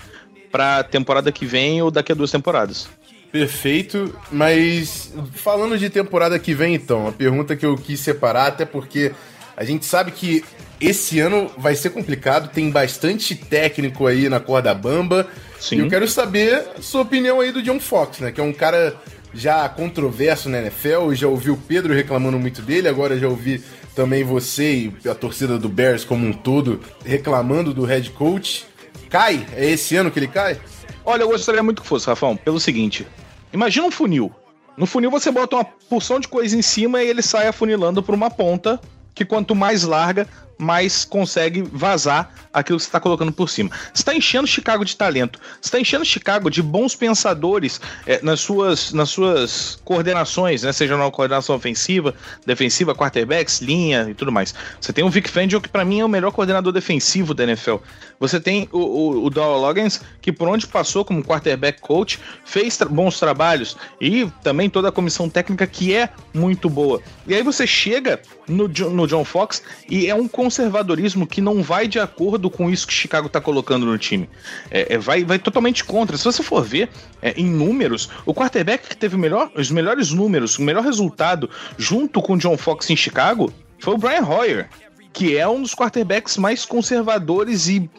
para 0.49 0.83
temporada 0.83 1.29
que 1.33 1.45
vem 1.45 1.81
ou 1.81 1.91
daqui 1.91 2.13
a 2.13 2.15
duas 2.15 2.31
temporadas. 2.31 2.87
Perfeito, 3.29 4.17
mas 4.31 5.13
falando 5.33 5.77
de 5.77 5.89
temporada 5.89 6.39
que 6.39 6.53
vem, 6.53 6.75
então, 6.75 7.09
a 7.09 7.11
pergunta 7.11 7.57
que 7.57 7.65
eu 7.65 7.75
quis 7.75 7.99
separar, 7.99 8.47
até 8.47 8.63
porque 8.63 9.11
a 9.57 9.65
gente 9.65 9.85
sabe 9.85 10.11
que 10.11 10.45
esse 10.79 11.19
ano 11.19 11.49
vai 11.57 11.75
ser 11.75 11.89
complicado, 11.89 12.51
tem 12.51 12.69
bastante 12.69 13.35
técnico 13.35 14.07
aí 14.07 14.27
na 14.29 14.39
corda 14.39 14.73
bamba. 14.73 15.27
Sim. 15.59 15.77
E 15.77 15.79
eu 15.79 15.89
quero 15.89 16.07
saber 16.07 16.63
sua 16.81 17.01
opinião 17.01 17.39
aí 17.39 17.51
do 17.51 17.61
John 17.61 17.79
Fox, 17.79 18.19
né? 18.19 18.31
Que 18.31 18.41
é 18.41 18.43
um 18.43 18.53
cara 18.53 18.95
já 19.33 19.67
controverso 19.67 20.49
na 20.49 20.59
NFL, 20.59 21.13
já 21.13 21.27
ouvi 21.27 21.49
o 21.49 21.57
Pedro 21.57 21.93
reclamando 21.93 22.39
muito 22.39 22.61
dele, 22.61 22.87
agora 22.87 23.19
já 23.19 23.27
ouvi 23.27 23.61
também 23.93 24.23
você 24.23 24.91
e 25.03 25.09
a 25.09 25.15
torcida 25.15 25.57
do 25.57 25.69
Bears 25.69 26.05
como 26.05 26.25
um 26.25 26.33
todo 26.33 26.79
reclamando 27.03 27.73
do 27.73 27.83
head 27.83 28.09
coach. 28.11 28.65
Cai? 29.09 29.45
É 29.55 29.69
esse 29.69 29.95
ano 29.95 30.11
que 30.11 30.19
ele 30.19 30.27
cai? 30.27 30.59
Olha, 31.05 31.23
eu 31.23 31.29
gostaria 31.29 31.61
muito 31.61 31.81
que 31.81 31.87
fosse, 31.87 32.07
Rafão, 32.07 32.35
pelo 32.35 32.59
seguinte: 32.59 33.05
imagina 33.53 33.85
um 33.85 33.91
funil. 33.91 34.31
No 34.77 34.85
funil 34.85 35.09
você 35.09 35.31
bota 35.31 35.55
uma 35.55 35.65
porção 35.65 36.19
de 36.19 36.27
coisa 36.27 36.57
em 36.57 36.61
cima 36.61 37.01
e 37.01 37.07
ele 37.07 37.21
sai 37.21 37.47
afunilando 37.47 38.03
por 38.03 38.13
uma 38.13 38.29
ponta 38.29 38.79
que 39.13 39.23
quanto 39.23 39.55
mais 39.55 39.83
larga, 39.83 40.27
mais 40.57 41.05
consegue 41.05 41.61
vazar 41.61 42.31
aquilo 42.53 42.77
que 42.77 42.83
você 42.83 42.87
está 42.87 42.99
colocando 42.99 43.31
por 43.31 43.49
cima. 43.49 43.69
Você 43.93 44.01
está 44.01 44.15
enchendo 44.15 44.47
Chicago 44.47 44.85
de 44.85 44.95
talento, 44.95 45.39
você 45.61 45.67
está 45.67 45.79
enchendo 45.79 46.05
Chicago 46.05 46.49
de 46.49 46.61
bons 46.61 46.95
pensadores 46.95 47.81
é, 48.05 48.21
nas, 48.21 48.39
suas, 48.39 48.93
nas 48.93 49.09
suas 49.09 49.79
coordenações, 49.83 50.63
né? 50.63 50.71
seja 50.71 50.95
na 50.95 51.11
coordenação 51.11 51.55
ofensiva, 51.55 52.13
defensiva, 52.45 52.95
quarterbacks, 52.95 53.59
linha 53.59 54.07
e 54.09 54.13
tudo 54.13 54.31
mais. 54.31 54.53
Você 54.79 54.93
tem 54.93 55.03
o 55.03 55.09
Vic 55.09 55.29
Fangio, 55.29 55.59
que 55.59 55.69
para 55.69 55.83
mim 55.83 55.99
é 55.99 56.05
o 56.05 56.09
melhor 56.09 56.31
coordenador 56.31 56.71
defensivo 56.71 57.33
da 57.33 57.43
NFL. 57.43 57.75
Você 58.19 58.39
tem 58.39 58.69
o, 58.71 58.79
o, 58.79 59.25
o 59.25 59.29
Loggins, 59.29 60.01
que 60.21 60.31
por 60.31 60.47
onde 60.47 60.65
passou 60.67 61.03
como 61.03 61.23
quarterback 61.23 61.81
coach, 61.81 62.19
fez 62.45 62.77
tra 62.77 62.87
bons 62.87 63.19
trabalhos 63.19 63.75
e 63.99 64.29
também 64.41 64.69
toda 64.69 64.89
a 64.89 64.91
comissão 64.91 65.29
técnica 65.29 65.67
que 65.67 65.93
é 65.93 66.09
muito 66.33 66.69
boa. 66.69 67.01
E 67.27 67.33
aí 67.33 67.43
você 67.43 67.67
chega 67.67 68.21
no, 68.47 68.67
no 68.67 69.07
John 69.07 69.25
Fox 69.25 69.61
e 69.89 70.07
é 70.07 70.15
um 70.15 70.27
conservadorismo 70.45 71.25
que 71.25 71.41
não 71.41 71.63
vai 71.63 71.87
de 71.87 71.99
acordo 71.99 72.51
com 72.51 72.69
isso 72.69 72.85
que 72.85 72.93
Chicago 72.93 73.25
está 73.25 73.41
colocando 73.41 73.83
no 73.83 73.97
time. 73.97 74.29
É, 74.69 74.93
é, 74.93 74.97
vai, 74.97 75.23
vai 75.23 75.39
totalmente 75.39 75.83
contra. 75.83 76.15
Se 76.17 76.23
você 76.23 76.43
for 76.43 76.63
ver 76.63 76.87
é, 77.19 77.31
em 77.31 77.45
números, 77.47 78.09
o 78.27 78.33
quarterback 78.33 78.87
que 78.89 78.95
teve 78.95 79.17
melhor, 79.17 79.49
os 79.55 79.71
melhores 79.71 80.11
números, 80.11 80.59
o 80.59 80.61
melhor 80.61 80.83
resultado 80.83 81.49
junto 81.79 82.21
com 82.21 82.33
o 82.33 82.37
John 82.37 82.57
Fox 82.57 82.87
em 82.91 82.95
Chicago 82.95 83.51
foi 83.79 83.95
o 83.95 83.97
Brian 83.97 84.21
Hoyer, 84.21 84.69
que 85.11 85.35
é 85.35 85.47
um 85.47 85.63
dos 85.63 85.73
quarterbacks 85.73 86.37
mais 86.37 86.63
conservadores 86.63 87.67
e, 87.67 87.89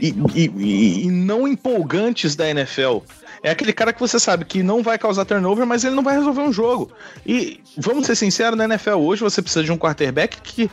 e, 0.00 0.14
e, 0.34 1.04
e 1.04 1.10
não 1.10 1.46
empolgantes 1.46 2.34
da 2.34 2.50
NFL 2.50 3.02
é 3.40 3.50
aquele 3.50 3.72
cara 3.72 3.92
que 3.92 4.00
você 4.00 4.18
sabe 4.18 4.44
que 4.44 4.64
não 4.64 4.82
vai 4.82 4.98
causar 4.98 5.24
turnover, 5.24 5.64
mas 5.64 5.84
ele 5.84 5.94
não 5.94 6.02
vai 6.02 6.16
resolver 6.16 6.40
um 6.40 6.52
jogo. 6.52 6.90
E 7.24 7.60
vamos 7.76 8.04
ser 8.04 8.16
sinceros, 8.16 8.58
na 8.58 8.64
NFL 8.64 8.96
hoje 8.96 9.22
você 9.22 9.40
precisa 9.40 9.64
de 9.64 9.70
um 9.70 9.78
quarterback 9.78 10.40
que 10.40 10.68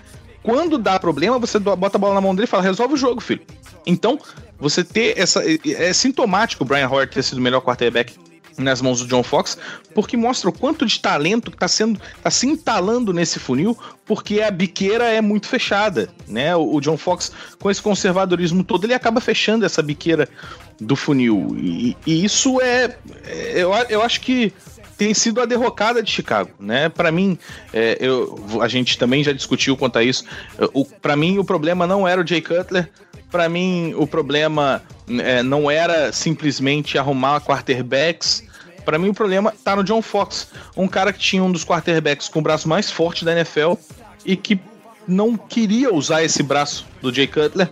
quando 0.45 0.77
dá 0.77 0.99
problema, 0.99 1.39
você 1.39 1.57
bota 1.57 1.97
a 1.97 1.99
bola 1.99 2.13
na 2.13 2.21
mão 2.21 2.35
dele 2.35 2.45
e 2.45 2.47
fala: 2.47 2.61
resolve 2.61 2.93
o 2.93 2.97
jogo, 2.97 3.19
filho. 3.19 3.41
Então, 3.85 4.19
você 4.59 4.83
ter 4.83 5.17
essa. 5.17 5.41
É 5.65 5.91
sintomático 5.91 6.63
o 6.63 6.67
Brian 6.67 6.87
Hoyer 6.87 7.09
ter 7.09 7.23
sido 7.23 7.39
o 7.39 7.41
melhor 7.41 7.61
quarterback 7.61 8.13
nas 8.57 8.81
mãos 8.81 9.01
do 9.01 9.07
John 9.07 9.23
Fox, 9.23 9.57
porque 9.93 10.15
mostra 10.15 10.49
o 10.49 10.53
quanto 10.53 10.85
de 10.85 10.99
talento 10.99 11.51
que 11.51 11.57
está 11.57 11.67
sendo 11.67 11.99
tá 12.21 12.31
se 12.31 12.47
entalando 12.47 13.11
nesse 13.11 13.37
funil, 13.37 13.77
porque 14.05 14.39
a 14.39 14.49
biqueira 14.49 15.05
é 15.05 15.19
muito 15.19 15.47
fechada, 15.47 16.09
né? 16.27 16.55
O, 16.55 16.75
o, 16.75 16.79
John 16.79 16.95
Fox 16.95 17.31
com 17.59 17.69
esse 17.69 17.81
conservadorismo 17.81 18.63
todo, 18.63 18.85
ele 18.85 18.93
acaba 18.93 19.19
fechando 19.19 19.65
essa 19.65 19.81
biqueira 19.81 20.29
do 20.79 20.95
funil 20.95 21.55
e, 21.57 21.97
e 22.05 22.23
isso 22.23 22.61
é, 22.61 22.97
é 23.25 23.53
eu, 23.55 23.73
eu 23.89 24.01
acho 24.01 24.21
que 24.21 24.53
tem 24.97 25.13
sido 25.13 25.41
a 25.41 25.45
derrocada 25.45 26.01
de 26.01 26.09
Chicago, 26.09 26.51
né? 26.59 26.89
Para 26.89 27.11
mim, 27.11 27.37
é, 27.73 27.97
eu, 27.99 28.39
a 28.61 28.67
gente 28.67 28.97
também 28.97 29.23
já 29.23 29.31
discutiu 29.31 29.75
quanto 29.75 29.99
a 29.99 30.03
isso. 30.03 30.23
Para 31.01 31.15
mim, 31.15 31.37
o 31.37 31.43
problema 31.43 31.85
não 31.85 32.07
era 32.07 32.21
o 32.21 32.27
Jay 32.27 32.41
Cutler. 32.41 32.89
Para 33.29 33.49
mim, 33.49 33.93
o 33.97 34.07
problema 34.07 34.81
é, 35.09 35.43
não 35.43 35.69
era 35.69 36.11
simplesmente 36.11 36.97
arrumar 36.97 37.41
quarterbacks. 37.41 38.43
Para 38.85 38.97
mim, 38.97 39.09
o 39.09 39.13
problema 39.13 39.53
tá 39.63 39.75
no 39.75 39.83
John 39.83 40.01
Fox, 40.01 40.47
um 40.77 40.87
cara 40.87 41.11
que 41.11 41.19
tinha 41.19 41.43
um 41.43 41.51
dos 41.51 41.65
quarterbacks 41.65 42.29
com 42.29 42.39
o 42.39 42.41
braço 42.41 42.69
mais 42.69 42.89
forte 42.89 43.25
da 43.25 43.33
NFL 43.33 43.73
e 44.23 44.35
que 44.35 44.59
não 45.07 45.35
queria 45.35 45.93
usar 45.93 46.23
esse 46.23 46.41
braço 46.41 46.85
do 47.01 47.13
Jay 47.13 47.27
Cutler, 47.27 47.69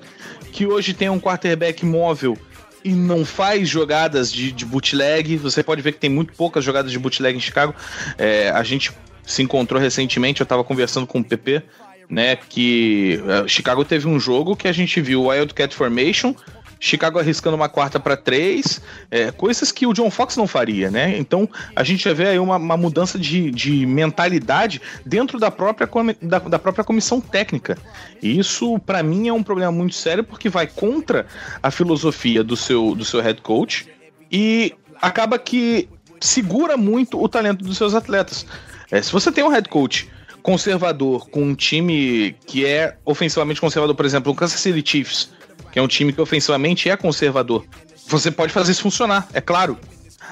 que 0.52 0.66
hoje 0.66 0.94
tem 0.94 1.10
um 1.10 1.20
quarterback 1.20 1.86
móvel 1.86 2.38
e 2.84 2.92
não 2.92 3.24
faz 3.24 3.70
jogadas 3.70 4.32
de, 4.32 4.52
de 4.52 4.66
bootleg. 4.66 5.38
Você 5.38 5.64
pode 5.64 5.82
ver 5.82 5.94
que 5.94 6.00
tem 6.00 6.10
muito 6.10 6.34
poucas 6.34 6.64
jogadas 6.64 6.92
de 6.92 7.00
bootleg 7.00 7.38
em 7.38 7.42
Chicago. 7.42 7.74
É, 8.18 8.50
a 8.50 8.64
gente 8.64 8.92
se 9.26 9.42
encontrou 9.42 9.82
recentemente, 9.82 10.42
eu 10.42 10.44
estava 10.44 10.64
conversando 10.64 11.08
com 11.08 11.20
o 11.20 11.24
PP, 11.24 11.64
né? 12.10 12.36
Que 12.36 13.22
uh, 13.24 13.48
Chicago 13.48 13.86
teve 13.86 14.08
um 14.08 14.20
jogo 14.20 14.56
que 14.56 14.68
a 14.68 14.72
gente 14.74 15.00
viu 15.00 15.26
Wildcat 15.26 15.74
Formation 15.74 16.36
Chicago 16.84 17.18
arriscando 17.18 17.56
uma 17.56 17.70
quarta 17.70 17.98
para 17.98 18.18
três, 18.18 18.82
é, 19.10 19.32
coisas 19.32 19.72
que 19.72 19.88
o 19.88 19.94
John 19.94 20.12
Fox 20.12 20.36
não 20.36 20.46
faria, 20.46 20.92
né? 20.92 21.18
Então 21.18 21.50
a 21.74 21.82
gente 21.82 22.04
já 22.04 22.14
vê 22.14 22.28
aí 22.28 22.40
uma, 22.40 22.58
uma 22.58 22.76
mudança 22.76 23.18
de, 23.18 23.50
de 23.52 23.86
mentalidade 23.86 24.82
dentro 25.06 25.40
da 25.40 25.50
própria, 25.50 25.90
da, 26.22 26.40
da 26.40 26.60
própria 26.60 26.84
comissão 26.84 27.22
técnica. 27.22 27.78
E 28.22 28.38
isso, 28.38 28.78
para 28.80 29.02
mim, 29.02 29.30
é 29.30 29.34
um 29.34 29.42
problema 29.42 29.72
muito 29.72 29.96
sério 29.96 30.26
porque 30.26 30.50
vai 30.50 30.68
contra 30.68 31.26
a 31.62 31.72
filosofia 31.72 32.44
do 32.44 32.58
seu, 32.58 32.94
do 32.94 33.06
seu 33.06 33.22
head 33.22 33.42
coach 33.42 33.88
e 34.30 34.74
acaba 35.02 35.40
que 35.40 35.88
segura 36.20 36.76
muito 36.76 37.18
o 37.18 37.30
talento 37.30 37.64
dos 37.64 37.78
seus 37.78 37.96
atletas. 37.96 38.46
É, 38.92 39.02
se 39.02 39.10
você 39.10 39.32
tem 39.32 39.42
um 39.42 39.50
head 39.50 39.70
coach 39.70 40.10
conservador 40.42 41.30
com 41.30 41.44
um 41.44 41.56
time 41.56 42.36
que 42.46 42.66
é 42.66 42.98
ofensivamente 43.06 43.62
conservador, 43.62 43.96
por 43.96 44.06
exemplo, 44.06 44.34
o 44.34 44.36
Kansas 44.36 44.60
City 44.60 44.84
Chiefs, 44.86 45.32
que 45.74 45.80
é 45.80 45.82
um 45.82 45.88
time 45.88 46.14
que 46.14 46.22
ofensivamente 46.22 46.88
é 46.88 46.96
conservador. 46.96 47.66
Você 48.08 48.30
pode 48.30 48.54
fazer 48.54 48.72
isso 48.72 48.84
funcionar, 48.84 49.28
é 49.34 49.42
claro. 49.42 49.78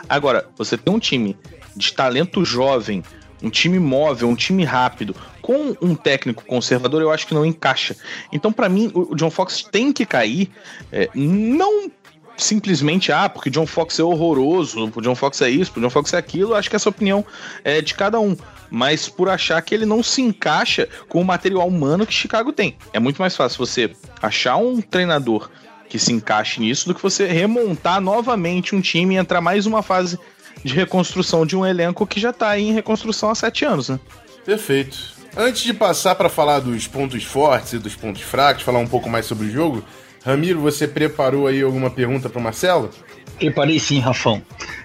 Agora, 0.08 0.48
você 0.56 0.78
tem 0.78 0.94
um 0.94 1.00
time 1.00 1.36
de 1.76 1.92
talento 1.94 2.46
jovem, 2.46 3.04
um 3.42 3.50
time 3.50 3.80
móvel, 3.80 4.30
um 4.30 4.36
time 4.36 4.64
rápido, 4.64 5.16
com 5.42 5.76
um 5.82 5.96
técnico 5.96 6.46
conservador, 6.46 7.02
eu 7.02 7.10
acho 7.10 7.26
que 7.26 7.34
não 7.34 7.44
encaixa. 7.44 7.96
Então, 8.32 8.54
para 8.54 8.70
mim, 8.70 8.92
o 8.94 9.16
John 9.16 9.32
Fox 9.32 9.64
tem 9.64 9.92
que 9.92 10.06
cair, 10.06 10.52
é, 10.92 11.10
não 11.16 11.89
simplesmente, 12.38 13.11
ah, 13.11 13.29
porque 13.29 13.49
John 13.49 13.65
Fox 13.65 13.99
é 13.99 14.03
horroroso, 14.03 14.91
o 14.95 15.01
John 15.01 15.15
Fox 15.15 15.41
é 15.41 15.49
isso, 15.49 15.73
o 15.75 15.82
John 15.82 15.89
Fox 15.89 16.13
é 16.13 16.17
aquilo, 16.17 16.55
acho 16.55 16.69
que 16.69 16.75
essa 16.75 16.89
opinião 16.89 17.25
é 17.63 17.82
de 17.82 17.93
cada 17.93 18.19
um. 18.19 18.36
Mas 18.69 19.09
por 19.09 19.29
achar 19.29 19.61
que 19.61 19.75
ele 19.75 19.86
não 19.86 20.01
se 20.01 20.21
encaixa 20.21 20.88
com 21.07 21.21
o 21.21 21.25
material 21.25 21.67
humano 21.67 22.05
que 22.05 22.13
Chicago 22.13 22.53
tem. 22.53 22.77
É 22.93 22.99
muito 22.99 23.21
mais 23.21 23.36
fácil 23.36 23.57
você 23.57 23.91
achar 24.21 24.55
um 24.57 24.82
treinador 24.82 25.49
que 25.89 25.99
se 25.99 26.13
encaixe 26.13 26.61
nisso 26.61 26.88
do 26.88 26.95
que 26.95 27.03
você 27.03 27.27
remontar 27.27 27.99
novamente 27.99 28.73
um 28.73 28.79
time 28.79 29.15
e 29.15 29.17
entrar 29.17 29.41
mais 29.41 29.65
uma 29.65 29.84
fase 29.84 30.17
de 30.63 30.73
reconstrução 30.73 31.45
de 31.45 31.55
um 31.55 31.65
elenco 31.65 32.07
que 32.07 32.19
já 32.19 32.29
está 32.29 32.57
em 32.57 32.71
reconstrução 32.71 33.29
há 33.29 33.36
sete 33.36 33.65
anos, 33.65 33.89
né? 33.89 33.99
Perfeito. 34.45 34.97
Antes 35.36 35.63
de 35.63 35.73
passar 35.73 36.15
para 36.15 36.29
falar 36.29 36.59
dos 36.59 36.88
pontos 36.88 37.23
fortes 37.23 37.73
e 37.73 37.79
dos 37.79 37.95
pontos 37.95 38.21
fracos, 38.21 38.63
falar 38.63 38.79
um 38.79 38.88
pouco 38.88 39.09
mais 39.09 39.25
sobre 39.25 39.47
o 39.47 39.51
jogo, 39.51 39.84
Ramiro, 40.24 40.59
você 40.59 40.88
preparou 40.88 41.47
aí 41.47 41.61
alguma 41.61 41.89
pergunta 41.89 42.30
para 42.30 42.41
Marcelo? 42.41 42.89
Preparei 43.38 43.80
sim, 43.80 43.99
Rafão. 43.99 44.41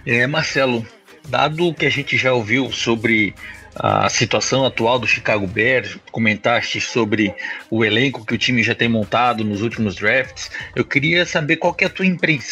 É, 0.07 0.26
Marcelo, 0.26 0.87
dado 1.28 1.74
que 1.74 1.84
a 1.84 1.91
gente 1.91 2.16
já 2.16 2.32
ouviu 2.32 2.72
sobre 2.72 3.34
a 3.78 4.09
situação 4.09 4.64
atual 4.64 4.99
do 4.99 5.07
Chicago 5.07 5.47
Bears, 5.47 5.99
comentaste 6.11 6.80
sobre 6.80 7.34
o 7.70 7.84
elenco 7.84 8.24
que 8.24 8.34
o 8.34 8.39
time 8.39 8.62
já 8.62 8.74
tem 8.74 8.89
montado 8.89 9.45
nos 9.45 9.61
últimos 9.61 9.95
drafts. 9.97 10.51
Eu 10.74 10.84
queria 10.84 11.26
saber 11.26 11.57
qual 11.57 11.74
que 11.74 11.84
é 11.84 11.87
a 11.87 11.91
tua, 11.91 12.07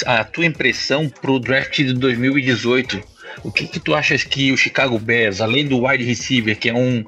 a 0.06 0.24
tua 0.24 0.44
impressão 0.44 1.08
para 1.08 1.30
o 1.30 1.40
draft 1.40 1.76
de 1.76 1.94
2018. 1.94 3.02
O 3.42 3.50
que, 3.50 3.66
que 3.66 3.80
tu 3.80 3.94
achas 3.94 4.22
que 4.22 4.52
o 4.52 4.56
Chicago 4.56 4.98
Bears, 4.98 5.40
além 5.40 5.66
do 5.66 5.86
wide 5.86 6.04
receiver, 6.04 6.58
que 6.58 6.68
é 6.68 6.74
um 6.74 7.02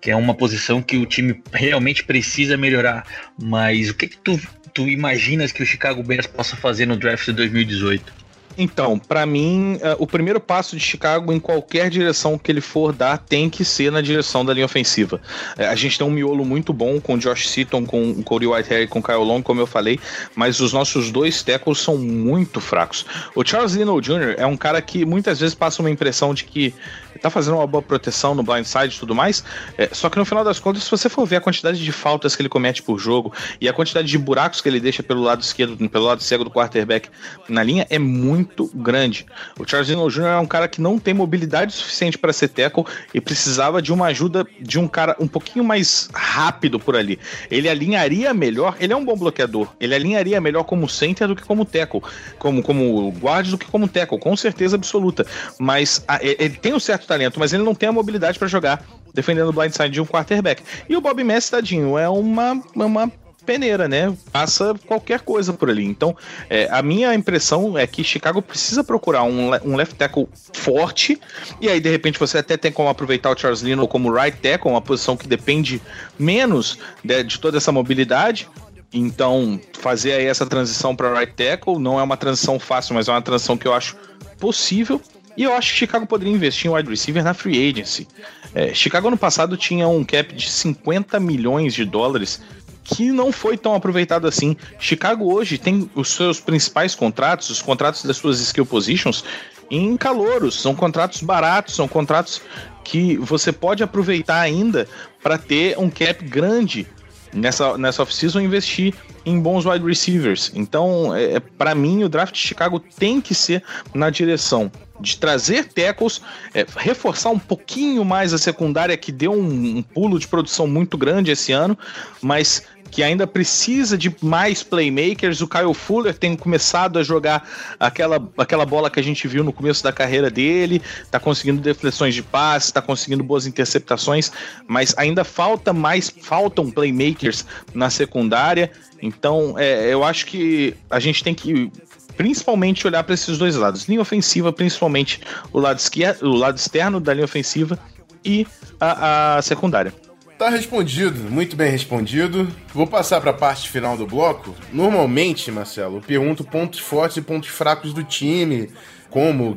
que 0.00 0.12
é 0.12 0.16
uma 0.16 0.32
posição 0.32 0.80
que 0.80 0.96
o 0.96 1.04
time 1.04 1.42
realmente 1.52 2.04
precisa 2.04 2.56
melhorar, 2.56 3.04
mas 3.36 3.90
o 3.90 3.94
que, 3.94 4.06
que 4.06 4.16
tu, 4.16 4.40
tu 4.78 4.88
imaginas 4.88 5.50
que 5.50 5.60
o 5.60 5.66
Chicago 5.66 6.04
Bears 6.04 6.28
possa 6.28 6.54
fazer 6.54 6.86
no 6.86 6.96
draft 6.96 7.26
de 7.26 7.32
2018? 7.32 8.28
Então, 8.56 8.96
para 8.96 9.26
mim, 9.26 9.74
uh, 9.74 9.96
o 9.98 10.06
primeiro 10.06 10.40
passo 10.40 10.76
de 10.76 10.82
Chicago 10.82 11.32
em 11.32 11.38
qualquer 11.38 11.90
direção 11.90 12.38
que 12.38 12.50
ele 12.50 12.60
for 12.60 12.92
dar 12.92 13.18
tem 13.18 13.50
que 13.50 13.64
ser 13.64 13.90
na 13.90 14.00
direção 14.00 14.44
da 14.44 14.52
linha 14.52 14.66
ofensiva. 14.66 15.20
Uh, 15.56 15.62
a 15.62 15.74
gente 15.74 15.98
tem 15.98 16.06
um 16.06 16.10
miolo 16.10 16.44
muito 16.44 16.72
bom 16.72 17.00
com 17.00 17.18
Josh 17.18 17.48
Seaton, 17.48 17.84
com 17.86 18.22
Cody 18.22 18.46
Whitehair 18.46 18.82
e 18.82 18.86
com 18.86 19.02
Kyle 19.02 19.18
Long, 19.18 19.42
como 19.42 19.60
eu 19.60 19.66
falei, 19.66 19.98
mas 20.34 20.60
os 20.60 20.72
nossos 20.72 21.10
dois 21.10 21.42
tackles 21.42 21.78
são 21.78 21.96
muito 21.96 22.60
fracos. 22.60 23.04
O 23.34 23.44
Charles 23.44 23.74
Lino 23.74 24.00
Jr. 24.00 24.34
é 24.36 24.46
um 24.46 24.56
cara 24.56 24.80
que 24.80 25.04
muitas 25.04 25.40
vezes 25.40 25.56
passa 25.56 25.82
uma 25.82 25.90
impressão 25.90 26.32
de 26.32 26.44
que 26.44 26.72
tá 27.18 27.30
fazendo 27.30 27.56
uma 27.56 27.66
boa 27.66 27.82
proteção 27.82 28.34
no 28.34 28.42
blindside 28.42 28.96
e 28.96 28.98
tudo 28.98 29.14
mais. 29.14 29.44
É, 29.76 29.88
só 29.92 30.08
que 30.08 30.18
no 30.18 30.24
final 30.24 30.44
das 30.44 30.58
contas, 30.58 30.84
se 30.84 30.90
você 30.90 31.08
for 31.08 31.26
ver 31.26 31.36
a 31.36 31.40
quantidade 31.40 31.82
de 31.82 31.92
faltas 31.92 32.34
que 32.34 32.42
ele 32.42 32.48
comete 32.48 32.82
por 32.82 32.98
jogo 32.98 33.32
e 33.60 33.68
a 33.68 33.72
quantidade 33.72 34.08
de 34.08 34.18
buracos 34.18 34.60
que 34.60 34.68
ele 34.68 34.80
deixa 34.80 35.02
pelo 35.02 35.22
lado 35.22 35.42
esquerdo, 35.42 35.76
pelo 35.88 36.04
lado 36.04 36.22
cego 36.22 36.44
do 36.44 36.50
quarterback 36.50 37.08
na 37.48 37.62
linha, 37.62 37.86
é 37.90 37.98
muito 37.98 38.70
grande. 38.74 39.26
O 39.58 39.68
Charles 39.68 39.88
Dino 39.88 40.08
Jr. 40.08 40.22
é 40.22 40.38
um 40.38 40.46
cara 40.46 40.68
que 40.68 40.80
não 40.80 40.98
tem 40.98 41.14
mobilidade 41.14 41.72
suficiente 41.72 42.16
para 42.16 42.32
ser 42.32 42.48
tackle 42.48 42.84
e 43.12 43.20
precisava 43.20 43.82
de 43.82 43.92
uma 43.92 44.06
ajuda 44.06 44.46
de 44.60 44.78
um 44.78 44.86
cara 44.86 45.16
um 45.18 45.26
pouquinho 45.26 45.64
mais 45.64 46.08
rápido 46.12 46.78
por 46.78 46.96
ali. 46.96 47.18
Ele 47.50 47.68
alinharia 47.68 48.32
melhor, 48.32 48.76
ele 48.78 48.92
é 48.92 48.96
um 48.96 49.04
bom 49.04 49.16
bloqueador, 49.16 49.68
ele 49.80 49.94
alinharia 49.94 50.40
melhor 50.40 50.64
como 50.64 50.88
center 50.88 51.28
do 51.28 51.36
que 51.36 51.42
como 51.42 51.64
tackle, 51.64 52.02
como, 52.38 52.62
como 52.62 53.10
guard 53.10 53.48
do 53.48 53.58
que 53.58 53.66
como 53.66 53.88
tackle, 53.88 54.18
com 54.18 54.36
certeza 54.36 54.76
absoluta. 54.76 55.26
Mas 55.58 56.04
a, 56.06 56.22
ele 56.22 56.56
tem 56.56 56.74
um 56.74 56.80
certo 56.80 57.06
talento, 57.08 57.40
mas 57.40 57.52
ele 57.52 57.64
não 57.64 57.74
tem 57.74 57.88
a 57.88 57.92
mobilidade 57.92 58.38
para 58.38 58.46
jogar 58.46 58.84
defendendo 59.12 59.48
o 59.48 59.52
blindside 59.52 59.90
de 59.90 60.00
um 60.00 60.06
quarterback. 60.06 60.62
E 60.88 60.96
o 60.96 61.00
Bob 61.00 61.24
Messi, 61.24 61.50
tadinho, 61.50 61.98
é 61.98 62.08
uma, 62.08 62.62
uma 62.74 63.10
peneira, 63.44 63.88
né? 63.88 64.14
Passa 64.30 64.74
qualquer 64.86 65.20
coisa 65.20 65.52
por 65.52 65.70
ali. 65.70 65.84
Então, 65.84 66.14
é, 66.50 66.68
a 66.70 66.82
minha 66.82 67.14
impressão 67.14 67.78
é 67.78 67.86
que 67.86 68.04
Chicago 68.04 68.42
precisa 68.42 68.84
procurar 68.84 69.22
um, 69.22 69.50
um 69.64 69.74
left 69.74 69.94
tackle 69.94 70.28
forte, 70.52 71.18
e 71.60 71.68
aí 71.68 71.80
de 71.80 71.90
repente 71.90 72.18
você 72.18 72.38
até 72.38 72.56
tem 72.58 72.70
como 72.70 72.90
aproveitar 72.90 73.30
o 73.30 73.38
Charles 73.38 73.62
Lino 73.62 73.88
como 73.88 74.12
right 74.12 74.36
tackle, 74.38 74.70
uma 74.70 74.82
posição 74.82 75.16
que 75.16 75.26
depende 75.26 75.80
menos 76.18 76.78
de, 77.02 77.24
de 77.24 77.40
toda 77.40 77.56
essa 77.56 77.72
mobilidade. 77.72 78.48
Então, 78.92 79.60
fazer 79.80 80.12
aí 80.12 80.26
essa 80.26 80.46
transição 80.46 80.94
para 80.94 81.18
right 81.18 81.32
tackle 81.32 81.78
não 81.78 81.98
é 81.98 82.02
uma 82.02 82.16
transição 82.16 82.58
fácil, 82.58 82.94
mas 82.94 83.08
é 83.08 83.12
uma 83.12 83.22
transição 83.22 83.56
que 83.56 83.66
eu 83.66 83.72
acho 83.72 83.96
possível. 84.38 85.00
E 85.38 85.44
eu 85.44 85.52
acho 85.54 85.70
que 85.70 85.78
Chicago 85.78 86.04
poderia 86.04 86.34
investir 86.34 86.68
em 86.68 86.74
wide 86.74 86.90
receiver 86.90 87.22
na 87.22 87.32
free 87.32 87.70
agency. 87.70 88.08
É, 88.52 88.74
Chicago 88.74 89.06
ano 89.06 89.16
passado 89.16 89.56
tinha 89.56 89.86
um 89.86 90.02
cap 90.02 90.34
de 90.34 90.50
50 90.50 91.20
milhões 91.20 91.72
de 91.74 91.84
dólares 91.84 92.42
que 92.82 93.12
não 93.12 93.30
foi 93.30 93.56
tão 93.56 93.72
aproveitado 93.72 94.26
assim. 94.26 94.56
Chicago 94.80 95.32
hoje 95.32 95.56
tem 95.56 95.88
os 95.94 96.08
seus 96.08 96.40
principais 96.40 96.96
contratos, 96.96 97.50
os 97.50 97.62
contratos 97.62 98.02
das 98.02 98.16
suas 98.16 98.40
skill 98.40 98.66
positions, 98.66 99.22
em 99.70 99.96
calouros. 99.96 100.60
São 100.60 100.74
contratos 100.74 101.22
baratos, 101.22 101.76
são 101.76 101.86
contratos 101.86 102.42
que 102.82 103.16
você 103.18 103.52
pode 103.52 103.80
aproveitar 103.80 104.40
ainda 104.40 104.88
para 105.22 105.38
ter 105.38 105.78
um 105.78 105.88
cap 105.88 106.24
grande 106.24 106.84
nessa, 107.32 107.78
nessa 107.78 108.02
off-season 108.02 108.40
investir 108.40 108.92
em 109.24 109.38
bons 109.38 109.66
wide 109.66 109.86
receivers. 109.86 110.50
Então, 110.52 111.14
é, 111.14 111.34
é 111.34 111.40
para 111.40 111.76
mim, 111.76 112.02
o 112.02 112.08
draft 112.08 112.34
de 112.34 112.40
Chicago 112.40 112.80
tem 112.80 113.20
que 113.20 113.36
ser 113.36 113.62
na 113.94 114.10
direção 114.10 114.68
de 115.00 115.16
trazer 115.16 115.64
tackles, 115.64 116.20
é, 116.54 116.66
reforçar 116.76 117.30
um 117.30 117.38
pouquinho 117.38 118.04
mais 118.04 118.32
a 118.32 118.38
secundária, 118.38 118.96
que 118.96 119.12
deu 119.12 119.32
um, 119.32 119.78
um, 119.78 119.82
pulo 119.82 120.18
de 120.18 120.26
produção 120.26 120.66
muito 120.66 120.96
grande 120.96 121.30
esse 121.30 121.52
ano, 121.52 121.78
mas 122.20 122.62
que 122.90 123.02
ainda 123.02 123.26
precisa 123.26 123.96
de 123.96 124.14
mais 124.22 124.62
playmakers. 124.62 125.40
O 125.40 125.48
Kyle 125.48 125.74
Fuller 125.74 126.16
tem 126.16 126.34
começado 126.36 126.98
a 126.98 127.02
jogar 127.02 127.48
aquela, 127.78 128.26
aquela 128.36 128.64
bola 128.64 128.90
que 128.90 128.98
a 128.98 129.02
gente 129.02 129.28
viu 129.28 129.44
no 129.44 129.52
começo 129.52 129.82
da 129.82 129.92
carreira 129.92 130.30
dele, 130.30 130.82
tá 131.10 131.20
conseguindo 131.20 131.60
deflexões 131.60 132.14
de 132.14 132.22
passe, 132.22 132.72
tá 132.72 132.80
conseguindo 132.80 133.22
boas 133.22 133.46
interceptações, 133.46 134.32
mas 134.66 134.94
ainda 134.96 135.24
falta 135.24 135.72
mais, 135.72 136.08
faltam 136.08 136.70
playmakers 136.70 137.44
na 137.74 137.90
secundária. 137.90 138.70
Então, 139.00 139.54
é, 139.56 139.92
eu 139.92 140.02
acho 140.02 140.26
que 140.26 140.74
a 140.90 140.98
gente 140.98 141.22
tem 141.22 141.34
que 141.34 141.70
principalmente 142.18 142.84
olhar 142.84 143.04
para 143.04 143.14
esses 143.14 143.38
dois 143.38 143.54
lados. 143.54 143.88
Linha 143.88 144.02
ofensiva, 144.02 144.52
principalmente 144.52 145.20
o 145.52 145.60
lado, 145.60 145.78
esquerdo, 145.78 146.24
o 146.24 146.34
lado 146.34 146.58
externo 146.58 146.98
da 146.98 147.14
linha 147.14 147.24
ofensiva 147.24 147.78
e 148.24 148.44
a, 148.80 149.36
a 149.36 149.42
secundária. 149.42 149.94
Tá 150.36 150.48
respondido, 150.50 151.30
muito 151.30 151.54
bem 151.56 151.70
respondido. 151.70 152.48
Vou 152.74 152.86
passar 152.88 153.20
para 153.20 153.30
a 153.30 153.34
parte 153.34 153.70
final 153.70 153.96
do 153.96 154.04
bloco. 154.04 154.54
Normalmente, 154.72 155.50
Marcelo, 155.52 155.98
eu 155.98 156.00
pergunto 156.00 156.42
pontos 156.42 156.80
fortes 156.80 157.16
e 157.16 157.22
pontos 157.22 157.50
fracos 157.50 157.92
do 157.92 158.02
time, 158.02 158.68
como 159.10 159.56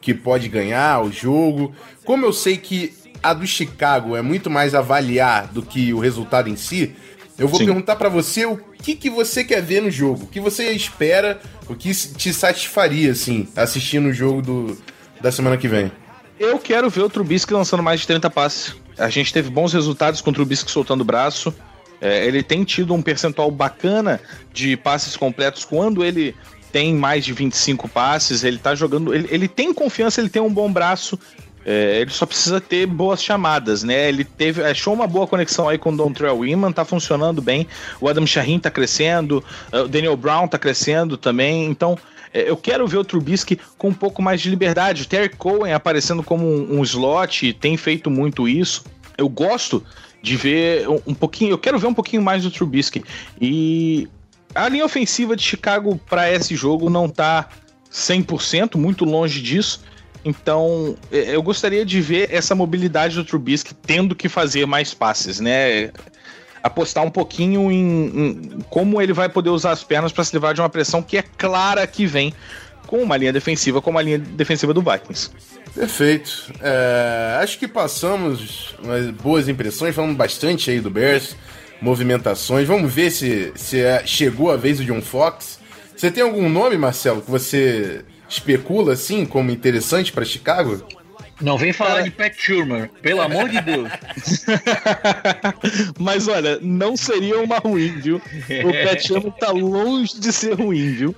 que 0.00 0.14
pode 0.14 0.48
ganhar 0.48 1.04
o 1.04 1.10
jogo. 1.10 1.74
Como 2.04 2.24
eu 2.24 2.32
sei 2.32 2.56
que 2.56 2.94
a 3.20 3.34
do 3.34 3.46
Chicago 3.46 4.14
é 4.14 4.22
muito 4.22 4.48
mais 4.48 4.76
avaliar 4.76 5.48
do 5.48 5.60
que 5.60 5.92
o 5.92 5.98
resultado 5.98 6.48
em 6.48 6.56
si, 6.56 6.94
eu 7.38 7.48
vou 7.48 7.58
Sim. 7.58 7.66
perguntar 7.66 7.96
para 7.96 8.08
você 8.08 8.46
o 8.46 8.56
que, 8.76 8.94
que 8.94 9.10
você 9.10 9.44
quer 9.44 9.62
ver 9.62 9.82
no 9.82 9.90
jogo, 9.90 10.24
o 10.24 10.26
que 10.26 10.40
você 10.40 10.70
espera, 10.70 11.40
o 11.68 11.74
que 11.74 11.94
te 11.94 12.32
satisfaria, 12.32 13.12
assim, 13.12 13.48
assistindo 13.56 14.08
o 14.08 14.12
jogo 14.12 14.42
do, 14.42 14.78
da 15.20 15.32
semana 15.32 15.56
que 15.56 15.68
vem. 15.68 15.90
Eu 16.38 16.58
quero 16.58 16.90
ver 16.90 17.02
o 17.02 17.08
Trubisky 17.08 17.52
lançando 17.54 17.82
mais 17.82 18.00
de 18.00 18.06
30 18.06 18.28
passes. 18.30 18.74
A 18.98 19.08
gente 19.08 19.32
teve 19.32 19.50
bons 19.50 19.72
resultados 19.72 20.20
com 20.20 20.30
o 20.30 20.32
Trubisky 20.32 20.70
soltando 20.70 21.00
o 21.00 21.04
braço. 21.04 21.54
É, 22.00 22.26
ele 22.26 22.42
tem 22.42 22.62
tido 22.62 22.92
um 22.92 23.00
percentual 23.00 23.50
bacana 23.50 24.20
de 24.52 24.76
passes 24.76 25.16
completos 25.16 25.64
quando 25.64 26.04
ele 26.04 26.34
tem 26.70 26.94
mais 26.94 27.24
de 27.24 27.32
25 27.32 27.88
passes. 27.88 28.44
Ele 28.44 28.58
tá 28.58 28.74
jogando. 28.74 29.14
Ele, 29.14 29.26
ele 29.30 29.48
tem 29.48 29.72
confiança, 29.72 30.20
ele 30.20 30.28
tem 30.28 30.42
um 30.42 30.52
bom 30.52 30.70
braço. 30.70 31.18
É, 31.68 32.00
ele 32.00 32.12
só 32.12 32.24
precisa 32.24 32.60
ter 32.60 32.86
boas 32.86 33.20
chamadas, 33.20 33.82
né? 33.82 34.08
Ele 34.08 34.22
teve, 34.22 34.62
achou 34.62 34.94
uma 34.94 35.08
boa 35.08 35.26
conexão 35.26 35.68
aí 35.68 35.76
com 35.76 35.90
o 35.90 35.96
Dontrell 35.96 36.38
Wiman, 36.38 36.70
tá 36.70 36.84
funcionando 36.84 37.42
bem. 37.42 37.66
O 38.00 38.08
Adam 38.08 38.24
Shaheen 38.24 38.60
tá 38.60 38.70
crescendo, 38.70 39.42
é, 39.72 39.80
o 39.80 39.88
Daniel 39.88 40.16
Brown 40.16 40.46
tá 40.46 40.60
crescendo 40.60 41.16
também. 41.16 41.66
Então, 41.66 41.98
é, 42.32 42.48
eu 42.48 42.56
quero 42.56 42.86
ver 42.86 42.98
o 42.98 43.04
Trubisky 43.04 43.58
com 43.76 43.88
um 43.88 43.92
pouco 43.92 44.22
mais 44.22 44.40
de 44.40 44.48
liberdade. 44.48 45.02
O 45.02 45.06
Terry 45.06 45.28
Cohen 45.30 45.72
aparecendo 45.72 46.22
como 46.22 46.46
um, 46.46 46.78
um 46.78 46.82
slot, 46.84 47.52
tem 47.54 47.76
feito 47.76 48.08
muito 48.08 48.48
isso. 48.48 48.84
Eu 49.18 49.28
gosto 49.28 49.84
de 50.22 50.36
ver 50.36 50.88
um, 50.88 51.00
um 51.08 51.14
pouquinho, 51.14 51.50
eu 51.50 51.58
quero 51.58 51.80
ver 51.80 51.88
um 51.88 51.94
pouquinho 51.94 52.22
mais 52.22 52.44
do 52.44 52.50
Trubisky. 52.50 53.02
E 53.40 54.06
a 54.54 54.68
linha 54.68 54.84
ofensiva 54.84 55.34
de 55.34 55.42
Chicago 55.42 56.00
para 56.08 56.32
esse 56.32 56.54
jogo 56.54 56.88
não 56.88 57.08
tá 57.08 57.48
100%, 57.90 58.76
muito 58.76 59.04
longe 59.04 59.42
disso. 59.42 59.82
Então, 60.26 60.96
é, 61.12 61.36
eu 61.36 61.40
gostaria 61.40 61.86
de 61.86 62.00
ver 62.00 62.34
essa 62.34 62.52
mobilidade 62.52 63.14
do 63.14 63.24
Trubisky 63.24 63.72
tendo 63.72 64.12
que 64.12 64.28
fazer 64.28 64.66
mais 64.66 64.92
passes, 64.92 65.38
né? 65.38 65.92
Apostar 66.60 67.04
um 67.04 67.10
pouquinho 67.10 67.70
em, 67.70 68.06
em 68.06 68.58
como 68.68 69.00
ele 69.00 69.12
vai 69.12 69.28
poder 69.28 69.50
usar 69.50 69.70
as 69.70 69.84
pernas 69.84 70.10
para 70.10 70.24
se 70.24 70.34
livrar 70.34 70.52
de 70.52 70.60
uma 70.60 70.68
pressão 70.68 71.00
que 71.00 71.16
é 71.16 71.22
clara 71.22 71.86
que 71.86 72.06
vem 72.06 72.34
com 72.88 73.00
uma 73.00 73.16
linha 73.16 73.32
defensiva 73.32 73.80
como 73.80 74.00
a 74.00 74.02
linha 74.02 74.18
defensiva 74.18 74.74
do 74.74 74.82
Vikings. 74.82 75.30
Perfeito. 75.72 76.52
É, 76.60 77.38
acho 77.40 77.56
que 77.56 77.68
passamos 77.68 78.74
boas 79.22 79.48
impressões, 79.48 79.94
falamos 79.94 80.16
bastante 80.16 80.72
aí 80.72 80.80
do 80.80 80.90
Bears, 80.90 81.36
movimentações. 81.80 82.66
Vamos 82.66 82.92
ver 82.92 83.12
se, 83.12 83.52
se 83.54 83.80
é, 83.80 84.04
chegou 84.04 84.50
a 84.50 84.56
vez 84.56 84.78
do 84.78 84.84
John 84.84 85.00
Fox. 85.00 85.60
Você 85.96 86.10
tem 86.10 86.24
algum 86.24 86.48
nome, 86.48 86.76
Marcelo, 86.76 87.22
que 87.22 87.30
você 87.30 88.04
especula 88.28 88.92
assim 88.94 89.24
como 89.24 89.50
interessante 89.50 90.12
para 90.12 90.24
Chicago? 90.24 90.86
Não 91.40 91.58
vem 91.58 91.72
falar 91.72 92.00
de 92.00 92.10
Pat 92.10 92.34
Schumer, 92.34 92.88
pelo 93.02 93.20
amor 93.20 93.48
de 93.50 93.60
Deus. 93.60 93.90
Mas 96.00 96.28
olha, 96.28 96.58
não 96.62 96.96
seria 96.96 97.38
uma 97.40 97.58
ruim, 97.58 98.00
viu? 98.00 98.16
O 98.16 98.88
Pat 98.88 99.06
Schumer 99.06 99.32
tá 99.32 99.50
longe 99.50 100.18
de 100.18 100.32
ser 100.32 100.54
ruim, 100.54 100.92
viu? 100.92 101.14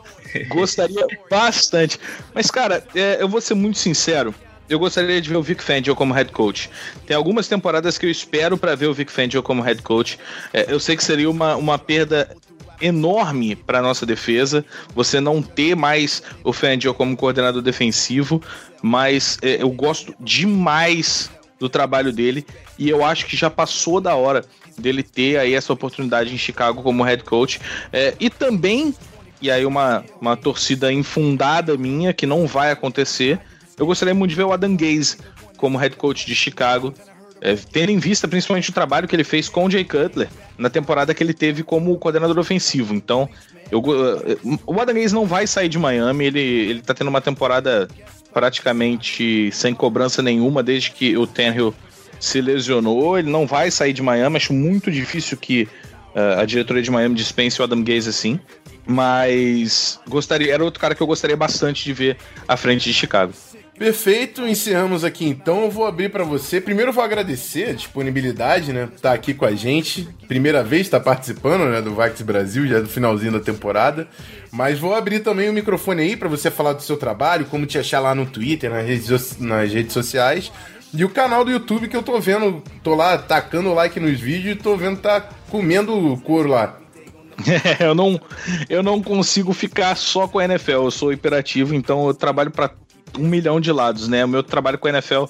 Gostaria 0.49 1.07
bastante. 1.31 2.01
Mas, 2.35 2.51
cara, 2.51 2.85
é, 2.95 3.19
eu 3.21 3.29
vou 3.29 3.41
ser 3.41 3.55
muito 3.55 3.79
sincero. 3.79 4.35
Eu 4.69 4.79
gostaria 4.79 5.21
de 5.21 5.29
ver 5.31 5.37
o 5.37 5.43
Vic 5.43 5.63
Fangio 5.63 5.95
como 5.95 6.13
head 6.13 6.31
coach. 6.31 6.69
Tem 7.07 7.17
algumas 7.17 7.49
temporadas 7.49 7.97
que 7.97 8.05
eu 8.05 8.11
espero 8.11 8.59
para 8.59 8.75
ver 8.75 8.87
o 8.87 8.95
Vic 8.95 9.11
Fangio 9.11 9.43
como 9.43 9.63
head 9.63 9.81
coach. 9.83 10.19
É, 10.53 10.67
eu 10.69 10.79
sei 10.79 10.97
que 10.97 11.03
seria 11.03 11.31
uma, 11.31 11.57
uma 11.57 11.79
perda 11.79 12.37
enorme 12.81 13.57
para 13.57 13.83
nossa 13.83 14.05
defesa. 14.05 14.65
Você 14.95 15.21
não 15.21 15.43
ter 15.43 15.75
mais 15.75 16.23
o 16.45 16.53
Fangio 16.53 16.95
como 16.95 17.17
coordenador 17.17 17.63
defensivo, 17.63 18.43
mas 18.83 19.39
é, 19.43 19.63
eu 19.63 19.71
gosto 19.71 20.15
demais 20.21 21.31
do 21.59 21.69
trabalho 21.69 22.13
dele 22.13 22.47
e 22.79 22.89
eu 22.89 23.05
acho 23.05 23.27
que 23.27 23.37
já 23.37 23.51
passou 23.51 24.01
da 24.01 24.15
hora 24.15 24.45
dele 24.79 25.03
ter 25.03 25.39
aí 25.39 25.55
essa 25.55 25.73
oportunidade 25.73 26.33
em 26.33 26.39
Chicago 26.39 26.83
como 26.83 27.03
head 27.03 27.25
coach 27.25 27.61
é, 27.93 28.15
e 28.21 28.31
também 28.31 28.95
e 29.41 29.51
aí 29.51 29.65
uma, 29.67 30.05
uma 30.21 30.37
torcida 30.37 30.93
infundada 30.93 31.77
minha 31.77 32.13
que 32.13 32.27
não 32.27 32.47
vai 32.47 32.71
acontecer. 32.71 33.41
Eu 33.77 33.87
gostaria 33.87 34.15
muito 34.15 34.31
de 34.31 34.37
ver 34.37 34.45
o 34.45 34.53
Adam 34.53 34.77
Gaze 34.77 35.17
como 35.57 35.79
head 35.79 35.97
coach 35.97 36.27
de 36.27 36.35
Chicago, 36.35 36.93
é, 37.41 37.55
tendo 37.73 37.91
em 37.91 37.99
vista 37.99 38.27
principalmente 38.27 38.71
o 38.71 38.73
trabalho 38.73 39.07
que 39.07 39.15
ele 39.15 39.25
fez 39.25 39.49
com 39.49 39.67
o 39.67 39.71
Jay 39.71 39.85
Cutler 39.85 40.29
na 40.57 40.69
temporada 40.69 41.15
que 41.15 41.23
ele 41.23 41.35
teve 41.35 41.63
como 41.63 41.97
coordenador 41.99 42.39
ofensivo. 42.39 42.95
Então, 42.95 43.29
eu, 43.71 43.83
o 44.67 44.81
Adam 44.81 44.95
Gaze 44.95 45.15
não 45.15 45.27
vai 45.27 45.47
sair 45.47 45.69
de 45.69 45.79
Miami, 45.79 46.25
ele, 46.27 46.41
ele 46.41 46.83
tá 46.83 46.95
tendo 46.95 47.09
uma 47.09 47.21
temporada 47.21 47.89
praticamente 48.33 49.51
sem 49.53 49.75
cobrança 49.75 50.23
nenhuma 50.23 50.63
desde 50.63 50.91
que 50.91 51.17
o 51.17 51.27
Tannehill 51.27 51.75
se 52.21 52.41
lesionou. 52.41 53.19
Ele 53.19 53.31
não 53.31 53.47
vai 53.47 53.71
sair 53.71 53.93
de 53.93 54.03
Miami, 54.03 54.37
acho 54.37 54.53
muito 54.53 54.91
difícil 54.91 55.37
que 55.37 55.69
uh, 56.15 56.41
a 56.41 56.45
diretoria 56.45 56.83
de 56.83 56.91
Miami 56.91 57.15
dispense 57.15 57.61
o 57.61 57.65
Adam 57.65 57.83
Gaze 57.83 58.09
assim. 58.09 58.41
Mas 58.87 60.01
gostaria, 60.09 60.53
era 60.53 60.65
outro 60.65 60.81
cara 60.81 60.95
que 60.95 61.03
eu 61.03 61.07
gostaria 61.07 61.37
bastante 61.37 61.85
de 61.85 61.93
ver 61.93 62.17
à 62.47 62.57
frente 62.57 62.85
de 62.85 62.95
Chicago. 62.95 63.35
Perfeito, 63.79 64.47
encerramos 64.47 65.05
aqui 65.05 65.25
então. 65.25 65.63
Eu 65.63 65.71
vou 65.71 65.87
abrir 65.87 66.09
para 66.09 66.25
você. 66.25 66.61
Primeiro 66.61 66.93
vou 66.93 67.05
agradecer 67.05 67.71
a 67.71 67.73
disponibilidade, 67.73 68.73
né? 68.73 68.89
Tá 69.01 69.13
aqui 69.13 69.33
com 69.33 69.45
a 69.45 69.55
gente. 69.55 70.09
Primeira 70.27 70.65
vez 70.65 70.83
está 70.83 70.99
participando, 70.99 71.71
né, 71.71 71.81
do 71.81 71.95
Vax 71.95 72.21
Brasil, 72.23 72.67
já 72.67 72.81
do 72.81 72.89
finalzinho 72.89 73.33
da 73.33 73.41
temporada. 73.41 74.09
Mas 74.51 74.81
vou 74.81 74.95
abrir 74.95 75.21
também 75.21 75.49
o 75.49 75.53
microfone 75.53 76.03
aí 76.03 76.17
para 76.17 76.29
você 76.29 76.51
falar 76.51 76.73
do 76.73 76.83
seu 76.83 76.97
trabalho, 76.97 77.47
como 77.47 77.67
te 77.67 77.79
achar 77.79 78.01
lá 78.01 78.15
no 78.15 78.27
Twitter, 78.27 78.69
nas 78.69 78.85
redes, 78.85 79.39
nas 79.39 79.73
redes 79.73 79.93
sociais. 79.93 80.51
E 80.93 81.05
o 81.05 81.09
canal 81.09 81.45
do 81.45 81.51
YouTube 81.51 81.87
que 81.87 81.97
eu 81.97 82.03
tô 82.03 82.19
vendo, 82.19 82.63
tô 82.83 82.95
lá 82.95 83.17
tacando 83.17 83.73
like 83.75 84.01
nos 84.01 84.19
vídeos 84.19 84.57
e 84.57 84.59
tô 84.59 84.77
vendo 84.77 84.99
tá 84.99 85.21
comendo 85.51 86.21
couro 86.25 86.49
lá. 86.49 86.79
eu 87.79 87.95
não 87.95 88.21
eu 88.69 88.83
não 88.83 89.01
consigo 89.01 89.53
ficar 89.53 89.97
só 89.97 90.27
com 90.27 90.41
a 90.41 90.45
NFL, 90.45 90.73
eu 90.73 90.91
sou 90.91 91.13
hiperativo, 91.13 91.75
então 91.75 92.07
eu 92.09 92.15
trabalho 92.15 92.51
para 92.51 92.71
um 93.17 93.29
milhão 93.29 93.61
de 93.61 93.71
lados, 93.71 94.09
né? 94.09 94.25
O 94.25 94.29
meu 94.29 94.43
trabalho 94.43 94.79
com 94.79 94.89
a 94.89 94.91
NFL 94.91 95.25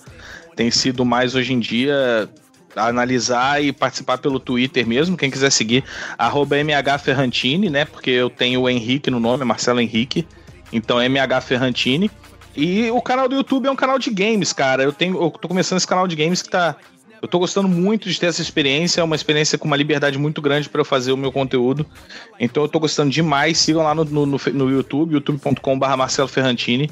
tem 0.57 0.71
sido 0.71 1.05
mais 1.05 1.35
hoje 1.35 1.53
em 1.53 1.61
dia 1.61 2.29
analisar 2.77 3.63
e 3.63 3.73
participar 3.73 4.19
pelo 4.19 4.39
Twitter 4.39 4.87
mesmo. 4.87 5.17
Quem 5.17 5.31
quiser 5.31 5.51
seguir, 5.51 5.85
MHFerrantini, 6.19 7.71
né? 7.71 7.85
Porque 7.85 8.11
eu 8.11 8.31
tenho 8.31 8.63
o 8.63 8.69
Henrique 8.69 9.11
no 9.11 9.21
nome, 9.21 9.45
Marcelo 9.45 9.81
Henrique. 9.81 10.27
Então, 10.73 11.01
MHFerrantini. 11.01 12.11
E 12.57 12.91
o 12.91 13.01
canal 13.01 13.29
do 13.29 13.37
YouTube 13.37 13.67
é 13.67 13.71
um 13.71 13.77
canal 13.77 13.99
de 13.99 14.11
games, 14.11 14.53
cara. 14.53 14.83
Eu 14.83 14.93
tenho, 14.93 15.21
eu 15.23 15.31
tô 15.31 15.49
começando 15.49 15.79
esse 15.79 15.87
canal 15.87 16.07
de 16.07 16.17
games 16.17 16.43
que 16.43 16.49
tá. 16.49 16.77
Eu 17.21 17.27
tô 17.27 17.39
gostando 17.39 17.69
muito 17.69 18.09
de 18.09 18.19
ter 18.19 18.27
essa 18.27 18.41
experiência, 18.41 19.01
é 19.01 19.05
uma 19.05 19.17
experiência 19.17 19.59
com 19.59 19.67
uma 19.67 19.77
liberdade 19.77 20.17
muito 20.19 20.41
grande 20.41 20.69
para 20.69 20.81
eu 20.81 20.85
fazer 20.85 21.11
o 21.11 21.17
meu 21.17 21.33
conteúdo. 21.33 21.85
Então 22.39 22.63
eu 22.63 22.69
tô 22.69 22.79
gostando 22.79 23.11
demais. 23.11 23.59
Sigam 23.59 23.83
lá 23.83 23.95
no, 23.95 24.05
no, 24.05 24.27
no 24.27 24.71
YouTube, 24.71 25.15
youtube.com.br 25.15 25.97
Marcelo 25.97 26.29
Ferrantini. 26.29 26.91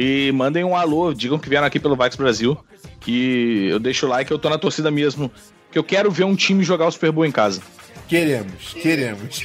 E 0.00 0.30
mandem 0.30 0.62
um 0.62 0.76
alô, 0.76 1.12
digam 1.12 1.40
que 1.40 1.48
vieram 1.48 1.66
aqui 1.66 1.80
pelo 1.80 1.96
Vax 1.96 2.14
Brasil. 2.14 2.56
Que 3.00 3.66
eu 3.68 3.80
deixo 3.80 4.06
o 4.06 4.08
like, 4.08 4.30
eu 4.30 4.38
tô 4.38 4.48
na 4.48 4.56
torcida 4.56 4.92
mesmo. 4.92 5.28
Que 5.72 5.78
eu 5.78 5.82
quero 5.82 6.08
ver 6.08 6.22
um 6.22 6.36
time 6.36 6.62
jogar 6.62 6.86
o 6.86 6.92
Super 6.92 7.10
Bowl 7.10 7.26
em 7.26 7.32
casa. 7.32 7.60
Queremos, 8.06 8.74
queremos. 8.80 9.42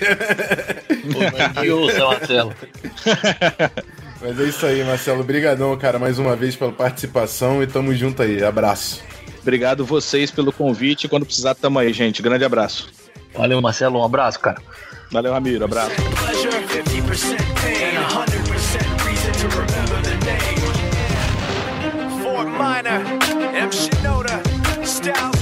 Pô, 1.12 1.20
Marcelo. 2.08 2.54
Mas 4.22 4.39
é 4.39 4.43
isso 4.43 4.66
aí, 4.68 4.84
Marcelo. 4.84 5.22
Obrigadão, 5.22 5.76
cara, 5.76 5.97
mais 5.97 6.20
uma 6.20 6.36
vez 6.36 6.56
pela 6.56 6.72
participação 6.72 7.64
e 7.64 7.68
tamo 7.68 7.91
junto 7.95 8.22
aí. 8.22 8.43
Abraço. 8.43 9.01
Obrigado 9.41 9.84
vocês 9.84 10.30
pelo 10.30 10.54
convite. 10.54 11.08
Quando 11.08 11.26
precisar, 11.26 11.56
tamo 11.56 11.80
aí, 11.80 11.91
gente. 11.91 12.22
Grande 12.22 12.45
abraço. 12.45 12.93
Valeu, 13.34 13.60
Marcelo. 13.60 13.99
Um 13.99 14.04
abraço, 14.06 14.39
cara. 14.39 14.62
Valeu, 15.12 15.34
Ramiro. 15.34 15.66
Abraço. 15.66 15.95
Minor, 22.58 23.01
M. 23.56 23.70
Shinoda, 23.72 24.38
Styles 24.86 25.32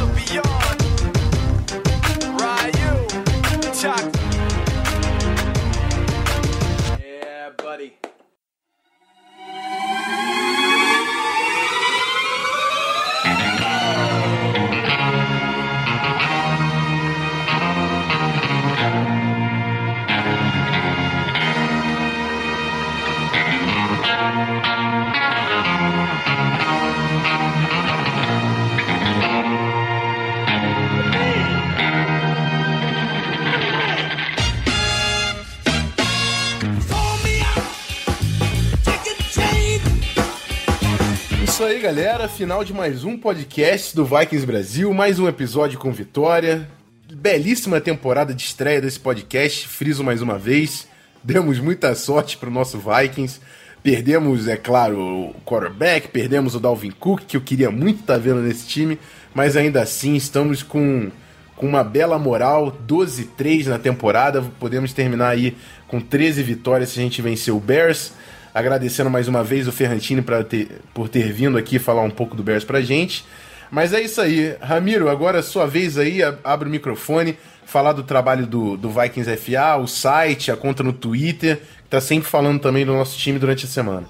galera. 41.91 42.29
Final 42.29 42.63
de 42.63 42.73
mais 42.73 43.03
um 43.03 43.17
podcast 43.17 43.93
do 43.93 44.05
Vikings 44.05 44.45
Brasil. 44.45 44.93
Mais 44.93 45.19
um 45.19 45.27
episódio 45.27 45.77
com 45.77 45.91
vitória. 45.91 46.65
Belíssima 47.11 47.81
temporada 47.81 48.33
de 48.33 48.43
estreia 48.43 48.79
desse 48.79 48.97
podcast. 48.97 49.67
Friso 49.67 50.01
mais 50.01 50.21
uma 50.21 50.39
vez. 50.39 50.87
Demos 51.21 51.59
muita 51.59 51.93
sorte 51.93 52.37
pro 52.37 52.49
nosso 52.49 52.79
Vikings. 52.79 53.41
Perdemos, 53.83 54.47
é 54.47 54.55
claro, 54.55 55.01
o 55.01 55.35
quarterback, 55.45 56.07
perdemos 56.07 56.55
o 56.55 56.61
Dalvin 56.61 56.91
Cook, 56.91 57.23
que 57.27 57.35
eu 57.35 57.41
queria 57.41 57.69
muito 57.69 57.99
estar 57.99 58.13
tá 58.13 58.19
vendo 58.19 58.39
nesse 58.39 58.65
time, 58.65 58.97
mas 59.33 59.57
ainda 59.57 59.81
assim 59.81 60.15
estamos 60.15 60.63
com, 60.63 61.11
com 61.57 61.67
uma 61.67 61.83
bela 61.83 62.17
moral, 62.17 62.71
12-3 62.87 63.65
na 63.65 63.77
temporada, 63.77 64.41
podemos 64.61 64.93
terminar 64.93 65.27
aí 65.27 65.57
com 65.89 65.99
13 65.99 66.41
vitórias 66.41 66.91
se 66.91 67.01
a 67.01 67.03
gente 67.03 67.21
vencer 67.21 67.53
o 67.53 67.59
Bears. 67.59 68.13
Agradecendo 68.53 69.09
mais 69.09 69.27
uma 69.27 69.43
vez 69.43 69.67
o 69.67 69.71
Ferrantini 69.71 70.23
ter, 70.49 70.81
por 70.93 71.07
ter 71.07 71.31
vindo 71.31 71.57
aqui 71.57 71.79
falar 71.79 72.03
um 72.03 72.09
pouco 72.09 72.35
do 72.35 72.43
Bears 72.43 72.63
pra 72.63 72.81
gente. 72.81 73.23
Mas 73.71 73.93
é 73.93 74.01
isso 74.01 74.19
aí. 74.19 74.57
Ramiro, 74.61 75.09
agora 75.09 75.39
é 75.39 75.41
sua 75.41 75.65
vez 75.65 75.97
aí, 75.97 76.19
abre 76.43 76.67
o 76.67 76.71
microfone, 76.71 77.37
falar 77.65 77.93
do 77.93 78.03
trabalho 78.03 78.45
do, 78.45 78.75
do 78.75 78.89
Vikings 78.89 79.37
FA, 79.37 79.77
o 79.77 79.87
site, 79.87 80.51
a 80.51 80.57
conta 80.57 80.83
no 80.83 80.91
Twitter, 80.91 81.55
que 81.57 81.89
tá 81.89 82.01
sempre 82.01 82.29
falando 82.29 82.59
também 82.59 82.85
do 82.85 82.91
nosso 82.91 83.17
time 83.17 83.39
durante 83.39 83.63
a 83.63 83.69
semana. 83.69 84.05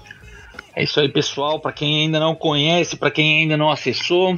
É 0.74 0.82
isso 0.82 0.98
aí, 0.98 1.08
pessoal. 1.08 1.60
Para 1.60 1.70
quem 1.70 2.00
ainda 2.00 2.18
não 2.18 2.34
conhece, 2.34 2.96
para 2.96 3.12
quem 3.12 3.42
ainda 3.42 3.56
não 3.56 3.70
acessou, 3.70 4.36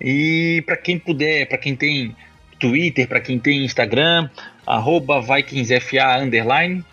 E 0.00 0.62
para 0.66 0.76
quem 0.76 0.98
puder, 0.98 1.46
para 1.48 1.58
quem 1.58 1.76
tem 1.76 2.14
Twitter, 2.58 3.08
para 3.08 3.20
quem 3.20 3.38
tem 3.38 3.64
Instagram, 3.64 4.28
arroba 4.66 5.20
VikingsFA 5.20 6.18
underline. 6.20 6.84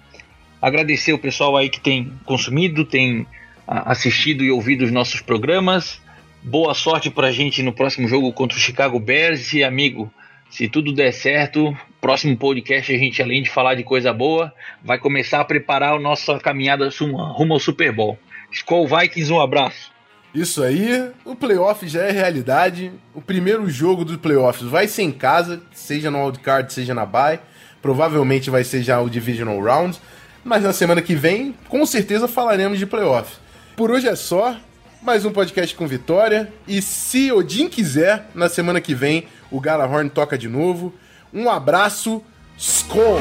Agradecer 0.61 1.13
o 1.13 1.19
pessoal 1.19 1.55
aí 1.55 1.69
que 1.69 1.79
tem 1.79 2.11
consumido, 2.25 2.83
tem 2.83 3.25
assistido 3.67 4.43
e 4.43 4.51
ouvido 4.51 4.83
os 4.83 4.91
nossos 4.91 5.21
programas. 5.21 6.01
Boa 6.43 6.73
sorte 6.73 7.09
para 7.09 7.27
a 7.27 7.31
gente 7.31 7.61
no 7.61 7.73
próximo 7.73 8.07
jogo 8.07 8.31
contra 8.33 8.57
o 8.57 8.61
Chicago 8.61 8.99
Bears 8.99 9.53
e 9.53 9.63
amigo, 9.63 10.11
se 10.49 10.67
tudo 10.67 10.93
der 10.93 11.11
certo, 11.11 11.77
próximo 12.01 12.37
podcast 12.37 12.93
a 12.93 12.97
gente, 12.97 13.21
além 13.21 13.43
de 13.43 13.49
falar 13.49 13.75
de 13.75 13.83
coisa 13.83 14.13
boa, 14.13 14.53
vai 14.83 14.97
começar 14.97 15.41
a 15.41 15.45
preparar 15.45 15.95
a 15.95 15.99
nossa 15.99 16.39
caminhada 16.39 16.89
rumo 16.89 17.53
ao 17.53 17.59
Super 17.59 17.91
Bowl. 17.91 18.17
Skol 18.51 18.87
Vikings, 18.87 19.31
um 19.31 19.39
abraço. 19.39 19.91
Isso 20.33 20.63
aí, 20.63 21.09
o 21.25 21.35
playoff 21.35 21.87
já 21.87 22.03
é 22.03 22.11
realidade. 22.11 22.91
O 23.15 23.21
primeiro 23.21 23.67
jogo 23.69 24.05
dos 24.05 24.17
playoffs 24.17 24.67
vai 24.69 24.87
ser 24.87 25.01
em 25.03 25.11
casa, 25.11 25.61
seja 25.71 26.11
no 26.11 26.23
wildcard, 26.23 26.71
seja 26.71 26.93
na 26.93 27.05
bye. 27.05 27.39
Provavelmente 27.81 28.49
vai 28.49 28.63
ser 28.63 28.83
já 28.83 29.01
o 29.01 29.09
Divisional 29.09 29.59
Round. 29.59 29.99
Mas 30.43 30.63
na 30.63 30.71
semana 30.71 31.01
que 31.01 31.15
vem, 31.15 31.55
com 31.67 31.85
certeza 31.85 32.27
falaremos 32.27 32.77
de 32.77 32.85
playoff. 32.85 33.37
Por 33.75 33.91
hoje 33.91 34.07
é 34.07 34.15
só. 34.15 34.55
Mais 35.01 35.25
um 35.25 35.31
podcast 35.31 35.73
com 35.75 35.87
vitória. 35.87 36.51
E 36.67 36.81
se 36.81 37.31
Odin 37.31 37.67
quiser, 37.67 38.27
na 38.35 38.49
semana 38.49 38.79
que 38.79 38.93
vem 38.93 39.25
o 39.49 39.59
Galahorn 39.59 40.09
toca 40.09 40.37
de 40.37 40.47
novo. 40.47 40.93
Um 41.33 41.49
abraço, 41.49 42.21
Skol! 42.57 43.19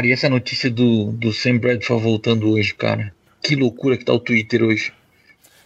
Cara, 0.00 0.08
e 0.08 0.12
essa 0.12 0.30
notícia 0.30 0.70
do, 0.70 1.12
do 1.12 1.30
Sam 1.30 1.58
Bradford 1.58 2.02
voltando 2.02 2.50
hoje, 2.50 2.72
cara? 2.72 3.12
Que 3.42 3.54
loucura 3.54 3.98
que 3.98 4.04
tá 4.06 4.14
o 4.14 4.18
Twitter 4.18 4.62
hoje. 4.62 4.94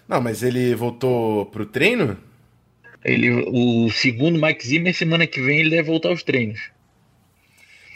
Não, 0.08 0.20
mas 0.20 0.42
ele 0.42 0.74
voltou 0.74 1.46
pro 1.46 1.64
treino? 1.64 2.18
Ele, 3.04 3.30
o 3.30 3.88
segundo 3.92 4.36
Mike 4.44 4.66
Zimmer, 4.66 4.92
semana 4.92 5.24
que 5.24 5.40
vem, 5.40 5.60
ele 5.60 5.70
deve 5.70 5.84
voltar 5.84 6.08
aos 6.08 6.24
treinos. 6.24 6.68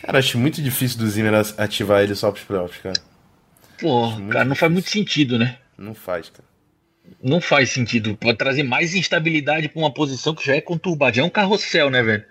Cara, 0.01 0.21
acho 0.21 0.39
muito 0.39 0.63
difícil 0.63 0.99
do 0.99 1.09
Zimmer 1.09 1.35
ativar 1.57 2.05
ele 2.05 2.15
só 2.15 2.31
pros 2.31 2.45
playoffs, 2.45 2.81
cara. 2.81 3.03
Pô, 3.81 4.09
cara, 4.31 4.45
não 4.45 4.55
faz 4.55 4.71
muito 4.71 4.89
sentido, 4.89 5.41
né? 5.41 5.59
Não 5.77 5.93
faz, 5.93 6.31
cara. 6.31 6.47
Não 7.21 7.41
faz 7.41 7.71
sentido. 7.71 8.17
Pode 8.17 8.39
trazer 8.39 8.63
mais 8.63 8.95
instabilidade 8.95 9.69
pra 9.69 9.81
uma 9.81 9.93
posição 9.93 10.37
que 10.37 10.47
já 10.47 10.55
é 10.55 10.61
conturbada. 10.61 11.17
Já 11.17 11.23
é 11.23 11.25
um 11.25 11.31
carrossel, 11.31 11.91
né, 11.91 12.01
velho? 12.01 12.25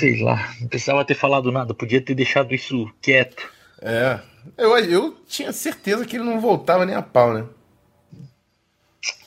Sei 0.00 0.22
lá, 0.22 0.50
não 0.58 0.66
precisava 0.66 1.04
ter 1.04 1.14
falado 1.14 1.52
nada, 1.52 1.74
podia 1.74 2.00
ter 2.00 2.14
deixado 2.14 2.54
isso 2.54 2.90
quieto. 3.02 3.50
É. 3.82 4.18
Eu, 4.56 4.78
eu 4.78 5.16
tinha 5.28 5.52
certeza 5.52 6.06
que 6.06 6.16
ele 6.16 6.24
não 6.24 6.40
voltava 6.40 6.86
nem 6.86 6.96
a 6.96 7.02
pau, 7.02 7.34
né? 7.34 7.44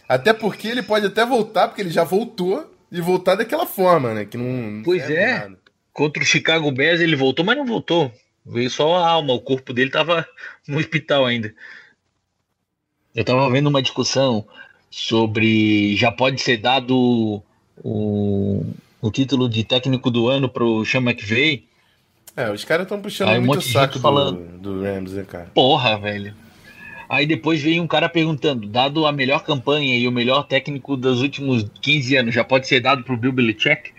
Até 0.10 0.34
porque 0.34 0.68
ele 0.68 0.82
pode 0.82 1.06
até 1.06 1.24
voltar, 1.24 1.68
porque 1.68 1.82
ele 1.84 1.92
já 1.92 2.04
voltou, 2.04 2.74
e 2.92 3.00
voltar 3.02 3.36
daquela 3.36 3.68
forma, 3.68 4.16
né? 4.16 4.26
Que 4.26 4.36
não. 4.36 4.82
Pois 4.84 5.08
é. 5.10 5.40
nada. 5.42 5.60
Contra 5.92 6.24
o 6.24 6.26
Chicago 6.26 6.72
Bears 6.72 7.02
ele 7.02 7.16
voltou, 7.16 7.46
mas 7.46 7.56
não 7.56 7.68
voltou. 7.68 8.12
Veio 8.44 8.70
só 8.70 8.96
a 8.96 9.08
alma, 9.08 9.32
o 9.32 9.42
corpo 9.42 9.74
dele 9.74 9.92
tava 9.92 10.28
no 10.68 10.80
hospital 10.80 11.26
ainda. 11.26 11.54
Eu 13.14 13.24
tava 13.24 13.48
vendo 13.52 13.68
uma 13.68 13.82
discussão 13.82 14.44
sobre 14.90 15.96
já 15.96 16.12
pode 16.12 16.42
ser 16.42 16.58
dado 16.58 17.44
o, 17.84 18.66
o 19.04 19.12
título 19.12 19.50
de 19.50 19.64
técnico 19.66 20.10
do 20.10 20.30
ano 20.30 20.48
pro 20.48 20.86
Sean 20.86 21.02
McVay. 21.02 21.66
É, 22.36 22.50
os 22.50 22.64
caras 22.64 22.86
estão 22.86 23.02
puxando 23.02 23.30
Aí 23.30 23.40
muito 23.40 23.60
o 23.60 23.62
saco 23.62 23.96
do, 23.96 24.00
falando. 24.00 24.58
do 24.58 24.82
Rams, 24.82 25.12
né, 25.14 25.24
cara? 25.24 25.52
Porra, 25.54 25.98
velho. 26.00 26.34
Aí 27.10 27.28
depois 27.28 27.62
veio 27.62 27.84
um 27.84 27.88
cara 27.88 28.08
perguntando, 28.10 28.66
dado 28.66 29.06
a 29.06 29.12
melhor 29.12 29.44
campanha 29.44 29.96
e 29.96 30.08
o 30.08 30.12
melhor 30.12 30.44
técnico 30.48 30.96
dos 30.98 31.22
últimos 31.22 31.66
15 31.82 32.16
anos, 32.16 32.34
já 32.34 32.44
pode 32.44 32.68
ser 32.68 32.80
dado 32.80 33.04
pro 33.04 33.18
Bill 33.18 33.34
Belichick? 33.34 33.92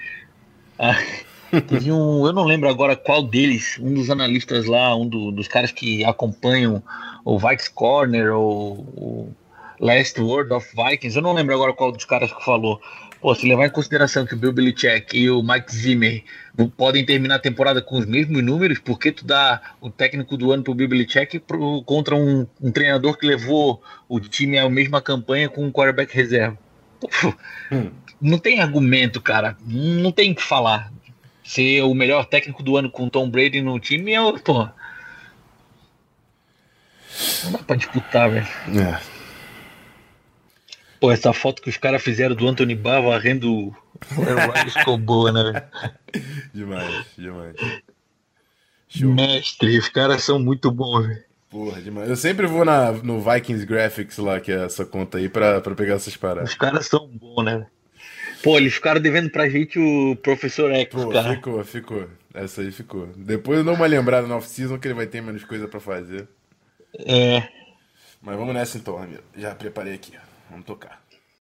Ah, 0.78 0.96
teve 1.68 1.92
um, 1.92 2.26
eu 2.26 2.32
não 2.32 2.44
lembro 2.44 2.68
agora 2.68 2.96
qual 2.96 3.22
deles, 3.22 3.78
um 3.80 3.92
dos 3.94 4.11
analistas 4.11 4.64
lá, 4.66 4.96
um 4.96 5.07
do- 5.07 5.30
dos 5.30 5.46
caras 5.46 5.70
que 5.70 6.02
acompanham 6.05 6.82
o 7.24 7.38
Vikes 7.38 7.68
Corner 7.68 8.32
ou 8.34 8.78
o 8.96 9.32
Last 9.78 10.20
Word 10.20 10.52
of 10.52 10.66
Vikings, 10.74 11.14
eu 11.16 11.22
não 11.22 11.34
lembro 11.34 11.55
agora 11.55 11.72
qual 11.72 11.92
dos 11.92 12.05
caras 12.05 12.32
que 12.32 12.44
falou. 12.44 12.80
Pô, 13.25 13.35
se 13.35 13.49
levar 13.49 13.64
em 13.64 13.70
consideração 13.70 14.27
que 14.27 14.35
o 14.35 14.37
Bill 14.37 14.53
Belichick 14.53 15.16
e 15.18 15.31
o 15.31 15.43
Mike 15.43 15.75
Zimmer 15.75 16.22
podem 16.77 17.07
terminar 17.07 17.37
a 17.37 17.39
temporada 17.39 17.81
com 17.81 17.97
os 17.97 18.05
mesmos 18.05 18.45
números, 18.45 18.79
por 18.79 18.99
que 18.99 19.11
tu 19.11 19.25
dá 19.25 19.62
o 19.81 19.89
técnico 19.89 20.37
do 20.37 20.53
ano 20.53 20.62
pro 20.62 20.75
Bill 20.75 20.89
Belichick 20.91 21.39
pro, 21.39 21.83
contra 21.85 22.14
um, 22.14 22.47
um 22.61 22.70
treinador 22.70 23.16
que 23.16 23.27
levou 23.27 23.83
o 24.11 24.20
time 24.20 24.59
à 24.59 24.68
mesma 24.68 25.01
campanha 25.01 25.49
com 25.49 25.64
um 25.64 25.72
quarterback 25.72 26.14
reserva? 26.14 26.59
Pô, 27.01 27.09
Não 28.20 28.37
tem 28.39 28.61
argumento, 28.61 29.22
cara. 29.22 29.57
Não 29.66 30.12
tem 30.12 30.33
o 30.33 30.35
que 30.35 30.43
falar. 30.43 30.93
Ser 31.43 31.81
o 31.81 31.95
melhor 31.95 32.27
técnico 32.27 32.62
do 32.62 32.77
ano 32.77 32.91
com 32.91 33.09
Tom 33.09 33.31
Brady 33.31 33.62
no 33.62 33.81
time 33.81 34.12
é, 34.12 34.20
o- 34.20 34.39
pô. 34.39 34.68
Não 37.45 37.53
dá 37.53 37.59
pra 37.61 37.75
disputar, 37.77 38.29
velho. 38.31 38.47
É. 38.79 39.14
Pô, 41.05 41.12
essa 41.12 41.34
foto 41.34 41.61
que 41.61 41.68
os 41.68 41.76
caras 41.76 42.02
fizeram 42.02 42.34
do 42.34 42.48
Anthony 42.48 42.74
Barr 42.74 43.02
varrendo 43.02 43.76
ficou 44.72 44.96
boa, 44.96 45.30
né, 45.30 45.52
velho? 45.52 46.24
Demais, 46.55 47.05
demais. 47.18 47.57
Show. 48.88 49.12
Mestre, 49.12 49.76
os 49.76 49.90
caras 49.90 50.24
são 50.24 50.38
muito 50.38 50.70
bons, 50.70 51.07
velho. 51.07 51.22
Porra, 51.50 51.82
demais. 51.82 52.09
Eu 52.09 52.16
sempre 52.16 52.46
vou 52.46 52.64
na, 52.64 52.90
no 52.90 53.20
Vikings 53.20 53.66
Graphics 53.66 54.16
lá, 54.16 54.40
que 54.40 54.50
é 54.50 54.64
essa 54.64 54.86
conta 54.86 55.18
aí, 55.18 55.28
pra, 55.28 55.61
pra 55.61 55.74
pegar 55.74 55.96
essas 55.96 56.16
paradas. 56.16 56.52
Os 56.52 56.57
caras 56.57 56.86
são 56.86 57.07
bons, 57.07 57.44
né? 57.44 57.66
Pô, 58.42 58.57
eles 58.57 58.72
ficaram 58.72 58.98
devendo 58.98 59.28
pra 59.28 59.46
gente 59.46 59.78
o 59.78 60.16
Professor 60.22 60.72
X, 60.72 60.88
Pô, 60.90 61.11
cara. 61.11 61.34
ficou, 61.34 61.62
ficou. 61.64 62.09
Essa 62.32 62.62
aí 62.62 62.72
ficou. 62.72 63.09
Depois 63.14 63.59
eu 63.59 63.64
dou 63.64 63.74
uma 63.74 63.86
lembrada 63.86 64.26
no 64.26 64.36
off-season 64.36 64.78
que 64.78 64.88
ele 64.88 64.94
vai 64.94 65.07
ter 65.07 65.20
menos 65.20 65.44
coisa 65.44 65.68
pra 65.68 65.80
fazer. 65.80 66.26
É. 66.98 67.46
Mas 68.22 68.38
vamos 68.38 68.55
nessa 68.55 68.78
então, 68.78 68.96
Ramiro. 68.96 69.22
Já 69.36 69.55
preparei 69.55 69.92
aqui. 69.92 70.14
Vamos 70.55 70.66
tocar. 70.66 71.03